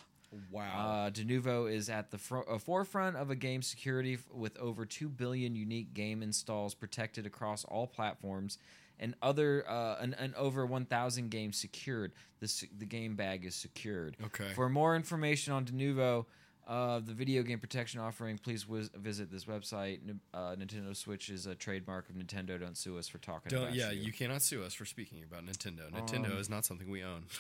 Wow. 0.52 1.06
Uh, 1.08 1.10
Denuvo 1.10 1.72
is 1.72 1.90
at 1.90 2.12
the 2.12 2.20
uh, 2.50 2.58
forefront 2.58 3.16
of 3.16 3.30
a 3.30 3.36
game 3.36 3.62
security 3.62 4.16
f- 4.16 4.26
with 4.34 4.58
over 4.58 4.86
2 4.86 5.08
billion 5.10 5.56
unique 5.56 5.94
game 5.94 6.22
installs 6.22 6.74
protected 6.74 7.26
across 7.26 7.64
all 7.66 7.88
platforms 7.88 8.58
and 9.00 9.16
other 9.22 9.64
uh, 9.70 9.98
and, 10.02 10.16
and 10.20 10.36
over 10.36 10.66
1,000 10.66 11.30
games 11.30 11.58
secured. 11.58 12.12
The, 12.40 12.68
the 12.78 12.86
game 12.86 13.16
bag 13.16 13.46
is 13.46 13.56
secured. 13.56 14.18
Okay. 14.26 14.52
For 14.54 14.70
more 14.70 14.96
information 14.96 15.54
on 15.54 15.66
Denuvo, 15.66 16.26
uh, 16.68 17.00
the 17.00 17.14
video 17.14 17.44
game 17.44 17.60
protection 17.60 18.00
offering, 18.02 18.38
please 18.38 18.68
wiz- 18.68 18.90
visit 18.96 19.32
this 19.32 19.46
website. 19.46 20.00
N- 20.08 20.20
Uh, 20.34 20.56
Nintendo 20.56 20.96
Switch 20.96 21.30
is 21.30 21.46
a 21.48 21.56
trademark 21.56 22.10
of 22.10 22.16
Nintendo. 22.16 22.60
Don't 22.60 22.78
sue 22.78 22.98
us 22.98 23.08
for 23.08 23.18
talking 23.20 23.50
Don't 23.50 23.64
about 23.64 23.76
yeah, 23.76 23.92
you. 23.92 24.02
you 24.04 24.12
cannot 24.12 24.42
sue 24.42 24.64
us 24.64 24.74
for 24.74 24.86
speaking 24.86 25.24
about 25.24 25.46
Nintendo. 25.46 25.90
Nintendo 25.92 26.32
Um, 26.34 26.38
is 26.38 26.50
not 26.50 26.66
something 26.66 26.90
we 26.90 27.04
own. 27.04 27.24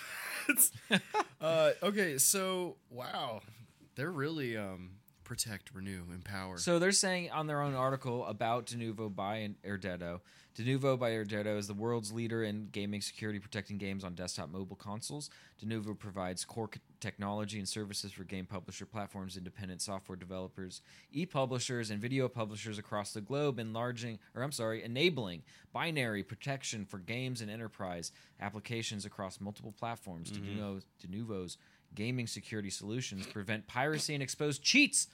Uh, 1.40 1.72
okay, 1.84 2.18
so 2.18 2.78
wow, 2.90 3.42
they're 3.96 4.10
really 4.12 4.58
um, 4.58 4.92
protect, 5.28 5.72
renew, 5.74 6.04
empower. 6.14 6.58
So 6.58 6.80
they're 6.80 6.92
saying 6.94 7.32
on 7.32 7.48
their 7.48 7.62
own 7.62 7.76
article 7.76 8.26
about 8.26 8.66
Denuvo 8.66 9.14
by 9.14 9.50
Irdeto, 9.66 10.22
Denuvo 10.58 10.98
by 10.98 11.12
Irdeto 11.12 11.56
is 11.56 11.68
the 11.68 11.76
world's 11.76 12.12
leader 12.12 12.44
in 12.44 12.70
gaming 12.72 13.00
security, 13.00 13.38
protecting 13.38 13.78
games 13.78 14.04
on 14.04 14.16
desktop 14.16 14.50
mobile 14.50 14.76
consoles. 14.76 15.30
Denuvo 15.64 15.98
provides 15.98 16.44
core 16.46 16.68
c- 16.74 16.82
technology 17.00 17.60
and 17.60 17.70
services 17.70 18.12
for 18.12 18.24
game 18.24 18.48
publisher 18.48 18.88
platforms, 18.88 19.38
independent 19.38 19.84
software 19.84 20.16
developers, 20.16 20.82
e-publishers, 21.12 21.92
and 21.92 22.02
video 22.02 22.28
publishers 22.28 22.80
across 22.80 23.14
the 23.14 23.22
globe, 23.22 23.60
enlarging, 23.60 24.18
or 24.34 24.42
I'm 24.42 24.52
sorry, 24.52 24.84
enabling 24.84 25.44
binary 25.74 26.24
protection 26.24 26.86
for 26.86 26.98
games 26.98 27.42
and 27.42 27.52
enterprise 27.52 28.12
applications 28.42 29.06
across 29.06 29.40
multiple 29.40 29.76
platforms. 29.78 30.32
Denuvo, 30.32 30.82
mm-hmm. 30.82 31.32
Denuvo's 31.32 31.58
gaming 31.96 32.28
security 32.28 32.70
solutions 32.70 33.26
prevent 33.26 33.68
piracy 33.68 34.14
and 34.14 34.24
expose 34.24 34.60
cheats 34.60 35.08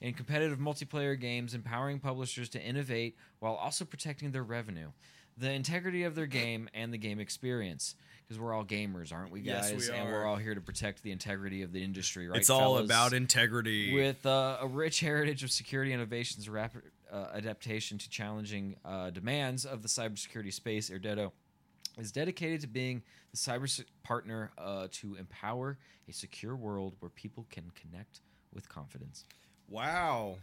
in 0.00 0.14
competitive 0.14 0.58
multiplayer 0.58 1.18
games, 1.18 1.54
empowering 1.54 1.98
publishers 1.98 2.48
to 2.50 2.62
innovate 2.62 3.16
while 3.38 3.54
also 3.54 3.84
protecting 3.84 4.30
their 4.30 4.42
revenue, 4.42 4.88
the 5.36 5.50
integrity 5.50 6.04
of 6.04 6.14
their 6.14 6.26
game, 6.26 6.68
and 6.74 6.92
the 6.92 6.98
game 6.98 7.20
experience. 7.20 7.94
Because 8.26 8.40
we're 8.40 8.54
all 8.54 8.64
gamers, 8.64 9.12
aren't 9.12 9.32
we, 9.32 9.40
guys? 9.40 9.72
Yes, 9.72 9.90
we 9.90 9.94
And 9.94 10.08
we're 10.08 10.24
all 10.24 10.36
here 10.36 10.54
to 10.54 10.60
protect 10.60 11.02
the 11.02 11.10
integrity 11.10 11.62
of 11.62 11.72
the 11.72 11.82
industry, 11.82 12.28
right? 12.28 12.38
it's 12.38 12.48
all 12.48 12.76
fellas? 12.76 12.84
about 12.84 13.12
integrity. 13.12 13.92
With 13.92 14.24
uh, 14.24 14.58
a 14.60 14.68
rich 14.68 15.00
heritage 15.00 15.42
of 15.42 15.50
security 15.50 15.92
innovations, 15.92 16.48
rapid 16.48 16.82
uh, 17.12 17.26
adaptation 17.34 17.98
to 17.98 18.08
challenging 18.08 18.76
uh, 18.84 19.10
demands 19.10 19.64
of 19.64 19.82
the 19.82 19.88
cybersecurity 19.88 20.52
space, 20.52 20.90
Irdeto 20.90 21.32
is 21.98 22.12
dedicated 22.12 22.60
to 22.62 22.66
being 22.66 23.02
the 23.30 23.36
cyber 23.36 23.84
partner 24.02 24.50
uh, 24.58 24.88
to 24.92 25.14
empower 25.16 25.78
a 26.08 26.12
secure 26.12 26.56
world 26.56 26.94
where 27.00 27.10
people 27.10 27.46
can 27.50 27.70
connect 27.74 28.20
with 28.52 28.68
confidence. 28.68 29.24
wow. 29.68 30.36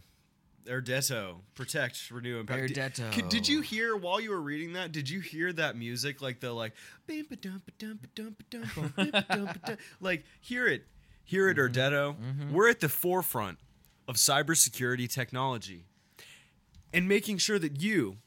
Irdeto, 0.66 1.36
protect, 1.54 2.10
renew, 2.10 2.40
empower. 2.40 2.66
Did- 2.66 2.76
Irdeto. 2.76 3.14
Did, 3.14 3.28
did 3.30 3.48
you 3.48 3.62
hear 3.62 3.96
while 3.96 4.20
you 4.20 4.30
were 4.30 4.40
reading 4.40 4.74
that? 4.74 4.92
Did 4.92 5.08
you 5.08 5.20
hear 5.20 5.50
that 5.54 5.76
music 5.76 6.20
like 6.20 6.40
the 6.40 6.52
like 6.52 6.74
bimpa 7.08 7.40
dump 7.40 7.70
dump 7.78 8.06
dump 8.14 8.42
dump 8.50 9.80
like 10.00 10.24
hear 10.40 10.66
it, 10.66 10.84
hear 11.24 11.48
it, 11.48 11.56
Irdeto. 11.56 12.16
We're 12.52 12.68
at 12.68 12.80
the 12.80 12.88
forefront 12.90 13.58
of 14.06 14.16
cybersecurity 14.16 15.10
technology, 15.10 15.84
and 16.92 17.08
making 17.08 17.38
sure 17.38 17.58
that 17.58 17.80
you, 17.80 18.18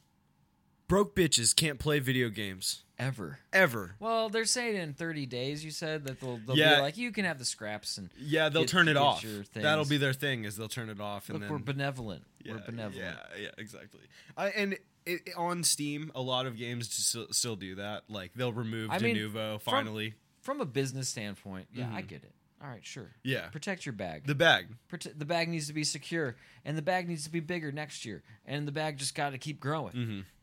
broke 0.92 1.16
bitches, 1.16 1.56
can't 1.56 1.80
play 1.80 2.00
video 2.00 2.28
games 2.28 2.84
Ever. 3.00 3.40
ever. 3.54 3.96
Well, 4.00 4.28
they're 4.28 4.44
saying 4.46 4.76
in 4.76 4.94
30 4.94 5.26
days, 5.26 5.64
you 5.64 5.72
said 5.72 6.04
that 6.06 6.20
they'll, 6.20 6.38
they'll 6.46 6.58
Yeah. 6.58 6.76
be 6.76 6.82
like, 6.82 6.98
you 6.98 7.12
can 7.14 7.24
have 7.24 7.40
the 7.40 7.46
scraps 7.46 7.98
and 7.98 8.10
Yeah, 8.20 8.50
they'll 8.50 8.64
Get- 8.64 8.70
turn 8.72 8.88
it 8.90 8.98
off. 8.98 9.26
That'll 9.54 9.86
be 9.86 9.96
their 9.96 10.12
thing. 10.14 10.44
Is 10.44 10.58
they'll 10.58 10.68
turn 10.68 10.90
it 10.90 11.00
off 11.00 11.30
and 11.30 11.36
look, 11.40 11.44
then 11.44 11.52
we're 11.52 11.60
benevolent. 11.60 12.26
Yeah, 12.44 12.54
we're 12.56 12.66
benevolent. 12.66 12.96
Yeah, 13.36 13.42
yeah, 13.42 13.50
exactly. 13.58 14.02
I, 14.36 14.50
and 14.50 14.78
it, 15.06 15.30
on 15.38 15.64
Steam, 15.64 16.12
a 16.14 16.22
lot 16.22 16.46
of 16.46 16.58
games 16.58 16.94
still, 16.94 17.28
still 17.32 17.56
do 17.56 17.76
that. 17.76 18.04
Like 18.10 18.34
they'll 18.36 18.52
remove 18.54 18.92
I 18.92 19.00
mean, 19.00 19.16
Denuvo 19.16 19.62
from- 19.62 19.72
finally. 19.72 20.16
From 20.42 20.60
a 20.60 20.66
business 20.66 21.08
standpoint, 21.08 21.68
yeah, 21.74 21.90
I 21.94 22.02
mhm. 22.02 22.08
get 22.08 22.24
it. 22.24 22.34
All 22.64 22.70
right, 22.70 22.86
sure. 22.86 23.12
Yeah. 23.24 23.48
Protect 23.50 23.86
your 23.86 23.94
bag. 23.94 24.28
the 24.28 24.36
bag. 24.36 24.68
Prote- 24.92 25.18
the 25.18 25.26
bag 25.26 25.50
needs 25.50 25.68
to 25.68 25.74
be 25.74 25.84
secure, 25.84 26.36
and 26.64 26.78
the 26.78 26.82
bag 26.84 27.08
needs 27.10 27.24
to 27.24 27.32
be 27.32 27.40
bigger 27.40 27.72
next 27.72 28.06
year, 28.06 28.22
and 28.46 28.68
the 28.68 28.72
bag 28.72 28.98
just 28.98 29.16
got 29.16 29.32
to 29.32 29.38
keep 29.38 29.60
growing 29.60 29.94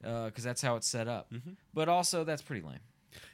Mm-hmm. 0.02 0.24
because 0.26 0.42
that's 0.44 0.60
how 0.62 0.74
it's 0.76 0.88
set 0.88 1.06
up. 1.08 1.32
But 1.72 1.88
also, 1.88 2.24
that's 2.24 2.42
pretty 2.42 2.62
lame. 2.66 2.80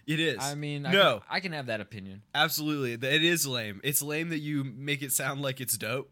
It 0.07 0.21
is. 0.21 0.39
I 0.41 0.55
mean, 0.55 0.85
I 0.87 0.93
no, 0.93 1.13
can, 1.21 1.23
I 1.31 1.41
can 1.41 1.53
have 1.53 1.67
that 1.67 1.81
opinion. 1.81 2.23
absolutely. 2.35 2.93
It 2.93 3.25
is 3.25 3.47
lame. 3.47 3.81
It's 3.83 4.03
lame 4.03 4.29
that 4.29 4.39
you 4.39 4.65
make 4.65 5.03
it 5.03 5.13
sound 5.13 5.41
like 5.43 5.61
it's 5.61 5.77
dope. 5.79 6.11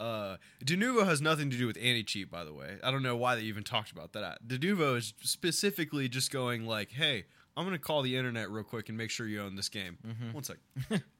Uh, 0.00 0.36
Denuvo 0.64 1.06
has 1.06 1.20
nothing 1.20 1.50
to 1.50 1.56
do 1.56 1.66
with 1.66 1.76
anti-cheat, 1.80 2.30
by 2.30 2.42
the 2.44 2.52
way. 2.52 2.76
I 2.82 2.90
don't 2.90 3.02
know 3.02 3.16
why 3.16 3.36
they 3.36 3.42
even 3.42 3.62
talked 3.62 3.92
about 3.92 4.12
that. 4.14 4.46
Denuvo 4.46 4.96
is 4.96 5.14
specifically 5.20 6.08
just 6.08 6.32
going 6.32 6.66
like, 6.66 6.90
"Hey, 6.90 7.24
I'm 7.56 7.64
gonna 7.64 7.78
call 7.78 8.02
the 8.02 8.16
internet 8.16 8.50
real 8.50 8.64
quick 8.64 8.88
and 8.88 8.98
make 8.98 9.10
sure 9.10 9.26
you 9.28 9.40
own 9.40 9.54
this 9.54 9.68
game." 9.68 9.98
Mm-hmm. 10.06 10.32
One 10.32 10.42
sec. 10.42 10.56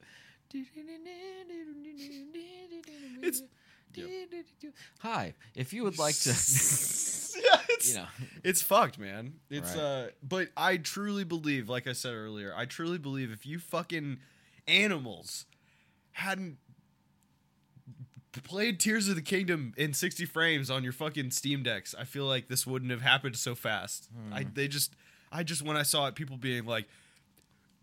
It's- 3.21 3.41
Hi, 4.99 5.33
if 5.55 5.71
you 5.71 5.83
would 5.83 5.97
like 5.97 6.15
to, 6.15 6.29
yeah, 6.29 6.33
it's, 7.69 7.89
you 7.89 7.95
know, 7.95 8.07
it's 8.43 8.61
fucked, 8.61 8.99
man. 8.99 9.35
It's 9.49 9.73
Right. 9.73 9.79
uh 9.81 10.07
but 10.21 10.49
I 10.57 10.75
truly 10.77 11.23
believe, 11.23 11.69
like 11.69 11.87
I 11.87 11.93
said 11.93 12.13
earlier, 12.13 12.53
I 12.55 12.65
truly 12.65 12.97
believe 12.97 13.31
if 13.31 13.45
you 13.45 13.57
fucking 13.57 14.17
animals 14.67 15.45
hadn't 16.13 16.57
played 18.43 18.79
Tears 18.81 19.07
of 19.07 19.15
the 19.15 19.21
Kingdom 19.21 19.73
in 19.77 19.93
60 19.93 20.25
frames 20.25 20.69
on 20.69 20.83
your 20.83 20.91
fucking 20.93 21.31
Steam 21.31 21.63
decks, 21.63 21.95
I 21.97 22.03
feel 22.03 22.25
like 22.25 22.49
this 22.49 22.67
wouldn't 22.67 22.91
have 22.91 23.01
happened 23.01 23.37
so 23.37 23.55
fast. 23.55 24.09
I 24.33 24.43
they 24.43 24.67
just 24.67 24.93
I 25.31 25.43
just 25.43 25.61
when 25.61 25.77
I 25.77 25.83
saw 25.83 26.07
it 26.07 26.15
people 26.15 26.35
being 26.37 26.65
like 26.65 26.87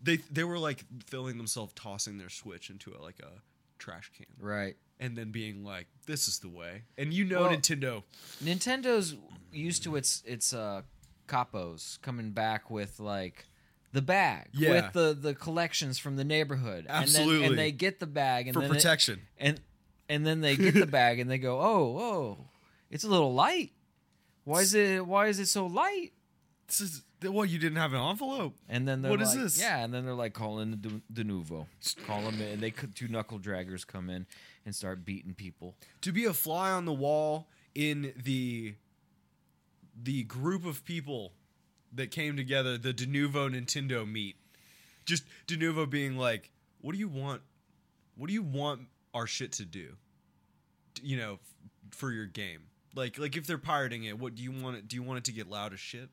they 0.02 0.16
they 0.30 0.44
were 0.44 0.58
like 0.58 0.84
filling 1.06 1.36
themselves 1.38 1.72
tossing 1.74 2.18
their 2.18 2.28
Switch 2.30 2.70
into 2.70 2.92
a, 2.94 3.00
like 3.02 3.20
a 3.20 3.40
trash 3.78 4.10
can 4.16 4.26
right. 4.38 4.76
and 5.00 5.16
then 5.16 5.30
being 5.32 5.64
like 5.64 5.86
this 6.06 6.28
is 6.28 6.38
the 6.40 6.48
way. 6.48 6.82
And 6.98 7.12
you 7.12 7.24
know 7.24 7.42
Well- 7.42 7.50
Nintendo 7.50 8.02
Nintendo's 8.42 9.16
used 9.52 9.82
to 9.84 9.96
its 9.96 10.22
its 10.26 10.52
uh 10.52 10.82
capos 11.28 12.00
coming 12.02 12.30
back 12.30 12.70
with 12.70 13.00
like 13.00 13.46
the 13.92 14.02
bag 14.02 14.48
Yeah. 14.52 14.72
with 14.72 14.92
the 14.92 15.14
the 15.20 15.34
collections 15.34 15.98
from 15.98 16.16
the 16.16 16.24
neighborhood 16.24 16.86
and, 16.88 16.88
then, 16.88 17.02
Absolutely. 17.02 17.46
and 17.46 17.58
they 17.58 17.72
get 17.72 18.00
the 18.00 18.06
bag 18.06 18.46
and 18.48 18.54
for 18.54 18.60
then 18.60 18.70
it- 18.70 18.74
protection. 18.74 19.20
and 19.38 19.60
and 20.08 20.26
then 20.26 20.40
they 20.40 20.56
get 20.56 20.74
the 20.74 20.86
bag 21.00 21.18
and 21.20 21.30
they 21.30 21.38
go 21.38 21.60
oh 21.60 21.98
oh 21.98 22.38
it's 22.90 23.04
a 23.04 23.08
little 23.08 23.32
light 23.34 23.72
why 24.44 24.60
is 24.60 24.74
it 24.74 25.06
why 25.06 25.26
is 25.28 25.38
it 25.38 25.46
so 25.46 25.66
light 25.66 26.12
This 26.66 26.80
is 26.80 27.02
what 27.30 27.48
you 27.50 27.58
didn't 27.58 27.76
have 27.78 27.92
an 27.92 28.00
envelope. 28.00 28.54
and 28.68 28.86
then 28.88 29.02
they're 29.02 29.10
What 29.10 29.20
is 29.22 29.28
like, 29.34 29.38
this? 29.38 29.60
yeah 29.60 29.84
and 29.84 29.92
then 29.94 30.04
they're 30.04 30.14
like 30.14 30.32
calling 30.34 30.70
the 30.72 30.76
de, 30.76 31.02
Denuvo 31.24 31.66
call 32.06 32.22
them 32.22 32.40
in 32.40 32.48
and 32.48 32.60
they 32.62 32.70
could 32.70 32.94
two 32.96 33.08
knuckle 33.08 33.38
draggers 33.38 33.86
come 33.86 34.08
in 34.10 34.26
and 34.64 34.74
start 34.74 35.04
beating 35.04 35.34
people 35.34 35.76
To 36.02 36.12
be 36.12 36.24
a 36.24 36.32
fly 36.32 36.70
on 36.70 36.84
the 36.84 36.92
wall 36.92 37.48
in 37.74 38.12
the 38.22 38.74
the 40.02 40.24
group 40.24 40.64
of 40.64 40.84
people 40.84 41.32
that 41.94 42.10
came 42.10 42.36
together, 42.36 42.78
the 42.78 42.94
Denuvo 42.94 43.50
Nintendo 43.50 44.10
meet. 44.10 44.36
Just 45.04 45.24
Denuvo 45.46 45.88
being 45.88 46.16
like, 46.16 46.50
"What 46.80 46.92
do 46.92 46.98
you 46.98 47.08
want? 47.08 47.42
What 48.16 48.28
do 48.28 48.32
you 48.32 48.42
want 48.42 48.88
our 49.12 49.26
shit 49.26 49.52
to 49.52 49.64
do? 49.66 49.96
You 51.02 51.18
know, 51.18 51.32
f- 51.34 51.40
for 51.90 52.10
your 52.10 52.24
game." 52.26 52.62
Like, 52.94 53.18
like 53.18 53.36
if 53.36 53.46
they're 53.46 53.58
pirating 53.58 54.04
it, 54.04 54.18
what 54.18 54.34
do 54.34 54.42
you 54.42 54.52
want 54.52 54.76
it? 54.76 54.88
Do 54.88 54.96
you 54.96 55.02
want 55.02 55.18
it 55.18 55.24
to 55.24 55.32
get 55.32 55.48
loud 55.48 55.72
as 55.72 55.80
shit? 55.80 56.08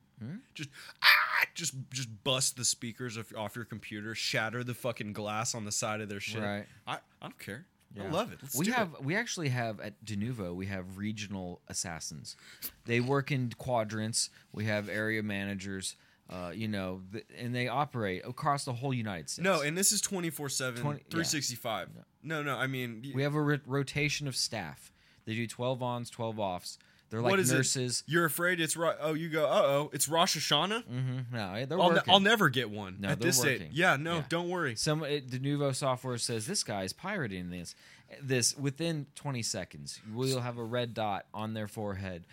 Just 0.54 0.68
ah, 1.02 1.06
just 1.54 1.74
just 1.90 2.08
bust 2.24 2.56
the 2.56 2.64
speakers 2.64 3.16
off, 3.16 3.32
off 3.36 3.56
your 3.56 3.64
computer, 3.64 4.14
shatter 4.14 4.62
the 4.62 4.74
fucking 4.74 5.12
glass 5.14 5.54
on 5.54 5.64
the 5.64 5.72
side 5.72 6.00
of 6.00 6.08
their 6.08 6.20
shit. 6.20 6.42
Right. 6.42 6.66
I, 6.86 6.94
I 6.94 6.98
don't 7.22 7.38
care. 7.38 7.66
I 7.98 8.06
love 8.08 8.32
it. 8.32 8.38
Let's 8.42 8.54
we 8.54 8.66
do 8.66 8.70
it. 8.70 8.74
have 8.74 8.90
we 9.02 9.16
actually 9.16 9.48
have 9.48 9.80
at 9.80 10.04
Denuvo 10.04 10.54
we 10.54 10.66
have 10.66 10.96
regional 10.98 11.60
assassins. 11.68 12.36
They 12.84 13.00
work 13.00 13.32
in 13.32 13.50
quadrants. 13.58 14.30
We 14.52 14.66
have 14.66 14.88
area 14.88 15.22
managers. 15.22 15.96
Uh, 16.28 16.52
you 16.54 16.68
know, 16.68 17.00
th- 17.10 17.24
and 17.36 17.52
they 17.52 17.66
operate 17.66 18.22
across 18.24 18.64
the 18.64 18.72
whole 18.72 18.94
United 18.94 19.28
States. 19.28 19.42
No, 19.42 19.62
and 19.62 19.76
this 19.76 19.90
is 19.90 20.00
24 20.00 20.48
7, 20.48 20.80
20 20.80 20.98
yeah. 20.98 21.02
365. 21.10 21.88
No, 22.22 22.40
no, 22.44 22.56
I 22.56 22.68
mean, 22.68 23.02
y- 23.04 23.10
we 23.12 23.22
have 23.24 23.34
a 23.34 23.42
ro- 23.42 23.58
rotation 23.66 24.28
of 24.28 24.36
staff. 24.36 24.92
They 25.30 25.36
do 25.36 25.46
twelve 25.46 25.80
ons, 25.80 26.10
twelve 26.10 26.40
offs. 26.40 26.76
They're 27.08 27.20
like 27.20 27.30
what 27.30 27.38
is 27.38 27.52
nurses. 27.52 28.02
it? 28.04 28.10
You're 28.12 28.24
afraid 28.24 28.60
it's 28.60 28.76
Ro- 28.76 28.96
oh, 29.00 29.14
you 29.14 29.28
go, 29.28 29.46
uh 29.46 29.62
oh, 29.62 29.90
it's 29.92 30.08
Rosh 30.08 30.36
Hashanah? 30.36 30.82
Mm-hmm. 30.82 31.36
No, 31.36 31.64
they're 31.66 31.80
I'll, 31.80 31.90
ne- 31.90 31.94
working. 31.94 32.12
I'll 32.12 32.18
never 32.18 32.48
get 32.48 32.68
one 32.68 32.96
No, 32.98 33.10
at 33.10 33.20
they're 33.20 33.28
this 33.30 33.38
working. 33.38 33.68
Yeah, 33.72 33.94
no, 33.94 34.16
Yeah. 34.16 34.24
don't 34.28 34.48
worry. 34.48 34.74
Some 34.74 35.04
it, 35.04 35.30
Denuvo 35.30 35.72
software 35.72 36.18
says 36.18 36.48
this 36.48 36.64
guy 36.64 36.82
is 36.82 36.92
pirating 36.92 37.50
this. 37.50 37.76
This 38.20 38.56
within 38.58 39.06
20 39.14 39.40
seconds, 39.42 40.00
we'll 40.12 40.40
have 40.40 40.58
a 40.58 40.64
red 40.64 40.94
dot 40.94 41.26
on 41.32 41.54
their 41.54 41.68
forehead, 41.68 42.24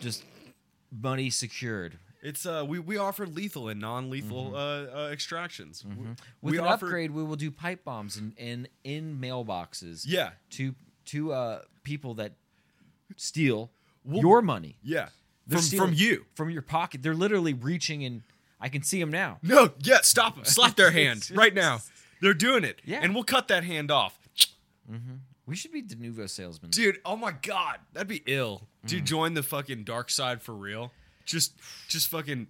just 0.00 0.24
money 0.90 1.28
secured. 1.28 1.98
It's 2.22 2.46
uh, 2.46 2.64
we 2.66 2.78
we 2.78 2.96
offer 2.96 3.26
lethal 3.26 3.68
and 3.68 3.80
non-lethal 3.80 4.54
uh, 4.54 4.58
uh, 4.58 5.08
extractions. 5.12 5.82
Mm-hmm. 5.86 6.12
With 6.40 6.52
we 6.52 6.58
an 6.58 6.64
offer, 6.64 6.86
upgrade, 6.86 7.10
we 7.10 7.22
will 7.22 7.36
do 7.36 7.50
pipe 7.50 7.84
bombs 7.84 8.16
in 8.16 8.32
in, 8.38 8.68
in 8.84 9.18
mailboxes. 9.20 10.04
Yeah, 10.06 10.30
to 10.50 10.74
to 11.06 11.32
uh, 11.32 11.62
people 11.82 12.14
that 12.14 12.32
steal 13.16 13.70
your 14.04 14.42
money 14.42 14.76
yeah, 14.82 15.08
They're 15.46 15.58
from 15.58 15.66
stealing 15.66 15.88
from 15.88 15.94
you. 15.94 16.24
from 16.34 16.50
your 16.50 16.62
pocket. 16.62 17.02
They're 17.02 17.14
literally 17.14 17.54
reaching 17.54 18.04
and 18.04 18.22
I 18.60 18.68
can 18.68 18.82
see 18.82 19.00
them 19.00 19.10
now. 19.10 19.38
No, 19.42 19.72
yeah, 19.80 19.98
stop 20.02 20.36
them. 20.36 20.44
Slap 20.44 20.76
their 20.76 20.90
hand 21.00 21.30
right 21.34 21.54
now. 21.54 21.80
They're 22.20 22.34
doing 22.34 22.64
it. 22.64 22.80
Yeah. 22.84 23.00
and 23.02 23.14
we'll 23.14 23.24
cut 23.24 23.48
that 23.48 23.64
hand 23.64 23.90
off. 23.90 24.18
Mm-hmm. 24.90 25.14
We 25.46 25.56
should 25.56 25.72
be 25.72 25.82
Denuvo 25.82 26.30
salesmen. 26.30 26.70
Dude, 26.70 26.98
oh 27.04 27.16
my 27.16 27.32
god, 27.42 27.78
that'd 27.92 28.08
be 28.08 28.22
ill. 28.26 28.62
Mm. 28.84 28.88
Dude, 28.88 29.04
join 29.04 29.34
the 29.34 29.42
fucking 29.42 29.84
dark 29.84 30.08
side 30.10 30.40
for 30.40 30.54
real. 30.54 30.92
Just, 31.24 31.54
just 31.88 32.08
fucking, 32.08 32.46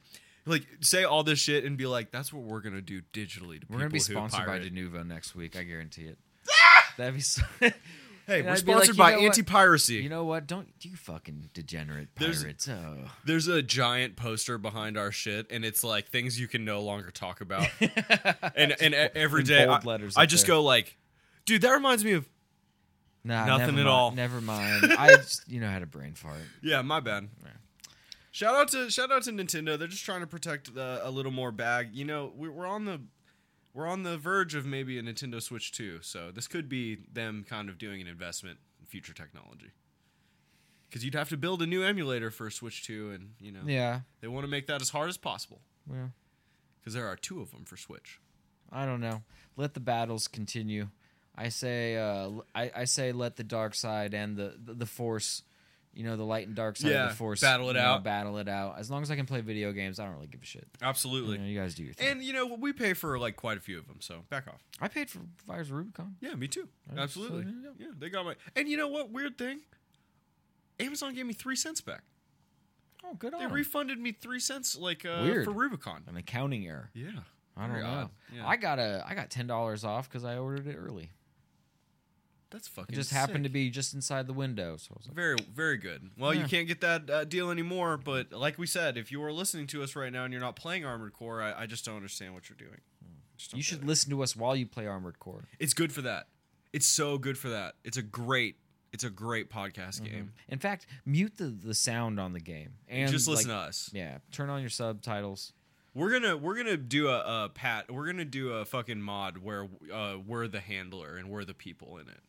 like, 0.46 0.66
say 0.80 1.04
all 1.04 1.22
this 1.22 1.38
shit 1.38 1.64
and 1.64 1.76
be 1.76 1.86
like, 1.86 2.10
that's 2.10 2.32
what 2.32 2.42
we're 2.42 2.60
gonna 2.60 2.82
do 2.82 3.00
digitally 3.12 3.60
to 3.60 3.66
We're 3.68 3.78
gonna 3.78 3.90
be 3.90 3.98
sponsored 3.98 4.40
by 4.40 4.58
pirate. 4.58 4.74
Denuvo 4.74 5.06
next 5.06 5.34
week. 5.34 5.56
I 5.56 5.62
guarantee 5.62 6.04
it. 6.04 6.18
That'd 6.98 7.14
be 7.14 7.20
so. 7.20 7.42
Hey, 8.26 8.38
And 8.38 8.44
we're 8.46 8.50
I'd 8.50 8.54
like, 8.54 8.58
sponsored 8.58 8.94
you 8.96 8.98
by 8.98 9.12
know 9.12 9.18
anti-piracy. 9.20 9.94
You 9.96 10.08
know 10.08 10.24
what? 10.24 10.46
Don't 10.46 10.68
you 10.80 10.96
fucking 10.96 11.50
degenerate 11.54 12.08
There's- 12.16 12.42
pirates. 12.42 12.68
Oh. 12.68 12.98
There's 13.24 13.48
a 13.48 13.62
giant 13.62 14.16
poster 14.16 14.58
behind 14.58 14.96
our 14.96 15.10
shit, 15.10 15.46
and 15.50 15.64
it's 15.64 15.82
like 15.82 16.08
things 16.08 16.38
you 16.38 16.46
can 16.48 16.64
no 16.64 16.80
longer 16.82 17.10
talk 17.10 17.40
about. 17.40 17.66
and 18.56 18.74
and 18.80 18.94
every 18.94 19.42
day, 19.42 19.66
I, 19.66 19.80
I 20.16 20.26
just 20.26 20.46
there. 20.46 20.54
go 20.56 20.62
like, 20.62 20.96
dude, 21.46 21.62
that 21.62 21.70
reminds 21.72 22.04
me 22.04 22.12
of. 22.12 22.28
Nah, 23.24 23.46
Nothing 23.46 23.78
at 23.78 23.86
all. 23.86 24.10
Never 24.10 24.40
mind. 24.40 24.92
I 24.98 25.14
just, 25.16 25.48
you 25.48 25.60
know, 25.60 25.68
had 25.68 25.82
a 25.82 25.86
brain 25.86 26.14
fart. 26.14 26.38
Yeah, 26.60 26.82
my 26.82 26.98
bad. 26.98 27.28
Shout 28.32 28.54
out 28.54 28.68
to 28.68 28.90
shout 28.90 29.12
out 29.12 29.22
to 29.24 29.30
Nintendo. 29.30 29.78
They're 29.78 29.86
just 29.88 30.04
trying 30.04 30.22
to 30.22 30.26
protect 30.26 30.70
uh, 30.76 31.00
a 31.02 31.10
little 31.10 31.30
more 31.32 31.52
bag. 31.52 31.90
You 31.92 32.04
know, 32.04 32.32
we- 32.36 32.48
we're 32.48 32.66
on 32.66 32.84
the 32.84 33.00
we're 33.74 33.86
on 33.86 34.02
the 34.02 34.16
verge 34.18 34.54
of 34.54 34.66
maybe 34.66 34.98
a 34.98 35.02
Nintendo 35.02 35.40
Switch 35.42 35.72
2, 35.72 36.00
so 36.02 36.30
this 36.30 36.46
could 36.48 36.68
be 36.68 36.98
them 37.12 37.44
kind 37.48 37.68
of 37.68 37.78
doing 37.78 38.00
an 38.00 38.06
investment 38.06 38.58
in 38.80 38.86
future 38.86 39.12
technology. 39.14 39.70
Because 40.88 41.04
you'd 41.04 41.14
have 41.14 41.30
to 41.30 41.36
build 41.38 41.62
a 41.62 41.66
new 41.66 41.82
emulator 41.82 42.30
for 42.30 42.50
Switch 42.50 42.84
2, 42.84 43.12
and 43.12 43.30
you 43.40 43.50
know 43.52 43.60
Yeah. 43.66 44.00
they 44.20 44.28
want 44.28 44.44
to 44.44 44.48
make 44.48 44.66
that 44.66 44.82
as 44.82 44.90
hard 44.90 45.08
as 45.08 45.16
possible. 45.16 45.60
Well, 45.86 46.12
Because 46.80 46.94
there 46.94 47.06
are 47.08 47.16
two 47.16 47.40
of 47.40 47.50
them 47.52 47.64
for 47.64 47.76
Switch. 47.76 48.20
I 48.70 48.84
don't 48.86 49.00
know. 49.00 49.22
Let 49.56 49.74
the 49.74 49.80
battles 49.80 50.28
continue. 50.28 50.88
I 51.34 51.48
say, 51.48 51.96
uh, 51.96 52.30
I, 52.54 52.70
I 52.76 52.84
say, 52.84 53.12
let 53.12 53.36
the 53.36 53.44
dark 53.44 53.74
side 53.74 54.12
and 54.12 54.36
the, 54.36 54.58
the 54.62 54.74
the 54.74 54.86
force, 54.86 55.42
you 55.94 56.04
know, 56.04 56.16
the 56.16 56.24
light 56.24 56.46
and 56.46 56.56
dark 56.56 56.76
side 56.76 56.90
Yeah, 56.90 57.04
of 57.04 57.10
the 57.10 57.16
force, 57.16 57.40
battle 57.40 57.66
it 57.70 57.74
you 57.74 57.80
know, 57.80 57.86
out. 57.86 58.04
battle 58.04 58.38
it 58.38 58.48
out. 58.48 58.78
As 58.78 58.90
long 58.90 59.02
as 59.02 59.10
I 59.10 59.16
can 59.16 59.26
play 59.26 59.40
video 59.42 59.72
games, 59.72 59.98
I 60.00 60.04
don't 60.06 60.14
really 60.14 60.26
give 60.26 60.42
a 60.42 60.46
shit. 60.46 60.66
Absolutely. 60.80 61.32
You, 61.34 61.38
know, 61.42 61.46
you 61.48 61.58
guys 61.58 61.74
do 61.74 61.84
your 61.84 61.92
thing. 61.94 62.08
And 62.08 62.22
you 62.22 62.32
know 62.32 62.46
we 62.46 62.72
pay 62.72 62.94
for 62.94 63.18
like 63.18 63.36
quite 63.36 63.58
a 63.58 63.60
few 63.60 63.78
of 63.78 63.86
them, 63.86 63.96
so 64.00 64.24
back 64.30 64.48
off. 64.48 64.62
I 64.80 64.88
paid 64.88 65.10
for 65.10 65.20
Fires 65.46 65.68
of 65.70 65.76
Rubicon. 65.76 66.16
Yeah, 66.20 66.34
me 66.34 66.48
too. 66.48 66.68
Absolutely. 66.96 67.44
so. 67.44 67.70
Yeah, 67.78 67.88
they 67.98 68.08
got 68.10 68.24
my. 68.24 68.34
And 68.56 68.68
you 68.68 68.76
know 68.76 68.88
what? 68.88 69.10
Weird 69.10 69.36
thing. 69.38 69.60
Amazon 70.80 71.14
gave 71.14 71.26
me 71.26 71.32
three 71.34 71.56
cents 71.56 71.80
back. 71.80 72.02
Oh, 73.04 73.14
good 73.14 73.34
They 73.38 73.46
refunded 73.46 73.98
me 73.98 74.12
three 74.12 74.38
cents, 74.40 74.76
like 74.78 75.04
uh, 75.04 75.22
Weird. 75.24 75.44
for 75.44 75.50
Rubicon. 75.50 76.04
An 76.08 76.16
accounting 76.16 76.66
error. 76.66 76.90
Yeah, 76.94 77.08
I 77.56 77.62
don't 77.62 77.72
Very 77.72 77.82
know. 77.82 78.10
Yeah. 78.34 78.46
I 78.46 78.56
got 78.56 78.78
a 78.78 79.04
I 79.06 79.14
got 79.14 79.28
ten 79.28 79.46
dollars 79.46 79.84
off 79.84 80.08
because 80.08 80.24
I 80.24 80.38
ordered 80.38 80.66
it 80.68 80.76
early. 80.76 81.10
That's 82.52 82.68
fucking. 82.68 82.94
It 82.94 82.96
just 82.96 83.10
happened 83.10 83.44
to 83.44 83.50
be 83.50 83.70
just 83.70 83.94
inside 83.94 84.26
the 84.26 84.34
window, 84.34 84.76
so 84.76 84.94
like, 85.06 85.14
very, 85.14 85.36
very 85.54 85.78
good. 85.78 86.10
Well, 86.18 86.34
you 86.34 86.44
can't 86.44 86.68
get 86.68 86.82
that 86.82 87.08
uh, 87.08 87.24
deal 87.24 87.50
anymore. 87.50 87.96
But 87.96 88.32
like 88.32 88.58
we 88.58 88.66
said, 88.66 88.98
if 88.98 89.10
you 89.10 89.22
are 89.24 89.32
listening 89.32 89.66
to 89.68 89.82
us 89.82 89.96
right 89.96 90.12
now 90.12 90.24
and 90.24 90.32
you're 90.32 90.42
not 90.42 90.54
playing 90.54 90.84
Armored 90.84 91.14
Core, 91.14 91.42
I, 91.42 91.62
I 91.62 91.66
just 91.66 91.84
don't 91.84 91.96
understand 91.96 92.34
what 92.34 92.50
you're 92.50 92.58
doing. 92.58 92.80
You 93.54 93.62
should 93.62 93.84
listen 93.84 94.10
to 94.10 94.22
us 94.22 94.36
while 94.36 94.54
you 94.54 94.66
play 94.66 94.86
Armored 94.86 95.18
Core. 95.18 95.48
It's 95.58 95.74
good 95.74 95.92
for 95.92 96.02
that. 96.02 96.28
It's 96.72 96.86
so 96.86 97.18
good 97.18 97.36
for 97.38 97.48
that. 97.48 97.74
It's 97.84 97.96
a 97.96 98.02
great. 98.02 98.56
It's 98.92 99.04
a 99.04 99.10
great 99.10 99.50
podcast 99.50 100.04
game. 100.04 100.32
In 100.50 100.58
fact, 100.58 100.86
mute 101.06 101.38
the, 101.38 101.46
the 101.46 101.72
sound 101.72 102.20
on 102.20 102.34
the 102.34 102.40
game 102.40 102.74
and 102.86 103.10
just 103.10 103.26
listen 103.26 103.48
like, 103.50 103.58
to 103.58 103.68
us. 103.68 103.90
Yeah, 103.94 104.18
turn 104.30 104.50
on 104.50 104.60
your 104.60 104.68
subtitles. 104.68 105.54
We're 105.94 106.12
gonna 106.12 106.36
we're 106.36 106.56
gonna 106.56 106.76
do 106.76 107.08
a, 107.08 107.44
a 107.44 107.48
pat. 107.48 107.90
We're 107.90 108.04
gonna 108.06 108.26
do 108.26 108.52
a 108.52 108.66
fucking 108.66 109.00
mod 109.00 109.38
where 109.38 109.68
uh, 109.92 110.16
we're 110.26 110.46
the 110.46 110.60
handler 110.60 111.16
and 111.16 111.30
we're 111.30 111.44
the 111.44 111.54
people 111.54 111.96
in 111.96 112.08
it. 112.08 112.20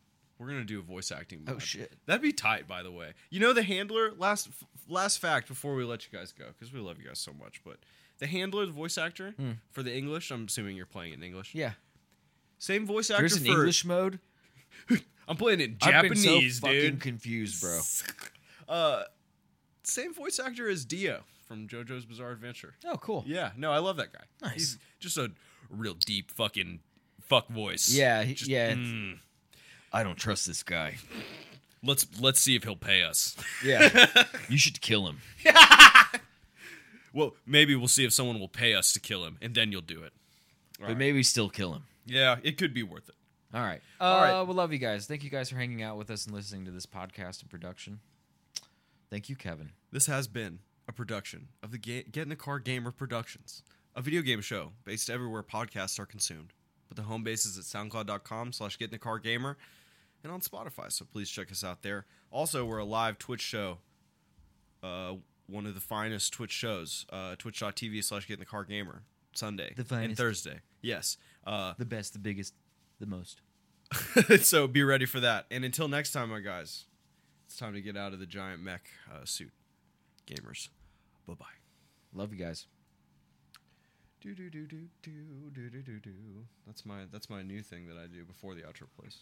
We're 0.44 0.50
gonna 0.52 0.64
do 0.64 0.78
a 0.78 0.82
voice 0.82 1.10
acting. 1.10 1.44
Mod. 1.44 1.54
Oh, 1.56 1.58
shit. 1.58 1.94
That'd 2.06 2.22
be 2.22 2.32
tight, 2.32 2.68
by 2.68 2.82
the 2.82 2.90
way. 2.92 3.12
You 3.30 3.40
know 3.40 3.52
the 3.52 3.62
handler. 3.62 4.12
Last 4.16 4.48
f- 4.48 4.64
last 4.88 5.18
fact 5.18 5.48
before 5.48 5.74
we 5.74 5.84
let 5.84 6.06
you 6.10 6.16
guys 6.18 6.32
go 6.32 6.44
because 6.48 6.72
we 6.72 6.80
love 6.80 6.98
you 7.00 7.08
guys 7.08 7.18
so 7.18 7.32
much. 7.32 7.62
But 7.64 7.78
the 8.18 8.26
handler, 8.26 8.66
the 8.66 8.72
voice 8.72 8.98
actor 8.98 9.34
for 9.70 9.82
the 9.82 9.94
English. 9.96 10.30
I'm 10.30 10.44
assuming 10.46 10.76
you're 10.76 10.86
playing 10.86 11.12
it 11.12 11.16
in 11.16 11.22
English. 11.22 11.54
Yeah, 11.54 11.72
Same 12.58 12.86
voice 12.86 13.10
actor 13.10 13.22
there's 13.22 13.36
an 13.36 13.44
for. 13.46 13.52
English 13.52 13.84
mode. 13.84 14.18
I'm 15.26 15.36
playing 15.36 15.60
it 15.60 15.64
in 15.70 15.76
I've 15.82 16.02
been 16.02 16.14
Japanese, 16.14 16.60
so 16.60 16.66
fucking 16.66 16.80
dude. 16.80 17.00
confused, 17.00 17.60
bro. 17.62 17.80
Uh, 18.66 19.02
same 19.82 20.14
voice 20.14 20.38
actor 20.38 20.68
as 20.70 20.86
Dio 20.86 21.22
from 21.46 21.68
JoJo's 21.68 22.06
Bizarre 22.06 22.30
Adventure. 22.30 22.72
Oh, 22.86 22.96
cool. 22.96 23.22
Yeah, 23.26 23.50
no, 23.58 23.70
I 23.72 23.78
love 23.78 23.98
that 23.98 24.10
guy. 24.12 24.24
Nice. 24.42 24.54
He's 24.54 24.78
just 25.00 25.18
a 25.18 25.30
real 25.68 25.92
deep 25.92 26.30
fucking 26.30 26.80
fuck 27.20 27.48
voice. 27.48 27.90
Yeah, 27.90 28.24
Just, 28.24 28.48
yeah. 28.48 28.72
mm, 28.72 29.18
I 29.94 30.02
don't 30.02 30.16
trust 30.16 30.46
this 30.46 30.62
guy. 30.62 30.96
let's 31.82 32.06
let's 32.20 32.40
see 32.40 32.56
if 32.56 32.64
he'll 32.64 32.76
pay 32.76 33.02
us. 33.02 33.36
Yeah, 33.64 34.06
you 34.48 34.58
should 34.58 34.80
kill 34.80 35.06
him. 35.06 35.20
Well, 37.14 37.34
maybe 37.46 37.76
we'll 37.76 37.86
see 37.86 38.04
if 38.04 38.12
someone 38.12 38.40
will 38.40 38.48
pay 38.48 38.74
us 38.74 38.92
to 38.92 38.98
kill 38.98 39.24
him, 39.24 39.38
and 39.40 39.54
then 39.54 39.70
you'll 39.70 39.82
do 39.82 40.02
it. 40.02 40.12
But 40.80 40.98
maybe 40.98 41.22
still 41.22 41.48
kill 41.48 41.72
him. 41.72 41.84
Yeah, 42.04 42.38
it 42.42 42.58
could 42.58 42.74
be 42.74 42.82
worth 42.82 43.08
it. 43.08 43.14
All 43.54 43.60
right. 43.62 43.80
Uh, 44.00 44.04
All 44.04 44.20
right. 44.20 44.42
We 44.42 44.52
love 44.52 44.72
you 44.72 44.78
guys. 44.78 45.06
Thank 45.06 45.22
you 45.22 45.30
guys 45.30 45.48
for 45.48 45.54
hanging 45.56 45.80
out 45.80 45.96
with 45.96 46.10
us 46.10 46.26
and 46.26 46.34
listening 46.34 46.64
to 46.64 46.72
this 46.72 46.86
podcast 46.86 47.40
and 47.40 47.48
production. 47.48 48.00
Thank 49.10 49.28
you, 49.28 49.36
Kevin. 49.36 49.70
This 49.92 50.06
has 50.06 50.26
been 50.26 50.58
a 50.88 50.92
production 50.92 51.46
of 51.62 51.70
the 51.70 51.78
Ga- 51.78 52.02
Get 52.10 52.24
in 52.24 52.30
the 52.30 52.36
Car 52.36 52.58
Gamer 52.58 52.90
Productions, 52.90 53.62
a 53.94 54.02
video 54.02 54.20
game 54.22 54.40
show 54.40 54.72
based 54.84 55.08
everywhere 55.08 55.44
podcasts 55.44 56.00
are 56.00 56.06
consumed. 56.06 56.52
But 56.88 56.96
the 56.96 57.04
home 57.04 57.22
base 57.22 57.46
is 57.46 57.56
at 57.56 57.64
soundcloud.com 57.64 58.52
slash 58.52 58.76
get 58.76 58.86
in 58.86 58.90
the 58.90 58.98
car 58.98 59.20
gamer 59.20 59.56
and 60.24 60.32
on 60.32 60.40
Spotify, 60.40 60.90
so 60.90 61.04
please 61.04 61.30
check 61.30 61.52
us 61.52 61.62
out 61.62 61.82
there. 61.82 62.06
Also, 62.30 62.64
we're 62.64 62.78
a 62.78 62.84
live 62.84 63.18
Twitch 63.18 63.42
show, 63.42 63.78
uh, 64.82 65.14
one 65.46 65.66
of 65.66 65.74
the 65.74 65.80
finest 65.80 66.32
Twitch 66.32 66.50
shows, 66.50 67.06
uh, 67.12 67.36
twitch.tv 67.36 68.02
slash 68.02 68.26
get 68.26 68.34
in 68.34 68.40
the 68.40 68.46
car 68.46 68.64
gamer, 68.64 69.02
Sunday 69.34 69.74
The 69.76 69.94
and. 69.94 70.16
Thursday. 70.16 70.60
Yes. 70.80 71.18
Uh, 71.46 71.74
The 71.78 71.84
best, 71.84 72.14
the 72.14 72.18
biggest, 72.18 72.54
the 72.98 73.06
most. 73.06 73.42
so 74.40 74.66
be 74.66 74.82
ready 74.82 75.04
for 75.04 75.20
that. 75.20 75.44
And 75.50 75.64
until 75.64 75.88
next 75.88 76.12
time, 76.12 76.30
my 76.30 76.40
guys, 76.40 76.84
it's 77.46 77.56
time 77.56 77.74
to 77.74 77.82
get 77.82 77.96
out 77.96 78.12
of 78.14 78.18
the 78.18 78.26
giant 78.26 78.62
mech 78.62 78.88
uh, 79.12 79.24
suit. 79.24 79.52
Gamers, 80.26 80.70
bye 81.28 81.34
bye. 81.34 81.44
Love 82.14 82.32
you 82.32 82.38
guys. 82.42 82.66
Do 84.22 84.34
do 84.34 84.48
do 84.48 84.66
do 84.66 84.88
do 85.02 85.10
do 85.52 85.68
do 85.68 85.82
do 85.82 85.98
do. 86.00 86.12
That's 86.66 86.86
my 86.86 87.00
that's 87.12 87.28
my 87.28 87.42
new 87.42 87.60
thing 87.62 87.86
that 87.88 87.98
I 87.98 88.06
do 88.06 88.24
before 88.24 88.54
the 88.54 88.62
outro 88.62 88.86
plays. 88.98 89.18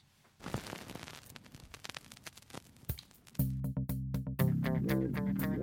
Thank 4.92 5.56
you. 5.56 5.61